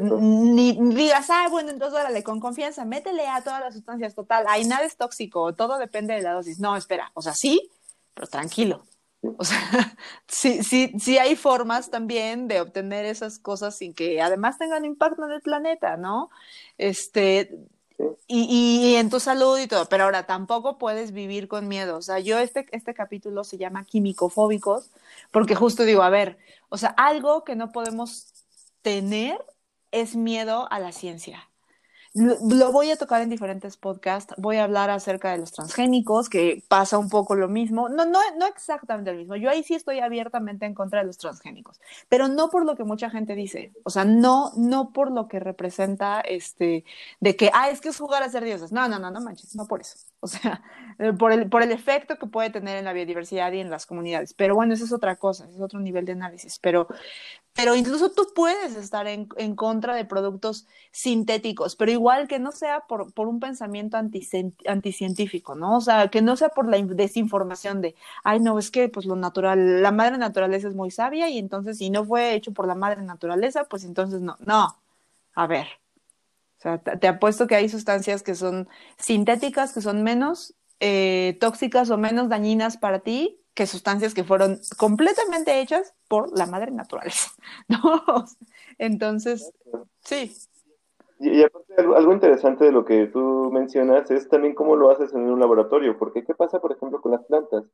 Ni, 0.00 0.78
digas, 0.94 1.28
ah, 1.30 1.48
bueno, 1.50 1.70
entonces 1.70 1.98
órale, 1.98 2.22
con 2.22 2.40
confianza, 2.40 2.84
métele 2.84 3.26
a 3.26 3.42
todas 3.42 3.60
las 3.60 3.74
sustancias, 3.74 4.14
total, 4.14 4.44
ahí 4.48 4.64
nada 4.64 4.84
es 4.84 4.96
tóxico, 4.96 5.54
todo 5.54 5.78
depende 5.78 6.14
de 6.14 6.22
la 6.22 6.32
dosis. 6.32 6.60
No, 6.60 6.76
espera, 6.76 7.10
o 7.14 7.22
sea, 7.22 7.34
sí, 7.34 7.70
pero 8.14 8.26
tranquilo. 8.26 8.84
O 9.38 9.44
sea, 9.44 9.96
sí, 10.28 10.62
sí, 10.62 10.92
sí 10.98 11.18
hay 11.18 11.36
formas 11.36 11.90
también 11.90 12.48
de 12.48 12.60
obtener 12.60 13.04
esas 13.04 13.38
cosas 13.38 13.76
sin 13.76 13.94
que 13.94 14.20
además 14.20 14.58
tengan 14.58 14.84
impacto 14.84 15.24
en 15.24 15.32
el 15.32 15.40
planeta, 15.40 15.96
¿no? 15.96 16.30
Este, 16.78 17.50
y, 18.26 18.90
y, 18.90 18.96
en 18.96 19.08
tu 19.10 19.20
salud 19.20 19.58
y 19.58 19.66
todo, 19.66 19.86
pero 19.86 20.04
ahora 20.04 20.26
tampoco 20.26 20.78
puedes 20.78 21.12
vivir 21.12 21.48
con 21.48 21.68
miedo. 21.68 21.96
O 21.96 22.02
sea, 22.02 22.18
yo 22.18 22.38
este, 22.38 22.66
este 22.72 22.94
capítulo 22.94 23.44
se 23.44 23.58
llama 23.58 23.84
químicofóbicos, 23.84 24.90
porque 25.30 25.54
justo 25.54 25.84
digo, 25.84 26.02
a 26.02 26.10
ver, 26.10 26.38
o 26.68 26.76
sea, 26.76 26.90
algo 26.90 27.44
que 27.44 27.56
no 27.56 27.72
podemos 27.72 28.26
tener 28.82 29.44
es 29.92 30.16
miedo 30.16 30.70
a 30.70 30.80
la 30.80 30.92
ciencia 30.92 31.48
lo 32.14 32.70
voy 32.70 32.90
a 32.92 32.96
tocar 32.96 33.22
en 33.22 33.28
diferentes 33.28 33.76
podcasts. 33.76 34.34
Voy 34.38 34.56
a 34.58 34.64
hablar 34.64 34.88
acerca 34.90 35.32
de 35.32 35.38
los 35.38 35.50
transgénicos, 35.52 36.28
que 36.28 36.62
pasa 36.68 36.96
un 36.96 37.08
poco 37.08 37.34
lo 37.34 37.48
mismo. 37.48 37.88
No, 37.88 38.06
no, 38.06 38.20
no 38.38 38.46
exactamente 38.46 39.12
lo 39.12 39.18
mismo. 39.18 39.36
Yo 39.36 39.50
ahí 39.50 39.64
sí 39.64 39.74
estoy 39.74 39.98
abiertamente 39.98 40.64
en 40.64 40.74
contra 40.74 41.00
de 41.00 41.06
los 41.06 41.18
transgénicos, 41.18 41.80
pero 42.08 42.28
no 42.28 42.50
por 42.50 42.64
lo 42.64 42.76
que 42.76 42.84
mucha 42.84 43.10
gente 43.10 43.34
dice. 43.34 43.72
O 43.84 43.90
sea, 43.90 44.04
no, 44.04 44.52
no 44.56 44.92
por 44.92 45.10
lo 45.10 45.26
que 45.26 45.40
representa 45.40 46.20
este, 46.20 46.84
de 47.20 47.36
que, 47.36 47.50
ah, 47.52 47.70
es 47.70 47.80
que 47.80 47.88
es 47.88 47.98
jugar 47.98 48.22
a 48.22 48.28
ser 48.28 48.44
dioses. 48.44 48.70
No, 48.72 48.88
no, 48.88 48.98
no, 49.00 49.10
no 49.10 49.20
manches, 49.20 49.56
no 49.56 49.66
por 49.66 49.80
eso. 49.80 49.96
O 50.20 50.26
sea, 50.26 50.62
eh, 50.98 51.12
por 51.12 51.32
el, 51.32 51.48
por 51.50 51.62
el 51.62 51.70
efecto 51.72 52.16
que 52.18 52.26
puede 52.26 52.50
tener 52.50 52.78
en 52.78 52.86
la 52.86 52.92
biodiversidad 52.94 53.52
y 53.52 53.60
en 53.60 53.70
las 53.70 53.86
comunidades. 53.86 54.32
Pero 54.34 54.54
bueno, 54.54 54.74
eso 54.74 54.84
es 54.84 54.92
otra 54.92 55.16
cosa, 55.16 55.48
es 55.50 55.60
otro 55.60 55.80
nivel 55.80 56.06
de 56.06 56.12
análisis. 56.12 56.58
Pero, 56.60 56.88
pero 57.52 57.76
incluso 57.76 58.10
tú 58.12 58.26
puedes 58.34 58.76
estar 58.76 59.06
en, 59.06 59.28
en 59.36 59.54
contra 59.54 59.94
de 59.94 60.04
productos 60.04 60.66
sintéticos, 60.90 61.76
pero 61.76 61.92
igual 61.92 62.26
que 62.28 62.38
no 62.40 62.50
sea 62.52 62.80
por, 62.88 63.12
por 63.12 63.28
un 63.28 63.38
pensamiento 63.40 63.96
anticientífico, 63.96 65.54
¿no? 65.54 65.76
O 65.76 65.80
sea, 65.80 66.08
que 66.08 66.20
no 66.22 66.36
sea 66.36 66.48
por 66.50 66.68
la 66.68 66.78
desinformación 66.82 67.80
de, 67.80 67.94
ay, 68.24 68.40
no, 68.40 68.58
es 68.58 68.70
que 68.70 68.88
pues 68.88 69.06
lo 69.06 69.16
natural, 69.16 69.82
la 69.82 69.92
madre 69.92 70.18
naturaleza 70.18 70.68
es 70.68 70.74
muy 70.74 70.90
sabia 70.90 71.28
y 71.30 71.38
entonces 71.38 71.78
si 71.78 71.90
no 71.90 72.04
fue 72.04 72.34
hecho 72.34 72.52
por 72.52 72.66
la 72.66 72.74
madre 72.74 73.02
naturaleza, 73.02 73.64
pues 73.64 73.84
entonces 73.84 74.20
no. 74.20 74.36
No, 74.40 74.76
a 75.34 75.46
ver. 75.46 75.68
Sea, 76.64 76.78
te, 76.78 77.08
apuesto 77.08 77.46
que 77.46 77.56
hay 77.56 77.68
sustancias 77.68 78.22
que 78.22 78.34
son 78.34 78.68
sintéticas, 78.96 79.74
que 79.74 79.82
son 79.82 80.02
menos 80.02 80.54
eh, 80.80 81.36
tóxicas 81.38 81.90
o 81.90 81.98
menos 81.98 82.30
dañinas 82.30 82.78
para 82.78 83.00
ti 83.00 83.38
que 83.52 83.66
sustancias 83.66 84.14
que 84.14 84.24
fueron 84.24 84.58
completamente 84.78 85.60
hechas 85.60 85.94
por 86.08 86.36
la 86.36 86.46
madre 86.46 86.70
naturaleza, 86.70 87.30
¿no? 87.68 88.02
Entonces, 88.78 89.52
sí. 90.00 90.32
Y, 91.20 91.42
aparte, 91.42 91.74
algo, 91.76 92.12
interesante 92.14 92.64
de 92.64 92.72
lo 92.72 92.86
que 92.86 93.08
tú 93.08 93.50
mencionas 93.52 94.10
es 94.10 94.26
también 94.30 94.54
cómo 94.54 94.74
lo 94.74 94.90
haces 94.90 95.12
en 95.12 95.20
un 95.20 95.38
laboratorio, 95.38 95.98
porque 95.98 96.24
¿qué 96.24 96.34
pasa, 96.34 96.62
por 96.62 96.72
ejemplo, 96.72 97.02
con 97.02 97.12
las 97.12 97.24
plantas? 97.26 97.64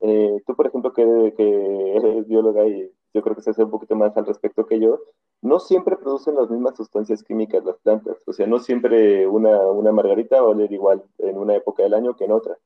Eh, 0.00 0.42
tú, 0.46 0.56
por 0.56 0.66
ejemplo, 0.66 0.94
que, 0.94 1.34
que, 1.36 1.96
eres 1.96 2.26
bióloga 2.26 2.66
y 2.66 2.90
yo 3.14 3.22
creo 3.22 3.34
que 3.34 3.42
se 3.42 3.50
hace 3.50 3.64
un 3.64 3.70
poquito 3.70 3.96
más 3.96 4.16
al 4.16 4.26
respecto 4.26 4.66
que 4.66 4.80
yo, 4.80 5.00
no 5.40 5.60
siempre 5.60 5.96
producen 5.96 6.34
las 6.34 6.50
mismas 6.50 6.76
sustancias 6.76 7.22
químicas 7.22 7.64
las 7.64 7.78
plantas, 7.78 8.16
o 8.26 8.32
sea, 8.32 8.46
no 8.46 8.58
siempre 8.58 9.26
una, 9.26 9.58
una 9.58 9.92
margarita 9.92 10.40
va 10.40 10.48
a 10.48 10.50
oler 10.50 10.72
igual 10.72 11.02
en 11.18 11.38
una 11.38 11.54
época 11.54 11.82
del 11.82 11.94
año 11.94 12.16
que 12.16 12.24
en 12.24 12.32
otra. 12.32 12.56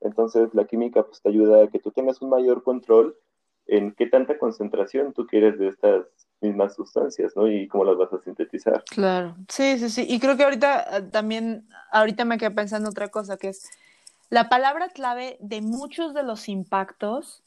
Entonces, 0.00 0.50
la 0.52 0.66
química 0.66 1.02
pues, 1.02 1.22
te 1.22 1.30
ayuda 1.30 1.64
a 1.64 1.68
que 1.68 1.78
tú 1.78 1.90
tengas 1.90 2.20
un 2.22 2.30
mayor 2.30 2.62
control 2.62 3.16
en 3.66 3.92
qué 3.92 4.06
tanta 4.06 4.38
concentración 4.38 5.12
tú 5.14 5.26
quieres 5.26 5.58
de 5.58 5.68
estas 5.68 6.06
mismas 6.40 6.74
sustancias, 6.74 7.32
¿no? 7.34 7.50
Y 7.50 7.66
cómo 7.68 7.84
las 7.84 7.96
vas 7.96 8.12
a 8.12 8.22
sintetizar. 8.22 8.84
Claro, 8.90 9.34
sí, 9.48 9.78
sí, 9.78 9.88
sí. 9.88 10.06
Y 10.06 10.20
creo 10.20 10.36
que 10.36 10.44
ahorita 10.44 10.98
eh, 10.98 11.02
también, 11.10 11.66
ahorita 11.90 12.26
me 12.26 12.36
quedé 12.36 12.50
pensando 12.50 12.90
otra 12.90 13.08
cosa, 13.08 13.38
que 13.38 13.48
es 13.48 13.70
la 14.28 14.50
palabra 14.50 14.90
clave 14.90 15.38
de 15.40 15.62
muchos 15.62 16.12
de 16.12 16.22
los 16.22 16.48
impactos 16.48 17.42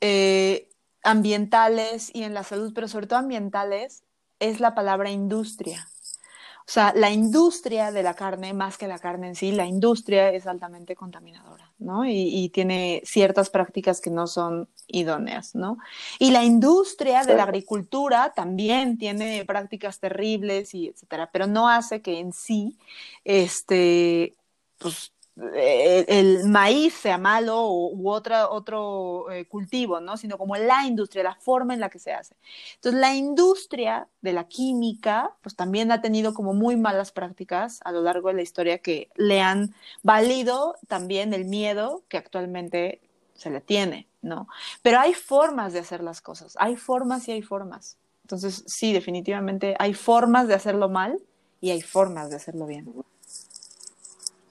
eh, 0.00 0.68
ambientales 1.02 2.10
y 2.14 2.24
en 2.24 2.34
la 2.34 2.44
salud, 2.44 2.72
pero 2.74 2.88
sobre 2.88 3.06
todo 3.06 3.18
ambientales, 3.18 4.02
es 4.40 4.60
la 4.60 4.74
palabra 4.74 5.10
industria. 5.10 5.88
O 6.68 6.70
sea, 6.70 6.92
la 6.94 7.10
industria 7.10 7.92
de 7.92 8.02
la 8.02 8.12
carne, 8.12 8.52
más 8.52 8.76
que 8.76 8.88
la 8.88 8.98
carne 8.98 9.28
en 9.28 9.34
sí, 9.34 9.52
la 9.52 9.64
industria 9.64 10.30
es 10.32 10.46
altamente 10.46 10.94
contaminadora, 10.94 11.72
¿no? 11.78 12.04
Y, 12.04 12.50
tiene 12.50 13.00
ciertas 13.06 13.48
prácticas 13.48 14.02
que 14.02 14.10
no 14.10 14.26
son 14.26 14.68
idóneas, 14.86 15.54
¿no? 15.54 15.78
Y 16.18 16.30
la 16.30 16.44
industria 16.44 17.24
de 17.24 17.34
la 17.36 17.44
agricultura 17.44 18.34
también 18.36 18.98
tiene 18.98 19.46
prácticas 19.46 19.98
terribles 19.98 20.74
y 20.74 20.88
etcétera, 20.88 21.30
pero 21.32 21.46
no 21.46 21.70
hace 21.70 22.02
que 22.02 22.18
en 22.18 22.34
sí, 22.34 22.76
este, 23.24 24.36
pues 24.76 25.12
eh, 25.54 26.04
el 26.08 26.48
maíz 26.48 26.94
sea 26.94 27.16
malo 27.16 27.70
u 27.70 28.10
otra, 28.10 28.48
otro 28.50 29.30
eh, 29.30 29.46
cultivo, 29.46 30.00
¿no? 30.00 30.16
Sino 30.16 30.36
como 30.36 30.56
la 30.56 30.84
industria, 30.86 31.22
la 31.22 31.34
forma 31.36 31.74
en 31.74 31.80
la 31.80 31.90
que 31.90 31.98
se 31.98 32.12
hace. 32.12 32.36
Entonces, 32.74 33.00
la 33.00 33.14
industria 33.14 34.08
de 34.20 34.32
la 34.32 34.48
química, 34.48 35.36
pues 35.42 35.54
también 35.54 35.92
ha 35.92 36.00
tenido 36.00 36.34
como 36.34 36.54
muy 36.54 36.76
malas 36.76 37.12
prácticas 37.12 37.80
a 37.84 37.92
lo 37.92 38.02
largo 38.02 38.28
de 38.28 38.34
la 38.34 38.42
historia 38.42 38.78
que 38.78 39.10
le 39.14 39.40
han 39.40 39.74
valido 40.02 40.76
también 40.88 41.32
el 41.32 41.44
miedo 41.44 42.02
que 42.08 42.16
actualmente 42.16 43.00
se 43.34 43.50
le 43.50 43.60
tiene, 43.60 44.08
¿no? 44.22 44.48
Pero 44.82 44.98
hay 44.98 45.14
formas 45.14 45.72
de 45.72 45.78
hacer 45.78 46.02
las 46.02 46.20
cosas, 46.20 46.56
hay 46.58 46.74
formas 46.74 47.28
y 47.28 47.32
hay 47.32 47.42
formas. 47.42 47.96
Entonces, 48.22 48.64
sí, 48.66 48.92
definitivamente 48.92 49.76
hay 49.78 49.94
formas 49.94 50.48
de 50.48 50.54
hacerlo 50.54 50.88
mal 50.88 51.20
y 51.60 51.70
hay 51.70 51.80
formas 51.80 52.28
de 52.30 52.36
hacerlo 52.36 52.66
bien. 52.66 52.92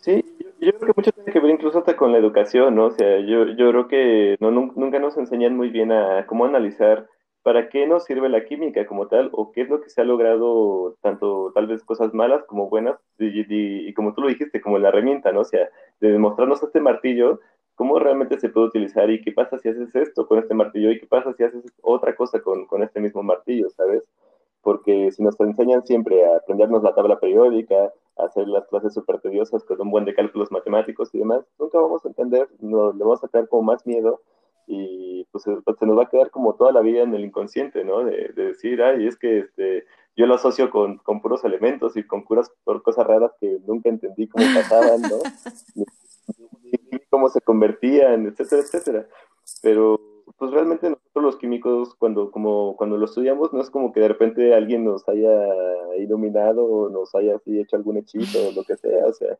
Sí, 0.02 0.24
yo 0.68 0.74
creo 0.74 0.94
que 0.94 1.00
mucho 1.00 1.12
tiene 1.14 1.32
que 1.32 1.40
ver 1.40 1.52
incluso 1.52 1.80
hasta 1.80 1.96
con 1.96 2.12
la 2.12 2.18
educación, 2.18 2.76
¿no? 2.76 2.88
O 2.88 2.92
sea, 2.92 3.20
yo, 3.22 3.46
yo 3.48 3.70
creo 3.70 3.88
que 3.88 4.36
no, 4.42 4.52
nunca 4.52 5.00
nos 5.00 5.18
enseñan 5.18 5.56
muy 5.56 5.70
bien 5.70 5.94
a 5.94 6.26
cómo 6.28 6.46
analizar 6.46 7.08
para 7.42 7.70
qué 7.70 7.88
nos 7.88 8.04
sirve 8.04 8.28
la 8.28 8.44
química 8.44 8.86
como 8.86 9.08
tal, 9.08 9.30
o 9.32 9.54
qué 9.54 9.62
es 9.62 9.70
lo 9.70 9.80
que 9.80 9.90
se 9.90 10.02
ha 10.02 10.04
logrado, 10.04 10.98
tanto 11.02 11.54
tal 11.56 11.68
vez 11.68 11.82
cosas 11.86 12.14
malas 12.14 12.44
como 12.44 12.70
buenas, 12.70 13.00
y, 13.18 13.94
como 13.94 14.14
tú 14.14 14.22
lo 14.22 14.28
dijiste, 14.28 14.60
como 14.60 14.78
la 14.78 14.90
herramienta, 14.90 15.32
¿no? 15.32 15.42
O 15.42 15.46
sea, 15.46 15.70
de 16.02 16.12
demostrarnos 16.12 16.62
este 16.62 16.82
martillo, 16.82 17.40
cómo 17.76 18.00
realmente 18.00 18.38
se 18.38 18.50
puede 18.50 18.68
utilizar 18.68 19.10
y 19.10 19.22
qué 19.22 19.32
pasa 19.32 19.58
si 19.60 19.70
haces 19.70 19.96
esto 19.96 20.28
con 20.28 20.40
este 20.40 20.54
martillo 20.54 20.92
y 20.92 21.00
qué 21.00 21.08
pasa 21.08 21.32
si 21.34 21.44
haces 21.44 21.64
otra 21.82 22.14
cosa 22.18 22.42
con, 22.42 22.66
con 22.66 22.84
este 22.84 23.00
mismo 23.00 23.24
martillo, 23.24 23.70
¿sabes? 23.70 24.04
Porque 24.62 25.12
si 25.14 25.24
nos 25.24 25.40
enseñan 25.40 25.86
siempre 25.86 26.26
a 26.26 26.38
aprendernos 26.38 26.84
la 26.84 26.94
tabla 26.94 27.18
periódica, 27.18 27.94
hacer 28.20 28.48
las 28.48 28.68
clases 28.68 28.94
súper 28.94 29.20
tediosas 29.20 29.64
con 29.64 29.82
un 29.82 29.92
buen 29.92 30.06
de 30.06 30.16
cálculos 30.16 30.52
matemáticos 30.52 31.10
y 31.14 31.20
demás, 31.20 31.46
nunca 31.60 31.80
vamos 31.80 32.04
a 32.06 32.10
entender, 32.10 32.50
no, 32.60 32.92
le 32.94 33.04
vamos 33.04 33.24
a 33.24 33.28
tener 33.28 33.48
como 33.48 33.64
más 33.64 33.86
miedo 33.86 34.22
y 34.68 35.24
pues 35.32 35.46
se, 35.46 35.52
nos 35.52 35.98
va 35.98 36.04
a 36.04 36.10
quedar 36.10 36.30
como 36.30 36.56
toda 36.56 36.72
la 36.72 36.82
vida 36.82 37.02
en 37.02 37.14
el 37.16 37.24
inconsciente, 37.24 37.86
¿no? 37.86 38.04
De, 38.04 38.34
decir, 38.34 38.82
ay, 38.82 39.08
es 39.08 39.18
que 39.18 39.40
este, 39.40 39.86
yo 40.16 40.26
lo 40.26 40.36
asocio 40.36 40.70
con, 40.70 40.98
con, 40.98 41.22
puros 41.22 41.46
elementos 41.46 41.96
y 41.96 42.04
con 42.06 42.26
puras 42.26 42.52
por 42.66 42.84
cosas 42.84 43.08
raras 43.08 43.32
que 43.40 43.60
nunca 43.66 43.90
entendí 43.90 44.28
cómo 44.28 44.46
pasaban, 44.54 45.02
¿no? 45.02 45.20
ni 46.92 47.00
cómo 47.10 47.30
se 47.30 47.40
convertían, 47.40 48.28
etcétera, 48.28 48.62
etcétera. 48.62 49.08
Pero 49.62 50.17
pues 50.38 50.52
realmente 50.52 50.90
nosotros 50.90 51.24
los 51.24 51.38
químicos, 51.38 51.96
cuando, 51.96 52.32
como, 52.32 52.76
cuando 52.76 52.98
lo 52.98 53.06
estudiamos, 53.06 53.54
no 53.54 53.62
es 53.62 53.70
como 53.70 53.92
que 53.92 54.02
de 54.02 54.10
repente 54.10 54.54
alguien 54.54 54.84
nos 54.84 55.08
haya 55.08 55.32
iluminado 55.98 56.66
o 56.66 56.90
nos 56.90 57.16
haya 57.16 57.40
hecho 57.46 57.76
algún 57.76 57.98
hechizo 57.98 58.50
o 58.50 58.52
lo 58.52 58.64
que 58.64 58.76
sea, 58.76 59.06
o 59.06 59.14
sea, 59.14 59.38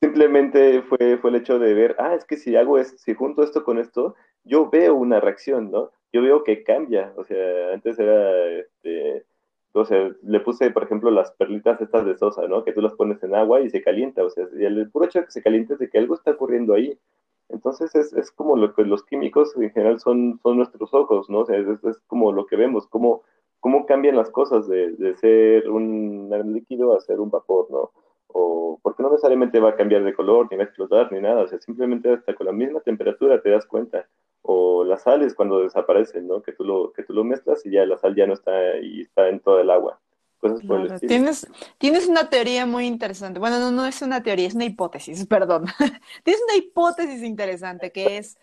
simplemente 0.00 0.82
fue, 0.82 1.18
fue 1.18 1.30
el 1.30 1.36
hecho 1.36 1.58
de 1.58 1.74
ver, 1.74 1.96
ah, 1.98 2.14
es 2.14 2.24
que 2.24 2.36
si 2.36 2.56
hago 2.56 2.78
esto, 2.78 2.96
si 2.98 3.14
junto 3.14 3.42
esto 3.42 3.64
con 3.64 3.78
esto, 3.78 4.14
yo 4.44 4.70
veo 4.70 4.94
una 4.94 5.20
reacción, 5.20 5.70
¿no? 5.70 5.90
Yo 6.12 6.22
veo 6.22 6.42
que 6.44 6.62
cambia, 6.62 7.12
o 7.16 7.24
sea, 7.24 7.72
antes 7.72 7.98
era, 7.98 8.46
este, 8.46 9.24
o 9.72 9.84
sea, 9.84 10.10
le 10.22 10.40
puse, 10.40 10.70
por 10.70 10.84
ejemplo, 10.84 11.10
las 11.10 11.32
perlitas 11.32 11.80
estas 11.80 12.04
de 12.04 12.16
sosa, 12.16 12.46
¿no? 12.48 12.64
Que 12.64 12.72
tú 12.72 12.80
las 12.80 12.94
pones 12.94 13.22
en 13.22 13.34
agua 13.34 13.60
y 13.60 13.70
se 13.70 13.82
calienta, 13.82 14.24
o 14.24 14.30
sea, 14.30 14.46
el 14.58 14.90
puro 14.90 15.04
hecho 15.04 15.20
de 15.20 15.26
que 15.26 15.30
se 15.30 15.42
caliente 15.42 15.74
es 15.74 15.78
de 15.78 15.88
que 15.88 15.98
algo 15.98 16.14
está 16.14 16.32
ocurriendo 16.32 16.74
ahí. 16.74 16.98
Entonces 17.52 17.94
es, 17.94 18.12
es, 18.12 18.30
como 18.30 18.56
lo 18.56 18.74
que 18.74 18.82
los 18.84 19.04
químicos 19.04 19.56
en 19.56 19.70
general 19.70 20.00
son, 20.00 20.38
son 20.42 20.56
nuestros 20.56 20.92
ojos, 20.94 21.28
¿no? 21.28 21.40
O 21.40 21.46
sea, 21.46 21.56
es, 21.56 21.66
es 21.84 21.98
como 22.06 22.32
lo 22.32 22.46
que 22.46 22.56
vemos, 22.56 22.86
cómo, 22.86 23.22
cómo 23.60 23.86
cambian 23.86 24.16
las 24.16 24.30
cosas 24.30 24.68
de, 24.68 24.92
de, 24.92 25.16
ser 25.16 25.68
un 25.70 26.30
líquido 26.52 26.96
a 26.96 27.00
ser 27.00 27.20
un 27.20 27.30
vapor, 27.30 27.66
¿no? 27.70 27.90
O 28.28 28.78
porque 28.82 29.02
no 29.02 29.10
necesariamente 29.10 29.60
va 29.60 29.70
a 29.70 29.76
cambiar 29.76 30.04
de 30.04 30.14
color, 30.14 30.48
ni 30.50 30.56
va 30.56 30.62
a 30.62 30.66
explotar, 30.66 31.12
ni 31.12 31.20
nada, 31.20 31.42
o 31.42 31.48
sea, 31.48 31.58
simplemente 31.60 32.12
hasta 32.12 32.34
con 32.34 32.46
la 32.46 32.52
misma 32.52 32.80
temperatura 32.80 33.42
te 33.42 33.50
das 33.50 33.66
cuenta. 33.66 34.08
O 34.42 34.84
las 34.84 35.02
sales 35.02 35.34
cuando 35.34 35.60
desaparecen, 35.60 36.26
¿no? 36.26 36.42
Que 36.42 36.52
tú 36.52 36.64
lo, 36.64 36.92
que 36.92 37.02
tú 37.02 37.12
lo 37.12 37.24
mezclas 37.24 37.64
y 37.66 37.70
ya 37.70 37.84
la 37.84 37.98
sal 37.98 38.14
ya 38.14 38.26
no 38.26 38.34
está 38.34 38.78
y 38.78 39.02
está 39.02 39.28
en 39.28 39.40
toda 39.40 39.62
el 39.62 39.70
agua. 39.70 40.00
Tienes, 41.06 41.46
tienes 41.78 42.06
una 42.06 42.30
teoría 42.30 42.64
muy 42.64 42.86
interesante. 42.86 43.38
Bueno, 43.38 43.58
no, 43.58 43.70
no 43.70 43.84
es 43.86 44.00
una 44.00 44.22
teoría, 44.22 44.48
es 44.48 44.54
una 44.54 44.64
hipótesis, 44.64 45.26
perdón. 45.28 45.66
tienes 46.24 46.42
una 46.44 46.56
hipótesis 46.56 47.22
interesante 47.22 47.92
que 47.92 48.18
es 48.18 48.38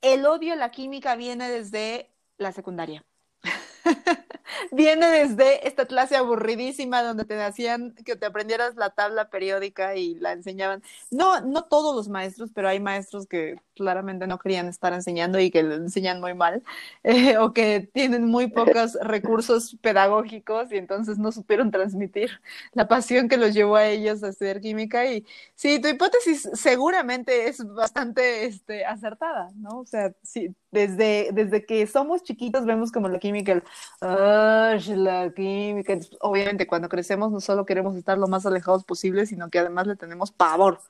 el 0.00 0.26
odio 0.26 0.54
a 0.54 0.56
la 0.56 0.70
química 0.70 1.14
viene 1.14 1.48
desde 1.50 2.10
la 2.38 2.52
secundaria. 2.52 3.04
Viene 4.70 5.06
desde 5.06 5.66
esta 5.66 5.86
clase 5.86 6.16
aburridísima 6.16 7.02
donde 7.02 7.24
te 7.24 7.40
hacían 7.42 7.94
que 8.04 8.16
te 8.16 8.26
aprendieras 8.26 8.76
la 8.76 8.90
tabla 8.90 9.28
periódica 9.28 9.96
y 9.96 10.14
la 10.14 10.32
enseñaban. 10.32 10.82
No, 11.10 11.40
no 11.40 11.64
todos 11.64 11.94
los 11.94 12.08
maestros, 12.08 12.50
pero 12.54 12.68
hay 12.68 12.80
maestros 12.80 13.26
que 13.26 13.56
claramente 13.74 14.26
no 14.26 14.38
querían 14.38 14.68
estar 14.68 14.92
enseñando 14.92 15.38
y 15.38 15.50
que 15.50 15.62
lo 15.62 15.74
enseñan 15.74 16.20
muy 16.20 16.34
mal, 16.34 16.62
eh, 17.04 17.36
o 17.38 17.52
que 17.52 17.88
tienen 17.92 18.26
muy 18.26 18.48
pocos 18.48 18.94
recursos 19.02 19.76
pedagógicos 19.80 20.72
y 20.72 20.76
entonces 20.76 21.18
no 21.18 21.32
supieron 21.32 21.70
transmitir 21.70 22.40
la 22.72 22.88
pasión 22.88 23.28
que 23.28 23.36
los 23.36 23.54
llevó 23.54 23.76
a 23.76 23.86
ellos 23.86 24.22
a 24.22 24.28
estudiar 24.28 24.60
química. 24.60 25.06
Y 25.06 25.26
sí, 25.54 25.80
tu 25.80 25.88
hipótesis 25.88 26.48
seguramente 26.54 27.48
es 27.48 27.64
bastante 27.74 28.46
este, 28.46 28.84
acertada, 28.84 29.50
¿no? 29.56 29.80
O 29.80 29.86
sea, 29.86 30.12
sí, 30.22 30.54
desde, 30.70 31.30
desde 31.32 31.64
que 31.66 31.86
somos 31.86 32.22
chiquitos 32.22 32.64
vemos 32.64 32.92
como 32.92 33.08
la 33.08 33.18
química, 33.18 33.52
el, 33.52 33.62
la 34.00 35.32
química. 35.34 35.98
Obviamente, 36.20 36.66
cuando 36.66 36.88
crecemos 36.88 37.30
no 37.32 37.40
solo 37.40 37.66
queremos 37.66 37.96
estar 37.96 38.18
lo 38.18 38.28
más 38.28 38.46
alejados 38.46 38.84
posible, 38.84 39.26
sino 39.26 39.50
que 39.50 39.58
además 39.58 39.86
le 39.86 39.96
tenemos 39.96 40.32
pavor. 40.32 40.80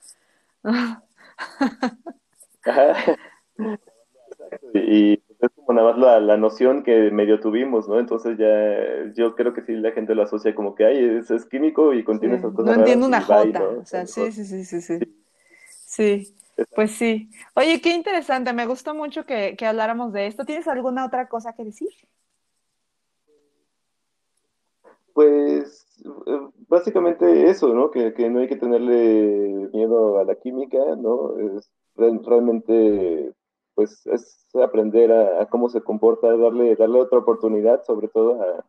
y 4.75 5.13
es 5.15 5.51
como 5.57 5.73
nada 5.73 5.91
más 5.91 5.99
la, 5.99 6.21
la, 6.21 6.37
noción 6.37 6.83
que 6.83 7.11
medio 7.11 7.41
tuvimos, 7.41 7.89
¿no? 7.89 7.99
Entonces 7.99 8.39
ya 8.39 9.13
yo 9.15 9.35
creo 9.35 9.53
que 9.53 9.63
sí 9.63 9.73
la 9.73 9.93
gente 9.93 10.15
lo 10.15 10.23
asocia 10.23 10.55
como 10.55 10.75
que, 10.75 10.85
ay, 10.85 11.19
es, 11.19 11.31
es 11.31 11.45
químico 11.47 11.93
y 11.95 12.05
contiene 12.05 12.37
esas 12.37 12.53
cosas. 12.53 12.67
No 12.67 12.81
entiendo 12.81 13.07
una 13.07 13.21
jota, 13.21 13.63
o 13.63 13.85
sea, 13.85 14.07
sí, 14.07 14.31
sí, 14.33 14.45
sí, 14.45 14.65
sí, 14.65 14.81
sí. 14.81 14.99
Sí, 15.69 16.35
pues 16.75 16.93
sí. 16.93 17.31
Oye, 17.55 17.81
qué 17.81 17.95
interesante, 17.95 18.53
me 18.53 18.67
gustó 18.67 18.95
mucho 18.95 19.27
que, 19.27 19.57
que 19.57 19.67
habláramos 19.67 20.13
de 20.13 20.27
esto. 20.27 20.45
¿Tienes 20.45 20.69
alguna 20.69 21.05
otra 21.05 21.29
cosa 21.29 21.55
que 21.55 21.65
decir? 21.65 21.91
Pues 25.13 25.87
eh, 26.05 26.41
básicamente 26.69 27.51
eso, 27.51 27.75
¿no? 27.75 27.91
Que, 27.91 28.15
que, 28.15 28.31
no 28.31 28.41
hay 28.41 28.49
que 28.49 28.57
tenerle 28.57 29.69
miedo 29.73 30.19
a 30.19 30.25
la 30.25 30.35
química, 30.37 30.79
¿no? 30.97 31.39
Es 31.39 31.71
realmente, 31.97 33.33
pues, 33.75 34.07
es 34.07 34.47
aprender 34.63 35.13
a, 35.13 35.47
cómo 35.47 35.69
se 35.69 35.83
comporta, 35.83 36.37
darle, 36.37 36.77
darle 36.77 37.01
otra 37.01 37.19
oportunidad, 37.19 37.85
sobre 37.85 38.09
todo 38.09 38.43
a, 38.43 38.65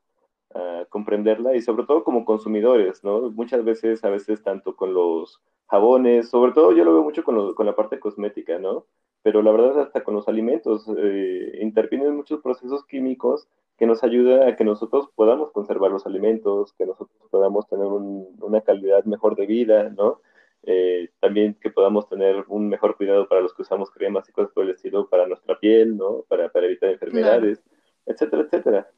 comprenderla 0.89 1.55
y 1.55 1.61
sobre 1.61 1.83
todo 1.85 2.03
como 2.03 2.25
consumidores, 2.25 3.03
¿no? 3.03 3.31
Muchas 3.31 3.63
veces, 3.65 4.03
a 4.03 4.09
veces 4.09 4.43
tanto 4.43 4.75
con 4.75 4.93
los 4.93 5.41
jabones, 5.67 6.29
sobre 6.29 6.51
todo 6.51 6.73
yo 6.73 6.85
lo 6.85 6.93
veo 6.93 7.03
mucho 7.03 7.23
con, 7.23 7.55
con 7.55 7.65
la 7.65 7.75
parte 7.75 7.99
cosmética, 7.99 8.59
¿no? 8.59 8.85
Pero 9.23 9.41
la 9.41 9.51
verdad 9.51 9.79
hasta 9.79 10.03
con 10.03 10.13
los 10.13 10.27
alimentos 10.27 10.85
eh, 10.95 11.57
intervienen 11.61 12.15
muchos 12.15 12.41
procesos 12.41 12.85
químicos 12.85 13.47
que 13.77 13.87
nos 13.87 14.03
ayuda 14.03 14.47
a 14.47 14.55
que 14.55 14.63
nosotros 14.65 15.09
podamos 15.15 15.51
conservar 15.51 15.91
los 15.91 16.05
alimentos, 16.05 16.73
que 16.73 16.85
nosotros 16.85 17.17
podamos 17.31 17.67
tener 17.67 17.87
una 17.87 18.61
calidad 18.61 19.03
mejor 19.05 19.35
de 19.35 19.45
vida, 19.47 19.89
¿no? 19.89 20.21
Eh, 20.65 21.09
también 21.19 21.55
que 21.59 21.69
podamos 21.69 22.07
tener 22.07 22.45
un 22.47 22.69
mejor 22.69 22.95
cuidado 22.95 23.27
para 23.27 23.41
los 23.41 23.53
que 23.53 23.63
usamos 23.63 23.91
cremas 23.91 24.29
y 24.29 24.31
cosas 24.31 24.51
por 24.53 24.63
el 24.63 24.71
estilo 24.71 25.09
para 25.09 25.27
nuestra 25.27 25.59
piel, 25.59 25.97
¿no? 25.97 26.23
Para, 26.29 26.49
para 26.49 26.67
evitar 26.67 26.89
enfermedades, 26.89 27.61
etcétera, 28.05 28.43
etcétera. 28.43 28.89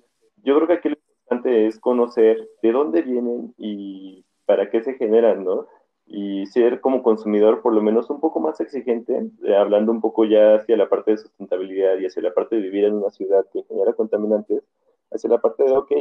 Yo 0.43 0.55
creo 0.55 0.67
que 0.67 0.73
aquí 0.73 0.89
lo 0.89 0.95
importante 0.95 1.65
es 1.65 1.79
conocer 1.79 2.47
de 2.61 2.71
dónde 2.71 3.01
vienen 3.01 3.55
y 3.57 4.23
para 4.45 4.69
qué 4.69 4.83
se 4.83 4.93
generan, 4.93 5.43
¿no? 5.43 5.67
Y 6.05 6.45
ser 6.45 6.81
como 6.81 7.01
consumidor 7.01 7.63
por 7.63 7.73
lo 7.73 7.81
menos 7.81 8.11
un 8.11 8.19
poco 8.19 8.39
más 8.39 8.59
exigente, 8.61 9.31
eh, 9.43 9.55
hablando 9.55 9.91
un 9.91 10.01
poco 10.01 10.23
ya 10.25 10.55
hacia 10.55 10.77
la 10.77 10.87
parte 10.87 11.11
de 11.11 11.17
sustentabilidad 11.17 11.97
y 11.97 12.05
hacia 12.05 12.21
la 12.21 12.33
parte 12.33 12.57
de 12.57 12.61
vivir 12.61 12.85
en 12.85 12.93
una 12.93 13.09
ciudad 13.09 13.43
que 13.51 13.63
genera 13.63 13.93
contaminantes, 13.93 14.63
hacia 15.09 15.31
la 15.31 15.41
parte 15.41 15.63
de, 15.63 15.71
ok, 15.71 15.91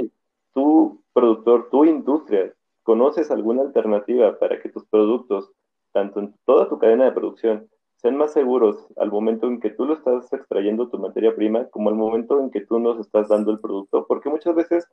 tú 0.53 1.01
productor, 1.15 1.71
tu 1.71 1.87
industria, 1.87 2.53
¿conoces 2.85 3.30
alguna 3.30 3.62
alternativa 3.62 4.39
para 4.39 4.61
que 4.61 4.68
tus 4.68 4.85
productos, 4.87 5.51
tanto 5.93 6.20
en 6.20 6.35
toda 6.45 6.68
tu 6.68 6.78
cadena 6.78 7.07
de 7.07 7.12
producción, 7.12 7.68
sean 7.97 8.16
más 8.16 8.32
seguros 8.32 8.87
al 8.97 9.11
momento 9.11 9.47
en 9.47 9.59
que 9.61 9.70
tú 9.70 9.87
lo 9.87 9.95
estás 9.95 10.32
extrayendo 10.32 10.89
tu 10.89 10.99
materia 10.99 11.35
prima, 11.35 11.68
como 11.70 11.89
al 11.89 11.97
momento 11.97 12.39
en 12.39 12.51
que 12.51 12.61
tú 12.61 12.78
nos 12.78 13.01
estás 13.01 13.28
dando 13.28 13.51
el 13.51 13.59
producto, 13.59 14.07
porque 14.07 14.28
muchas 14.28 14.55
veces 14.55 14.87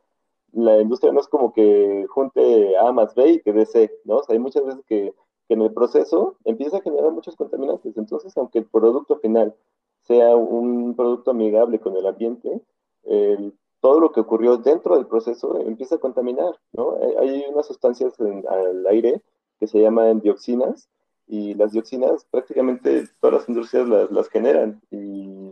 la 0.53 0.79
industria 0.81 1.11
no 1.11 1.19
es 1.19 1.27
como 1.27 1.53
que 1.53 2.05
junte 2.09 2.77
A 2.77 2.91
más 2.91 3.13
B 3.13 3.33
y 3.33 3.41
que 3.41 3.53
dé 3.53 3.65
C, 3.65 3.91
¿no? 4.05 4.17
O 4.17 4.23
sea, 4.23 4.33
hay 4.33 4.39
muchas 4.39 4.65
veces 4.65 4.81
que, 4.85 5.13
que 5.47 5.53
en 5.53 5.61
el 5.61 5.73
proceso 5.73 6.37
empieza 6.45 6.77
a 6.77 6.81
generar 6.81 7.11
muchos 7.11 7.35
contaminantes, 7.35 7.97
entonces 7.97 8.35
aunque 8.37 8.59
el 8.59 8.65
producto 8.65 9.17
final 9.19 9.53
sea 10.01 10.35
un 10.35 10.95
producto 10.95 11.31
amigable 11.31 11.79
con 11.79 11.95
el 11.97 12.07
ambiente, 12.07 12.61
todo 13.81 13.99
lo 13.99 14.11
que 14.11 14.21
ocurrió 14.21 14.57
dentro 14.57 14.95
del 14.95 15.07
proceso 15.07 15.59
empieza 15.59 15.95
a 15.95 15.99
contaminar, 15.99 16.55
¿no? 16.71 16.95
Hay 17.19 17.43
unas 17.51 17.65
sustancias 17.65 18.17
en, 18.19 18.43
al 18.47 18.85
aire 18.87 19.21
que 19.59 19.67
se 19.67 19.79
llaman 19.79 20.21
dioxinas 20.21 20.87
y 21.27 21.55
las 21.55 21.71
dioxinas 21.71 22.25
prácticamente 22.29 23.07
todas 23.19 23.39
las 23.39 23.49
industrias 23.49 23.87
las, 23.87 24.11
las 24.11 24.29
generan 24.29 24.81
y 24.91 25.51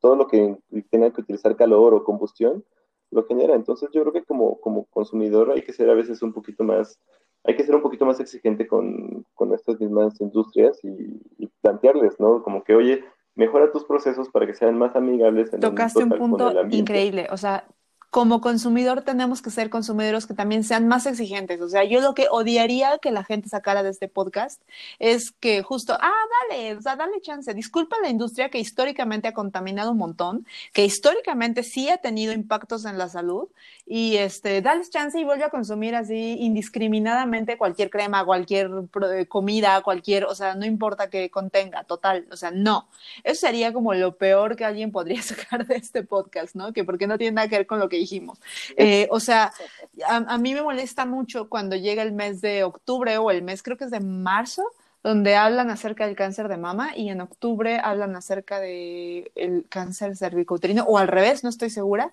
todo 0.00 0.16
lo 0.16 0.26
que 0.26 0.56
tenga 0.90 1.10
que 1.12 1.20
utilizar 1.20 1.56
calor 1.56 1.94
o 1.94 2.04
combustión 2.04 2.64
lo 3.10 3.24
genera. 3.26 3.54
Entonces 3.54 3.90
yo 3.92 4.02
creo 4.02 4.12
que 4.12 4.24
como, 4.24 4.58
como 4.60 4.86
consumidor 4.86 5.50
hay 5.50 5.62
que 5.62 5.72
ser 5.72 5.90
a 5.90 5.94
veces 5.94 6.22
un 6.22 6.32
poquito 6.32 6.64
más, 6.64 6.98
hay 7.44 7.56
que 7.56 7.64
ser 7.64 7.74
un 7.74 7.82
poquito 7.82 8.06
más 8.06 8.20
exigente 8.20 8.66
con, 8.66 9.26
con 9.34 9.52
estas 9.52 9.78
mismas 9.80 10.20
industrias 10.20 10.82
y, 10.82 11.20
y 11.38 11.46
plantearles, 11.60 12.18
¿no? 12.20 12.42
Como 12.42 12.64
que, 12.64 12.74
oye, 12.74 13.04
mejora 13.36 13.70
tus 13.70 13.84
procesos 13.84 14.28
para 14.30 14.46
que 14.46 14.54
sean 14.54 14.76
más 14.76 14.96
amigables. 14.96 15.52
En 15.52 15.60
Tocaste 15.60 16.02
un, 16.02 16.12
un 16.12 16.18
punto 16.18 16.52
increíble, 16.70 17.28
o 17.30 17.36
sea, 17.36 17.64
como 18.16 18.40
consumidor 18.40 19.02
tenemos 19.02 19.42
que 19.42 19.50
ser 19.50 19.68
consumidores 19.68 20.24
que 20.24 20.32
también 20.32 20.64
sean 20.64 20.88
más 20.88 21.04
exigentes. 21.04 21.60
O 21.60 21.68
sea, 21.68 21.84
yo 21.84 22.00
lo 22.00 22.14
que 22.14 22.28
odiaría 22.30 22.96
que 22.96 23.10
la 23.10 23.24
gente 23.24 23.50
sacara 23.50 23.82
de 23.82 23.90
este 23.90 24.08
podcast 24.08 24.62
es 24.98 25.32
que 25.32 25.62
justo, 25.62 25.92
ah, 26.00 26.24
dale, 26.48 26.76
o 26.76 26.80
sea, 26.80 26.96
dale 26.96 27.20
chance. 27.20 27.52
Disculpa 27.52 27.96
la 28.02 28.08
industria 28.08 28.48
que 28.48 28.58
históricamente 28.58 29.28
ha 29.28 29.34
contaminado 29.34 29.92
un 29.92 29.98
montón, 29.98 30.46
que 30.72 30.86
históricamente 30.86 31.62
sí 31.62 31.90
ha 31.90 31.98
tenido 31.98 32.32
impactos 32.32 32.86
en 32.86 32.96
la 32.96 33.10
salud 33.10 33.48
y 33.84 34.16
este, 34.16 34.62
dale 34.62 34.88
chance 34.88 35.20
y 35.20 35.24
vuelve 35.24 35.44
a 35.44 35.50
consumir 35.50 35.94
así 35.94 36.38
indiscriminadamente 36.40 37.58
cualquier 37.58 37.90
crema, 37.90 38.24
cualquier 38.24 38.70
eh, 39.12 39.26
comida, 39.26 39.82
cualquier, 39.82 40.24
o 40.24 40.34
sea, 40.34 40.54
no 40.54 40.64
importa 40.64 41.10
que 41.10 41.30
contenga, 41.30 41.84
total, 41.84 42.26
o 42.32 42.36
sea, 42.36 42.50
no. 42.50 42.88
Eso 43.24 43.42
sería 43.42 43.74
como 43.74 43.92
lo 43.92 44.16
peor 44.16 44.56
que 44.56 44.64
alguien 44.64 44.90
podría 44.90 45.20
sacar 45.22 45.66
de 45.66 45.76
este 45.76 46.02
podcast, 46.02 46.56
¿no? 46.56 46.72
Que 46.72 46.82
porque 46.82 47.06
no 47.06 47.18
tiene 47.18 47.34
nada 47.34 47.48
que 47.48 47.58
ver 47.58 47.66
con 47.66 47.78
lo 47.78 47.90
que 47.90 48.05
dijimos. 48.06 48.38
Eh, 48.76 49.08
o 49.10 49.20
sea, 49.20 49.52
a, 50.06 50.38
mí 50.38 50.54
me 50.54 50.62
molesta 50.62 51.06
mucho 51.06 51.48
cuando 51.48 51.76
llega 51.76 52.02
el 52.02 52.12
mes 52.12 52.40
de 52.40 52.64
octubre 52.64 53.18
o 53.18 53.30
el 53.30 53.42
mes, 53.42 53.62
creo 53.62 53.76
que 53.76 53.84
es 53.84 53.90
de 53.90 54.00
marzo, 54.00 54.64
donde 55.02 55.36
hablan 55.36 55.70
acerca 55.70 56.04
del 56.04 56.16
cáncer 56.16 56.48
de 56.48 56.56
mama 56.56 56.96
y 56.96 57.10
en 57.10 57.20
octubre 57.20 57.78
hablan 57.78 58.16
acerca 58.16 58.58
del 58.58 59.30
el 59.36 59.64
cáncer 59.68 60.16
cervicouterino 60.16 60.82
o 60.82 60.98
al 60.98 61.06
revés, 61.06 61.44
no 61.44 61.48
estoy 61.48 61.70
segura, 61.70 62.10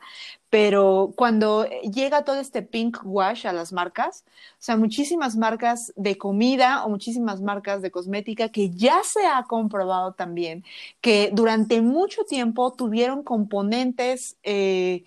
pero 0.51 1.11
cuando 1.15 1.65
llega 1.81 2.23
todo 2.23 2.39
este 2.39 2.61
pink 2.61 2.99
wash 3.03 3.47
a 3.47 3.53
las 3.53 3.73
marcas, 3.73 4.23
o 4.27 4.55
sea, 4.59 4.77
muchísimas 4.77 5.35
marcas 5.35 5.91
de 5.95 6.19
comida 6.19 6.85
o 6.85 6.89
muchísimas 6.89 7.41
marcas 7.41 7.81
de 7.81 7.89
cosmética 7.89 8.49
que 8.49 8.69
ya 8.69 9.01
se 9.03 9.25
ha 9.25 9.41
comprobado 9.45 10.13
también 10.13 10.63
que 11.01 11.31
durante 11.33 11.81
mucho 11.81 12.25
tiempo 12.25 12.73
tuvieron 12.73 13.23
componentes 13.23 14.37
eh, 14.43 15.03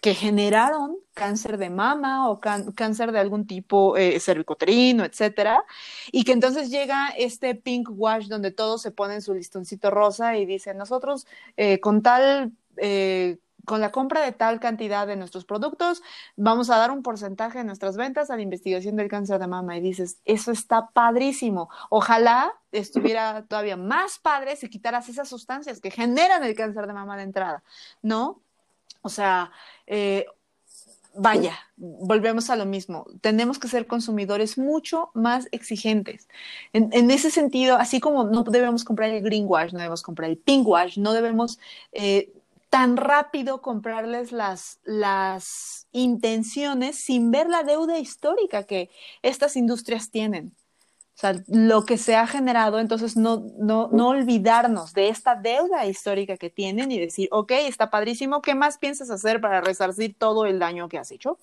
que 0.00 0.14
generaron 0.14 0.96
cáncer 1.14 1.58
de 1.58 1.70
mama 1.70 2.28
o 2.30 2.40
cáncer 2.40 3.12
de 3.12 3.18
algún 3.18 3.46
tipo 3.46 3.96
eh, 3.96 4.18
cervicoterino, 4.20 5.04
etcétera, 5.04 5.64
y 6.10 6.24
que 6.24 6.32
entonces 6.32 6.70
llega 6.70 7.08
este 7.18 7.54
pink 7.54 7.88
wash 7.92 8.28
donde 8.28 8.50
todos 8.50 8.82
se 8.82 8.90
ponen 8.90 9.20
su 9.22 9.34
listoncito 9.34 9.90
rosa 9.90 10.36
y 10.36 10.46
dicen, 10.46 10.76
nosotros 10.78 11.26
eh, 11.56 11.80
con 11.80 12.02
tal... 12.02 12.52
Eh, 12.76 13.38
con 13.66 13.82
la 13.82 13.92
compra 13.92 14.22
de 14.22 14.32
tal 14.32 14.58
cantidad 14.58 15.06
de 15.06 15.16
nuestros 15.16 15.44
productos, 15.44 16.02
vamos 16.34 16.70
a 16.70 16.78
dar 16.78 16.90
un 16.90 17.02
porcentaje 17.02 17.58
de 17.58 17.64
nuestras 17.64 17.96
ventas 17.96 18.30
a 18.30 18.36
la 18.36 18.42
investigación 18.42 18.96
del 18.96 19.08
cáncer 19.08 19.38
de 19.38 19.46
mama. 19.46 19.76
Y 19.76 19.80
dices, 19.80 20.18
eso 20.24 20.50
está 20.50 20.88
padrísimo. 20.88 21.68
Ojalá 21.90 22.52
estuviera 22.72 23.44
todavía 23.46 23.76
más 23.76 24.18
padre 24.18 24.56
si 24.56 24.70
quitaras 24.70 25.08
esas 25.10 25.28
sustancias 25.28 25.80
que 25.80 25.90
generan 25.90 26.42
el 26.42 26.54
cáncer 26.54 26.86
de 26.86 26.94
mama 26.94 27.16
de 27.18 27.24
entrada, 27.24 27.62
¿no? 28.02 28.40
O 29.02 29.08
sea, 29.08 29.50
eh, 29.86 30.26
vaya, 31.14 31.58
volvemos 31.76 32.50
a 32.50 32.56
lo 32.56 32.66
mismo. 32.66 33.06
Tenemos 33.20 33.58
que 33.58 33.68
ser 33.68 33.86
consumidores 33.86 34.58
mucho 34.58 35.10
más 35.14 35.48
exigentes. 35.52 36.28
En, 36.72 37.10
ese 37.10 37.30
sentido, 37.30 37.76
así 37.76 38.00
como 38.00 38.24
no 38.24 38.44
debemos 38.44 38.84
comprar 38.84 39.10
el 39.10 39.22
greenwash, 39.22 39.72
no 39.72 39.78
debemos 39.78 40.02
comprar 40.02 40.30
el 40.30 40.38
pinkwash, 40.38 40.98
no 40.98 41.12
debemos 41.12 41.58
eh, 41.92 42.32
tan 42.70 42.96
rápido 42.96 43.60
comprarles 43.62 44.32
las, 44.32 44.78
las 44.84 45.88
intenciones 45.92 46.96
sin 46.96 47.30
ver 47.30 47.48
la 47.48 47.64
deuda 47.64 47.98
histórica 47.98 48.62
que 48.62 48.90
estas 49.22 49.56
industrias 49.56 50.10
tienen. 50.10 50.54
O 51.16 51.20
sea, 51.20 51.34
lo 51.48 51.84
que 51.84 51.98
se 51.98 52.16
ha 52.16 52.26
generado, 52.26 52.78
entonces 52.78 53.16
no, 53.16 53.44
no, 53.58 53.90
no 53.92 54.08
olvidarnos 54.08 54.94
de 54.94 55.08
esta 55.10 55.34
deuda 55.34 55.84
histórica 55.84 56.38
que 56.38 56.48
tienen 56.48 56.90
y 56.92 56.98
decir, 56.98 57.28
ok, 57.30 57.52
está 57.52 57.90
padrísimo, 57.90 58.40
¿qué 58.40 58.54
más 58.54 58.78
piensas 58.78 59.10
hacer 59.10 59.40
para 59.40 59.60
resarcir 59.60 60.14
todo 60.16 60.46
el 60.46 60.58
daño 60.58 60.88
que 60.88 60.98
has 60.98 61.10
hecho? 61.10 61.38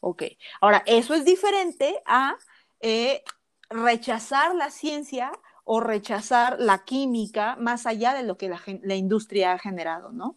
Ok, 0.00 0.24
ahora, 0.60 0.82
eso 0.86 1.14
es 1.14 1.24
diferente 1.24 2.02
a 2.04 2.34
eh, 2.80 3.22
rechazar 3.70 4.56
la 4.56 4.70
ciencia 4.70 5.30
o 5.64 5.78
rechazar 5.80 6.58
la 6.58 6.84
química 6.84 7.56
más 7.60 7.86
allá 7.86 8.14
de 8.14 8.24
lo 8.24 8.36
que 8.36 8.48
la, 8.48 8.60
la 8.82 8.94
industria 8.96 9.52
ha 9.52 9.58
generado, 9.58 10.10
¿no? 10.10 10.34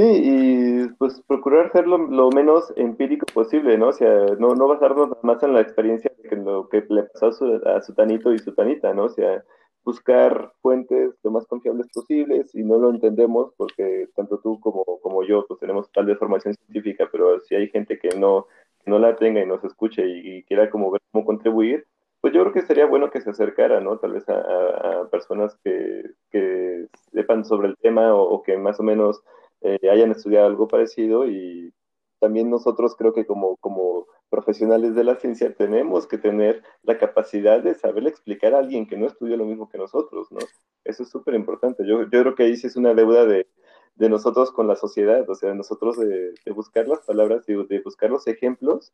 Sí, 0.00 0.06
y 0.24 0.88
pues 0.94 1.20
procurar 1.26 1.70
ser 1.72 1.86
lo, 1.86 2.30
menos 2.30 2.72
empírico 2.76 3.26
posible, 3.34 3.76
¿no? 3.76 3.88
O 3.88 3.92
sea, 3.92 4.08
no, 4.38 4.54
no 4.54 4.66
basarnos 4.66 5.10
más 5.22 5.42
en 5.42 5.52
la 5.52 5.60
experiencia 5.60 6.10
de 6.22 6.36
lo 6.36 6.70
que 6.70 6.82
le 6.88 7.02
pasó 7.02 7.26
a 7.26 7.32
su, 7.32 7.44
a 7.66 7.82
su 7.82 7.92
tanito 7.92 8.32
y 8.32 8.38
su 8.38 8.54
tanita, 8.54 8.94
¿no? 8.94 9.04
O 9.04 9.08
sea, 9.10 9.44
buscar 9.84 10.54
fuentes 10.62 11.14
lo 11.22 11.30
más 11.32 11.46
confiables 11.46 11.86
posibles 11.92 12.54
y 12.54 12.62
no 12.62 12.78
lo 12.78 12.88
entendemos 12.88 13.52
porque 13.58 14.08
tanto 14.16 14.38
tú 14.38 14.58
como, 14.60 14.84
como 15.02 15.22
yo 15.22 15.44
pues 15.46 15.60
tenemos 15.60 15.92
tal 15.92 16.06
vez 16.06 16.18
formación 16.18 16.54
científica, 16.54 17.06
pero 17.12 17.38
si 17.40 17.54
hay 17.56 17.68
gente 17.68 17.98
que 17.98 18.08
no, 18.18 18.46
no 18.86 18.98
la 18.98 19.16
tenga 19.16 19.42
y 19.42 19.46
nos 19.46 19.62
escuche 19.64 20.02
y, 20.06 20.44
quiera 20.44 20.70
como 20.70 20.90
ver 20.92 21.02
cómo 21.12 21.26
contribuir, 21.26 21.86
pues 22.22 22.32
yo 22.32 22.40
creo 22.40 22.54
que 22.54 22.62
sería 22.62 22.86
bueno 22.86 23.10
que 23.10 23.20
se 23.20 23.30
acercara, 23.30 23.80
¿no? 23.80 23.98
Tal 23.98 24.14
vez 24.14 24.26
a, 24.30 25.08
personas 25.10 25.58
que, 25.62 26.04
que, 26.30 26.86
sepan 27.12 27.44
sobre 27.44 27.68
el 27.68 27.76
tema 27.76 28.14
o 28.14 28.42
que 28.42 28.56
más 28.56 28.80
o 28.80 28.82
menos 28.82 29.22
eh, 29.62 29.78
hayan 29.90 30.10
estudiado 30.12 30.46
algo 30.46 30.68
parecido 30.68 31.26
y 31.26 31.72
también 32.20 32.50
nosotros 32.50 32.94
creo 32.96 33.12
que 33.12 33.26
como, 33.26 33.56
como 33.56 34.06
profesionales 34.28 34.94
de 34.94 35.04
la 35.04 35.16
ciencia 35.16 35.54
tenemos 35.54 36.06
que 36.06 36.18
tener 36.18 36.62
la 36.82 36.98
capacidad 36.98 37.62
de 37.62 37.74
saber 37.74 38.06
explicar 38.06 38.54
a 38.54 38.58
alguien 38.58 38.86
que 38.86 38.96
no 38.96 39.06
estudió 39.06 39.36
lo 39.36 39.46
mismo 39.46 39.68
que 39.68 39.78
nosotros, 39.78 40.30
¿no? 40.30 40.38
Eso 40.84 41.02
es 41.02 41.08
súper 41.08 41.34
importante. 41.34 41.86
Yo, 41.86 42.02
yo 42.02 42.08
creo 42.08 42.34
que 42.34 42.44
ahí 42.44 42.56
sí 42.56 42.66
es 42.66 42.76
una 42.76 42.94
deuda 42.94 43.24
de, 43.24 43.48
de 43.96 44.08
nosotros 44.08 44.52
con 44.52 44.68
la 44.68 44.76
sociedad, 44.76 45.28
o 45.28 45.34
sea, 45.34 45.54
nosotros 45.54 45.98
de, 45.98 46.34
de 46.44 46.52
buscar 46.52 46.86
las 46.86 47.00
palabras 47.00 47.48
y 47.48 47.54
de 47.54 47.80
buscar 47.80 48.10
los 48.10 48.26
ejemplos 48.26 48.92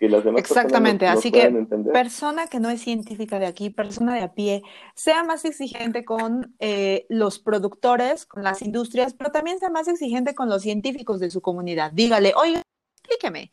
Exactamente, 0.00 1.06
así 1.06 1.30
que 1.30 1.50
persona 1.92 2.46
que 2.46 2.58
no 2.58 2.70
es 2.70 2.80
científica 2.80 3.38
de 3.38 3.46
aquí, 3.46 3.68
persona 3.68 4.14
de 4.14 4.22
a 4.22 4.32
pie, 4.32 4.62
sea 4.94 5.24
más 5.24 5.44
exigente 5.44 6.04
con 6.04 6.54
eh, 6.58 7.06
los 7.10 7.38
productores, 7.38 8.24
con 8.24 8.42
las 8.42 8.62
industrias, 8.62 9.12
pero 9.12 9.30
también 9.30 9.58
sea 9.58 9.68
más 9.68 9.88
exigente 9.88 10.34
con 10.34 10.48
los 10.48 10.62
científicos 10.62 11.20
de 11.20 11.30
su 11.30 11.42
comunidad. 11.42 11.92
Dígale, 11.92 12.32
oiga, 12.34 12.62
explíqueme, 13.02 13.50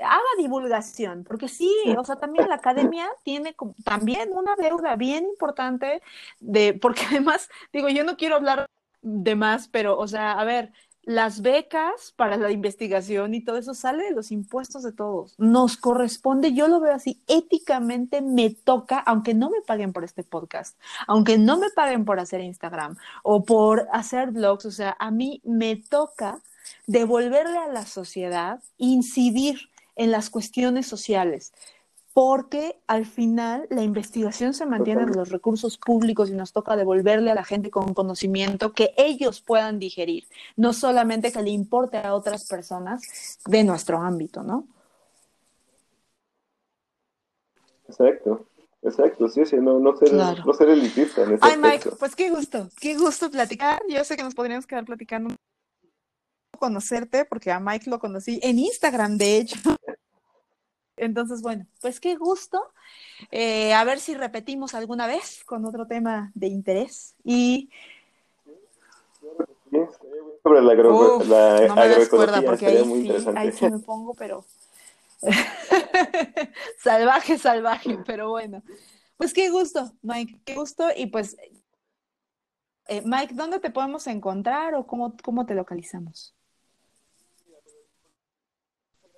haga 0.00 0.20
divulgación, 0.38 1.24
porque 1.24 1.48
sí, 1.48 1.72
o 1.96 2.04
sea, 2.04 2.16
también 2.16 2.48
la 2.48 2.56
academia 2.56 3.08
tiene 3.22 3.56
también 3.84 4.30
una 4.32 4.54
deuda 4.56 4.96
bien 4.96 5.24
importante 5.24 6.02
de, 6.40 6.74
porque 6.74 7.02
además, 7.10 7.48
digo, 7.72 7.88
yo 7.88 8.04
no 8.04 8.16
quiero 8.16 8.36
hablar 8.36 8.68
de 9.00 9.34
más, 9.34 9.68
pero, 9.68 9.98
o 9.98 10.08
sea, 10.08 10.32
a 10.32 10.44
ver, 10.44 10.72
las 11.06 11.40
becas 11.40 12.12
para 12.16 12.36
la 12.36 12.50
investigación 12.50 13.32
y 13.32 13.40
todo 13.40 13.56
eso 13.56 13.74
sale 13.74 14.04
de 14.04 14.10
los 14.10 14.32
impuestos 14.32 14.82
de 14.82 14.92
todos. 14.92 15.36
Nos 15.38 15.76
corresponde, 15.76 16.52
yo 16.52 16.66
lo 16.66 16.80
veo 16.80 16.92
así, 16.92 17.22
éticamente 17.28 18.20
me 18.20 18.50
toca, 18.50 18.98
aunque 18.98 19.32
no 19.32 19.48
me 19.48 19.60
paguen 19.60 19.92
por 19.92 20.02
este 20.02 20.24
podcast, 20.24 20.76
aunque 21.06 21.38
no 21.38 21.58
me 21.58 21.70
paguen 21.70 22.04
por 22.04 22.18
hacer 22.18 22.40
Instagram 22.40 22.96
o 23.22 23.44
por 23.44 23.86
hacer 23.92 24.32
blogs, 24.32 24.66
o 24.66 24.72
sea, 24.72 24.96
a 24.98 25.12
mí 25.12 25.40
me 25.44 25.76
toca 25.76 26.40
devolverle 26.88 27.58
a 27.58 27.68
la 27.68 27.86
sociedad, 27.86 28.60
incidir 28.76 29.70
en 29.94 30.10
las 30.10 30.28
cuestiones 30.28 30.88
sociales 30.88 31.52
porque 32.16 32.80
al 32.86 33.04
final 33.04 33.66
la 33.68 33.82
investigación 33.82 34.54
se 34.54 34.64
mantiene 34.64 35.02
en 35.02 35.12
los 35.12 35.28
recursos 35.28 35.76
públicos 35.76 36.30
y 36.30 36.32
nos 36.32 36.50
toca 36.50 36.74
devolverle 36.74 37.30
a 37.30 37.34
la 37.34 37.44
gente 37.44 37.68
con 37.68 37.92
conocimiento 37.92 38.72
que 38.72 38.94
ellos 38.96 39.42
puedan 39.42 39.78
digerir, 39.78 40.24
no 40.56 40.72
solamente 40.72 41.30
que 41.30 41.42
le 41.42 41.50
importe 41.50 41.98
a 41.98 42.14
otras 42.14 42.48
personas 42.48 43.38
de 43.44 43.64
nuestro 43.64 43.98
ámbito, 43.98 44.42
¿no? 44.42 44.66
Exacto. 47.86 48.46
Exacto, 48.82 49.28
sí, 49.28 49.44
sí, 49.44 49.56
no, 49.56 49.78
no 49.78 49.94
ser, 49.98 50.14
no 50.14 50.54
ser 50.54 50.70
elitista 50.70 51.22
en 51.22 51.34
ese 51.34 51.40
Ay, 51.42 51.58
Mike, 51.58 51.90
pues 51.98 52.16
qué 52.16 52.30
gusto, 52.30 52.70
qué 52.80 52.96
gusto 52.96 53.30
platicar. 53.30 53.82
Yo 53.90 54.02
sé 54.04 54.16
que 54.16 54.22
nos 54.22 54.34
podríamos 54.34 54.66
quedar 54.66 54.86
platicando 54.86 55.34
conocerte, 56.58 57.26
porque 57.26 57.52
a 57.52 57.60
Mike 57.60 57.90
lo 57.90 57.98
conocí 57.98 58.40
en 58.42 58.58
Instagram, 58.58 59.18
de 59.18 59.36
hecho. 59.36 59.58
Entonces, 60.96 61.42
bueno, 61.42 61.66
pues 61.80 62.00
qué 62.00 62.16
gusto. 62.16 62.62
Eh, 63.30 63.74
a 63.74 63.84
ver 63.84 63.98
si 64.00 64.14
repetimos 64.14 64.74
alguna 64.74 65.06
vez 65.06 65.44
con 65.44 65.64
otro 65.64 65.86
tema 65.86 66.30
de 66.34 66.48
interés. 66.48 67.14
Y. 67.24 67.70
sobre 70.42 70.62
la, 70.62 70.72
agro 70.72 71.18
la 71.24 71.66
no 71.68 71.74
me 71.74 71.82
agroecología, 71.82 72.42
porque 72.42 72.66
ahí 72.66 72.84
sí, 72.84 73.12
ahí 73.34 73.52
sí 73.52 73.68
me 73.68 73.78
pongo, 73.80 74.14
pero 74.14 74.44
salvaje, 76.78 77.38
salvaje, 77.38 77.98
pero 78.06 78.30
bueno. 78.30 78.62
Pues 79.16 79.32
qué 79.32 79.50
gusto, 79.50 79.92
Mike, 80.02 80.40
qué 80.44 80.54
gusto. 80.54 80.88
Y 80.94 81.06
pues, 81.06 81.36
eh, 82.86 83.02
Mike, 83.04 83.34
¿dónde 83.34 83.60
te 83.60 83.70
podemos 83.70 84.06
encontrar 84.06 84.74
o 84.74 84.86
cómo, 84.86 85.16
cómo 85.22 85.46
te 85.46 85.54
localizamos? 85.54 86.35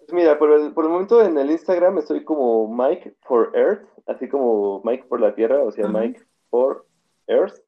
Pues 0.09 0.23
mira, 0.23 0.39
por 0.39 0.51
el, 0.53 0.73
por 0.73 0.87
el 0.87 0.91
momento 0.91 1.23
en 1.23 1.37
el 1.37 1.51
Instagram 1.51 1.99
estoy 1.99 2.25
como 2.25 2.67
Mike 2.75 3.15
for 3.25 3.53
Earth, 3.55 3.87
así 4.07 4.27
como 4.27 4.81
Mike 4.83 5.05
por 5.05 5.21
la 5.21 5.35
Tierra, 5.35 5.63
o 5.63 5.71
sea, 5.71 5.87
Mike 5.87 6.23
for 6.49 6.87
Earth. 7.27 7.61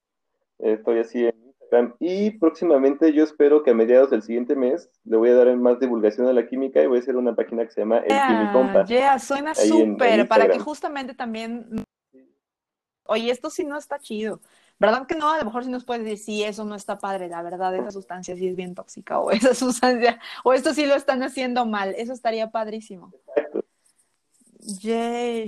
Estoy 0.59 1.01
así 1.01 1.27
en 1.27 1.41
y 2.01 2.33
próximamente 2.33 3.13
yo 3.13 3.23
espero 3.23 3.63
que 3.63 3.71
a 3.71 3.75
mediados 3.75 4.11
del 4.11 4.23
siguiente 4.23 4.57
mes 4.57 4.91
le 5.05 5.17
voy 5.17 5.31
a 5.31 5.35
dar 5.35 5.57
más 5.57 5.79
divulgación 5.79 6.27
a 6.27 6.33
la 6.33 6.47
química 6.47 6.83
y 6.83 6.87
voy 6.87 6.99
a 6.99 7.01
hacer 7.01 7.17
una 7.17 7.35
página 7.37 7.65
que 7.65 7.71
se 7.71 7.83
llama 7.83 7.99
El 7.99 8.09
Quimicompa. 8.09 8.85
Ya, 8.87 9.19
suena 9.19 9.55
súper, 9.55 10.27
para 10.27 10.49
que 10.49 10.59
justamente 10.59 11.15
también... 11.15 11.85
Oye, 13.05 13.31
esto 13.31 13.51
sí 13.51 13.65
no 13.65 13.77
está 13.77 13.99
chido. 13.99 14.41
¿Verdad 14.81 15.07
que 15.07 15.15
no? 15.15 15.29
A 15.29 15.39
lo 15.39 15.45
mejor 15.45 15.63
sí 15.63 15.71
nos 15.71 15.85
puedes 15.85 16.05
decir, 16.05 16.19
sí, 16.19 16.43
eso 16.43 16.65
no 16.65 16.75
está 16.75 16.99
padre, 16.99 17.29
la 17.29 17.43
verdad, 17.43 17.75
esa 17.77 17.91
sustancia 17.91 18.35
sí 18.35 18.49
es 18.49 18.57
bien 18.57 18.75
tóxica, 18.75 19.21
o 19.21 19.31
esa 19.31 19.55
sustancia, 19.55 20.19
o 20.43 20.55
esto 20.55 20.73
sí 20.73 20.87
lo 20.87 20.95
están 20.95 21.23
haciendo 21.23 21.67
mal, 21.67 21.95
eso 21.99 22.15
estaría 22.15 22.51
padrísimo. 22.51 23.13
Exacto. 23.37 23.65
Yay. 24.81 25.47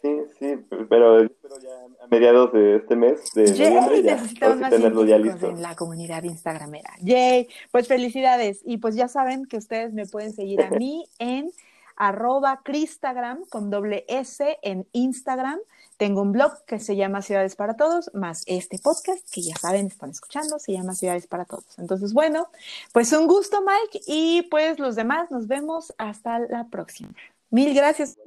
Sí, 0.00 0.16
sí, 0.38 0.56
pero 0.88 1.22
espero 1.22 1.60
ya 1.60 2.04
a 2.04 2.06
mediados 2.08 2.52
de 2.54 2.76
este 2.76 2.96
mes 2.96 3.20
de 3.34 3.44
noviembre 3.44 4.02
ya, 4.02 4.14
necesitamos 4.16 4.58
más 4.58 4.70
tenerlo 4.70 5.04
ya 5.04 5.18
listo. 5.18 5.50
en 5.50 5.62
la 5.62 5.76
comunidad 5.76 6.24
instagramera. 6.24 6.90
Yay, 7.02 7.48
pues 7.70 7.86
felicidades 7.86 8.62
y 8.64 8.78
pues 8.78 8.96
ya 8.96 9.08
saben 9.08 9.44
que 9.44 9.58
ustedes 9.58 9.92
me 9.92 10.06
pueden 10.06 10.32
seguir 10.32 10.62
a 10.62 10.70
mí 10.70 11.04
en 11.18 11.52
arroba 11.96 12.60
Cristagram 12.64 13.44
con 13.50 13.70
doble 13.70 14.04
S 14.08 14.58
en 14.62 14.86
Instagram. 14.92 15.58
Tengo 15.96 16.22
un 16.22 16.32
blog 16.32 16.64
que 16.64 16.80
se 16.80 16.96
llama 16.96 17.22
Ciudades 17.22 17.54
para 17.54 17.76
Todos, 17.76 18.10
más 18.14 18.42
este 18.46 18.78
podcast 18.78 19.28
que 19.30 19.42
ya 19.42 19.54
saben, 19.56 19.86
están 19.86 20.10
escuchando, 20.10 20.58
se 20.58 20.72
llama 20.72 20.94
Ciudades 20.94 21.26
para 21.26 21.44
Todos. 21.44 21.78
Entonces, 21.78 22.12
bueno, 22.12 22.48
pues 22.92 23.12
un 23.12 23.26
gusto, 23.26 23.62
Mike, 23.62 24.00
y 24.06 24.42
pues 24.50 24.78
los 24.78 24.96
demás 24.96 25.30
nos 25.30 25.46
vemos 25.46 25.94
hasta 25.98 26.38
la 26.40 26.66
próxima. 26.68 27.10
Mil 27.50 27.74
gracias. 27.74 28.18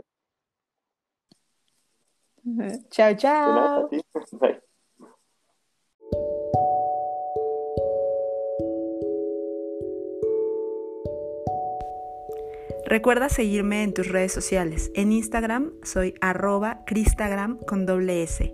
Chao, 2.91 3.15
chao. 3.15 3.89
Recuerda 12.85 13.29
seguirme 13.29 13.83
en 13.83 13.93
tus 13.93 14.09
redes 14.09 14.31
sociales. 14.31 14.91
En 14.93 15.11
Instagram 15.11 15.71
soy 15.83 16.13
arroba 16.21 16.83
cristagram 16.85 17.57
con 17.57 17.85
doble 17.85 18.21
S. 18.21 18.53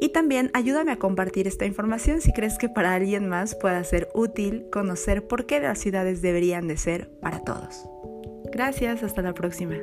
Y 0.00 0.10
también 0.10 0.50
ayúdame 0.54 0.92
a 0.92 0.98
compartir 0.98 1.48
esta 1.48 1.66
información 1.66 2.20
si 2.20 2.32
crees 2.32 2.58
que 2.58 2.68
para 2.68 2.94
alguien 2.94 3.28
más 3.28 3.56
pueda 3.56 3.82
ser 3.82 4.08
útil 4.14 4.66
conocer 4.70 5.26
por 5.26 5.46
qué 5.46 5.60
las 5.60 5.80
ciudades 5.80 6.22
deberían 6.22 6.68
de 6.68 6.76
ser 6.76 7.10
para 7.20 7.42
todos. 7.42 7.84
Gracias, 8.52 9.02
hasta 9.02 9.22
la 9.22 9.34
próxima. 9.34 9.76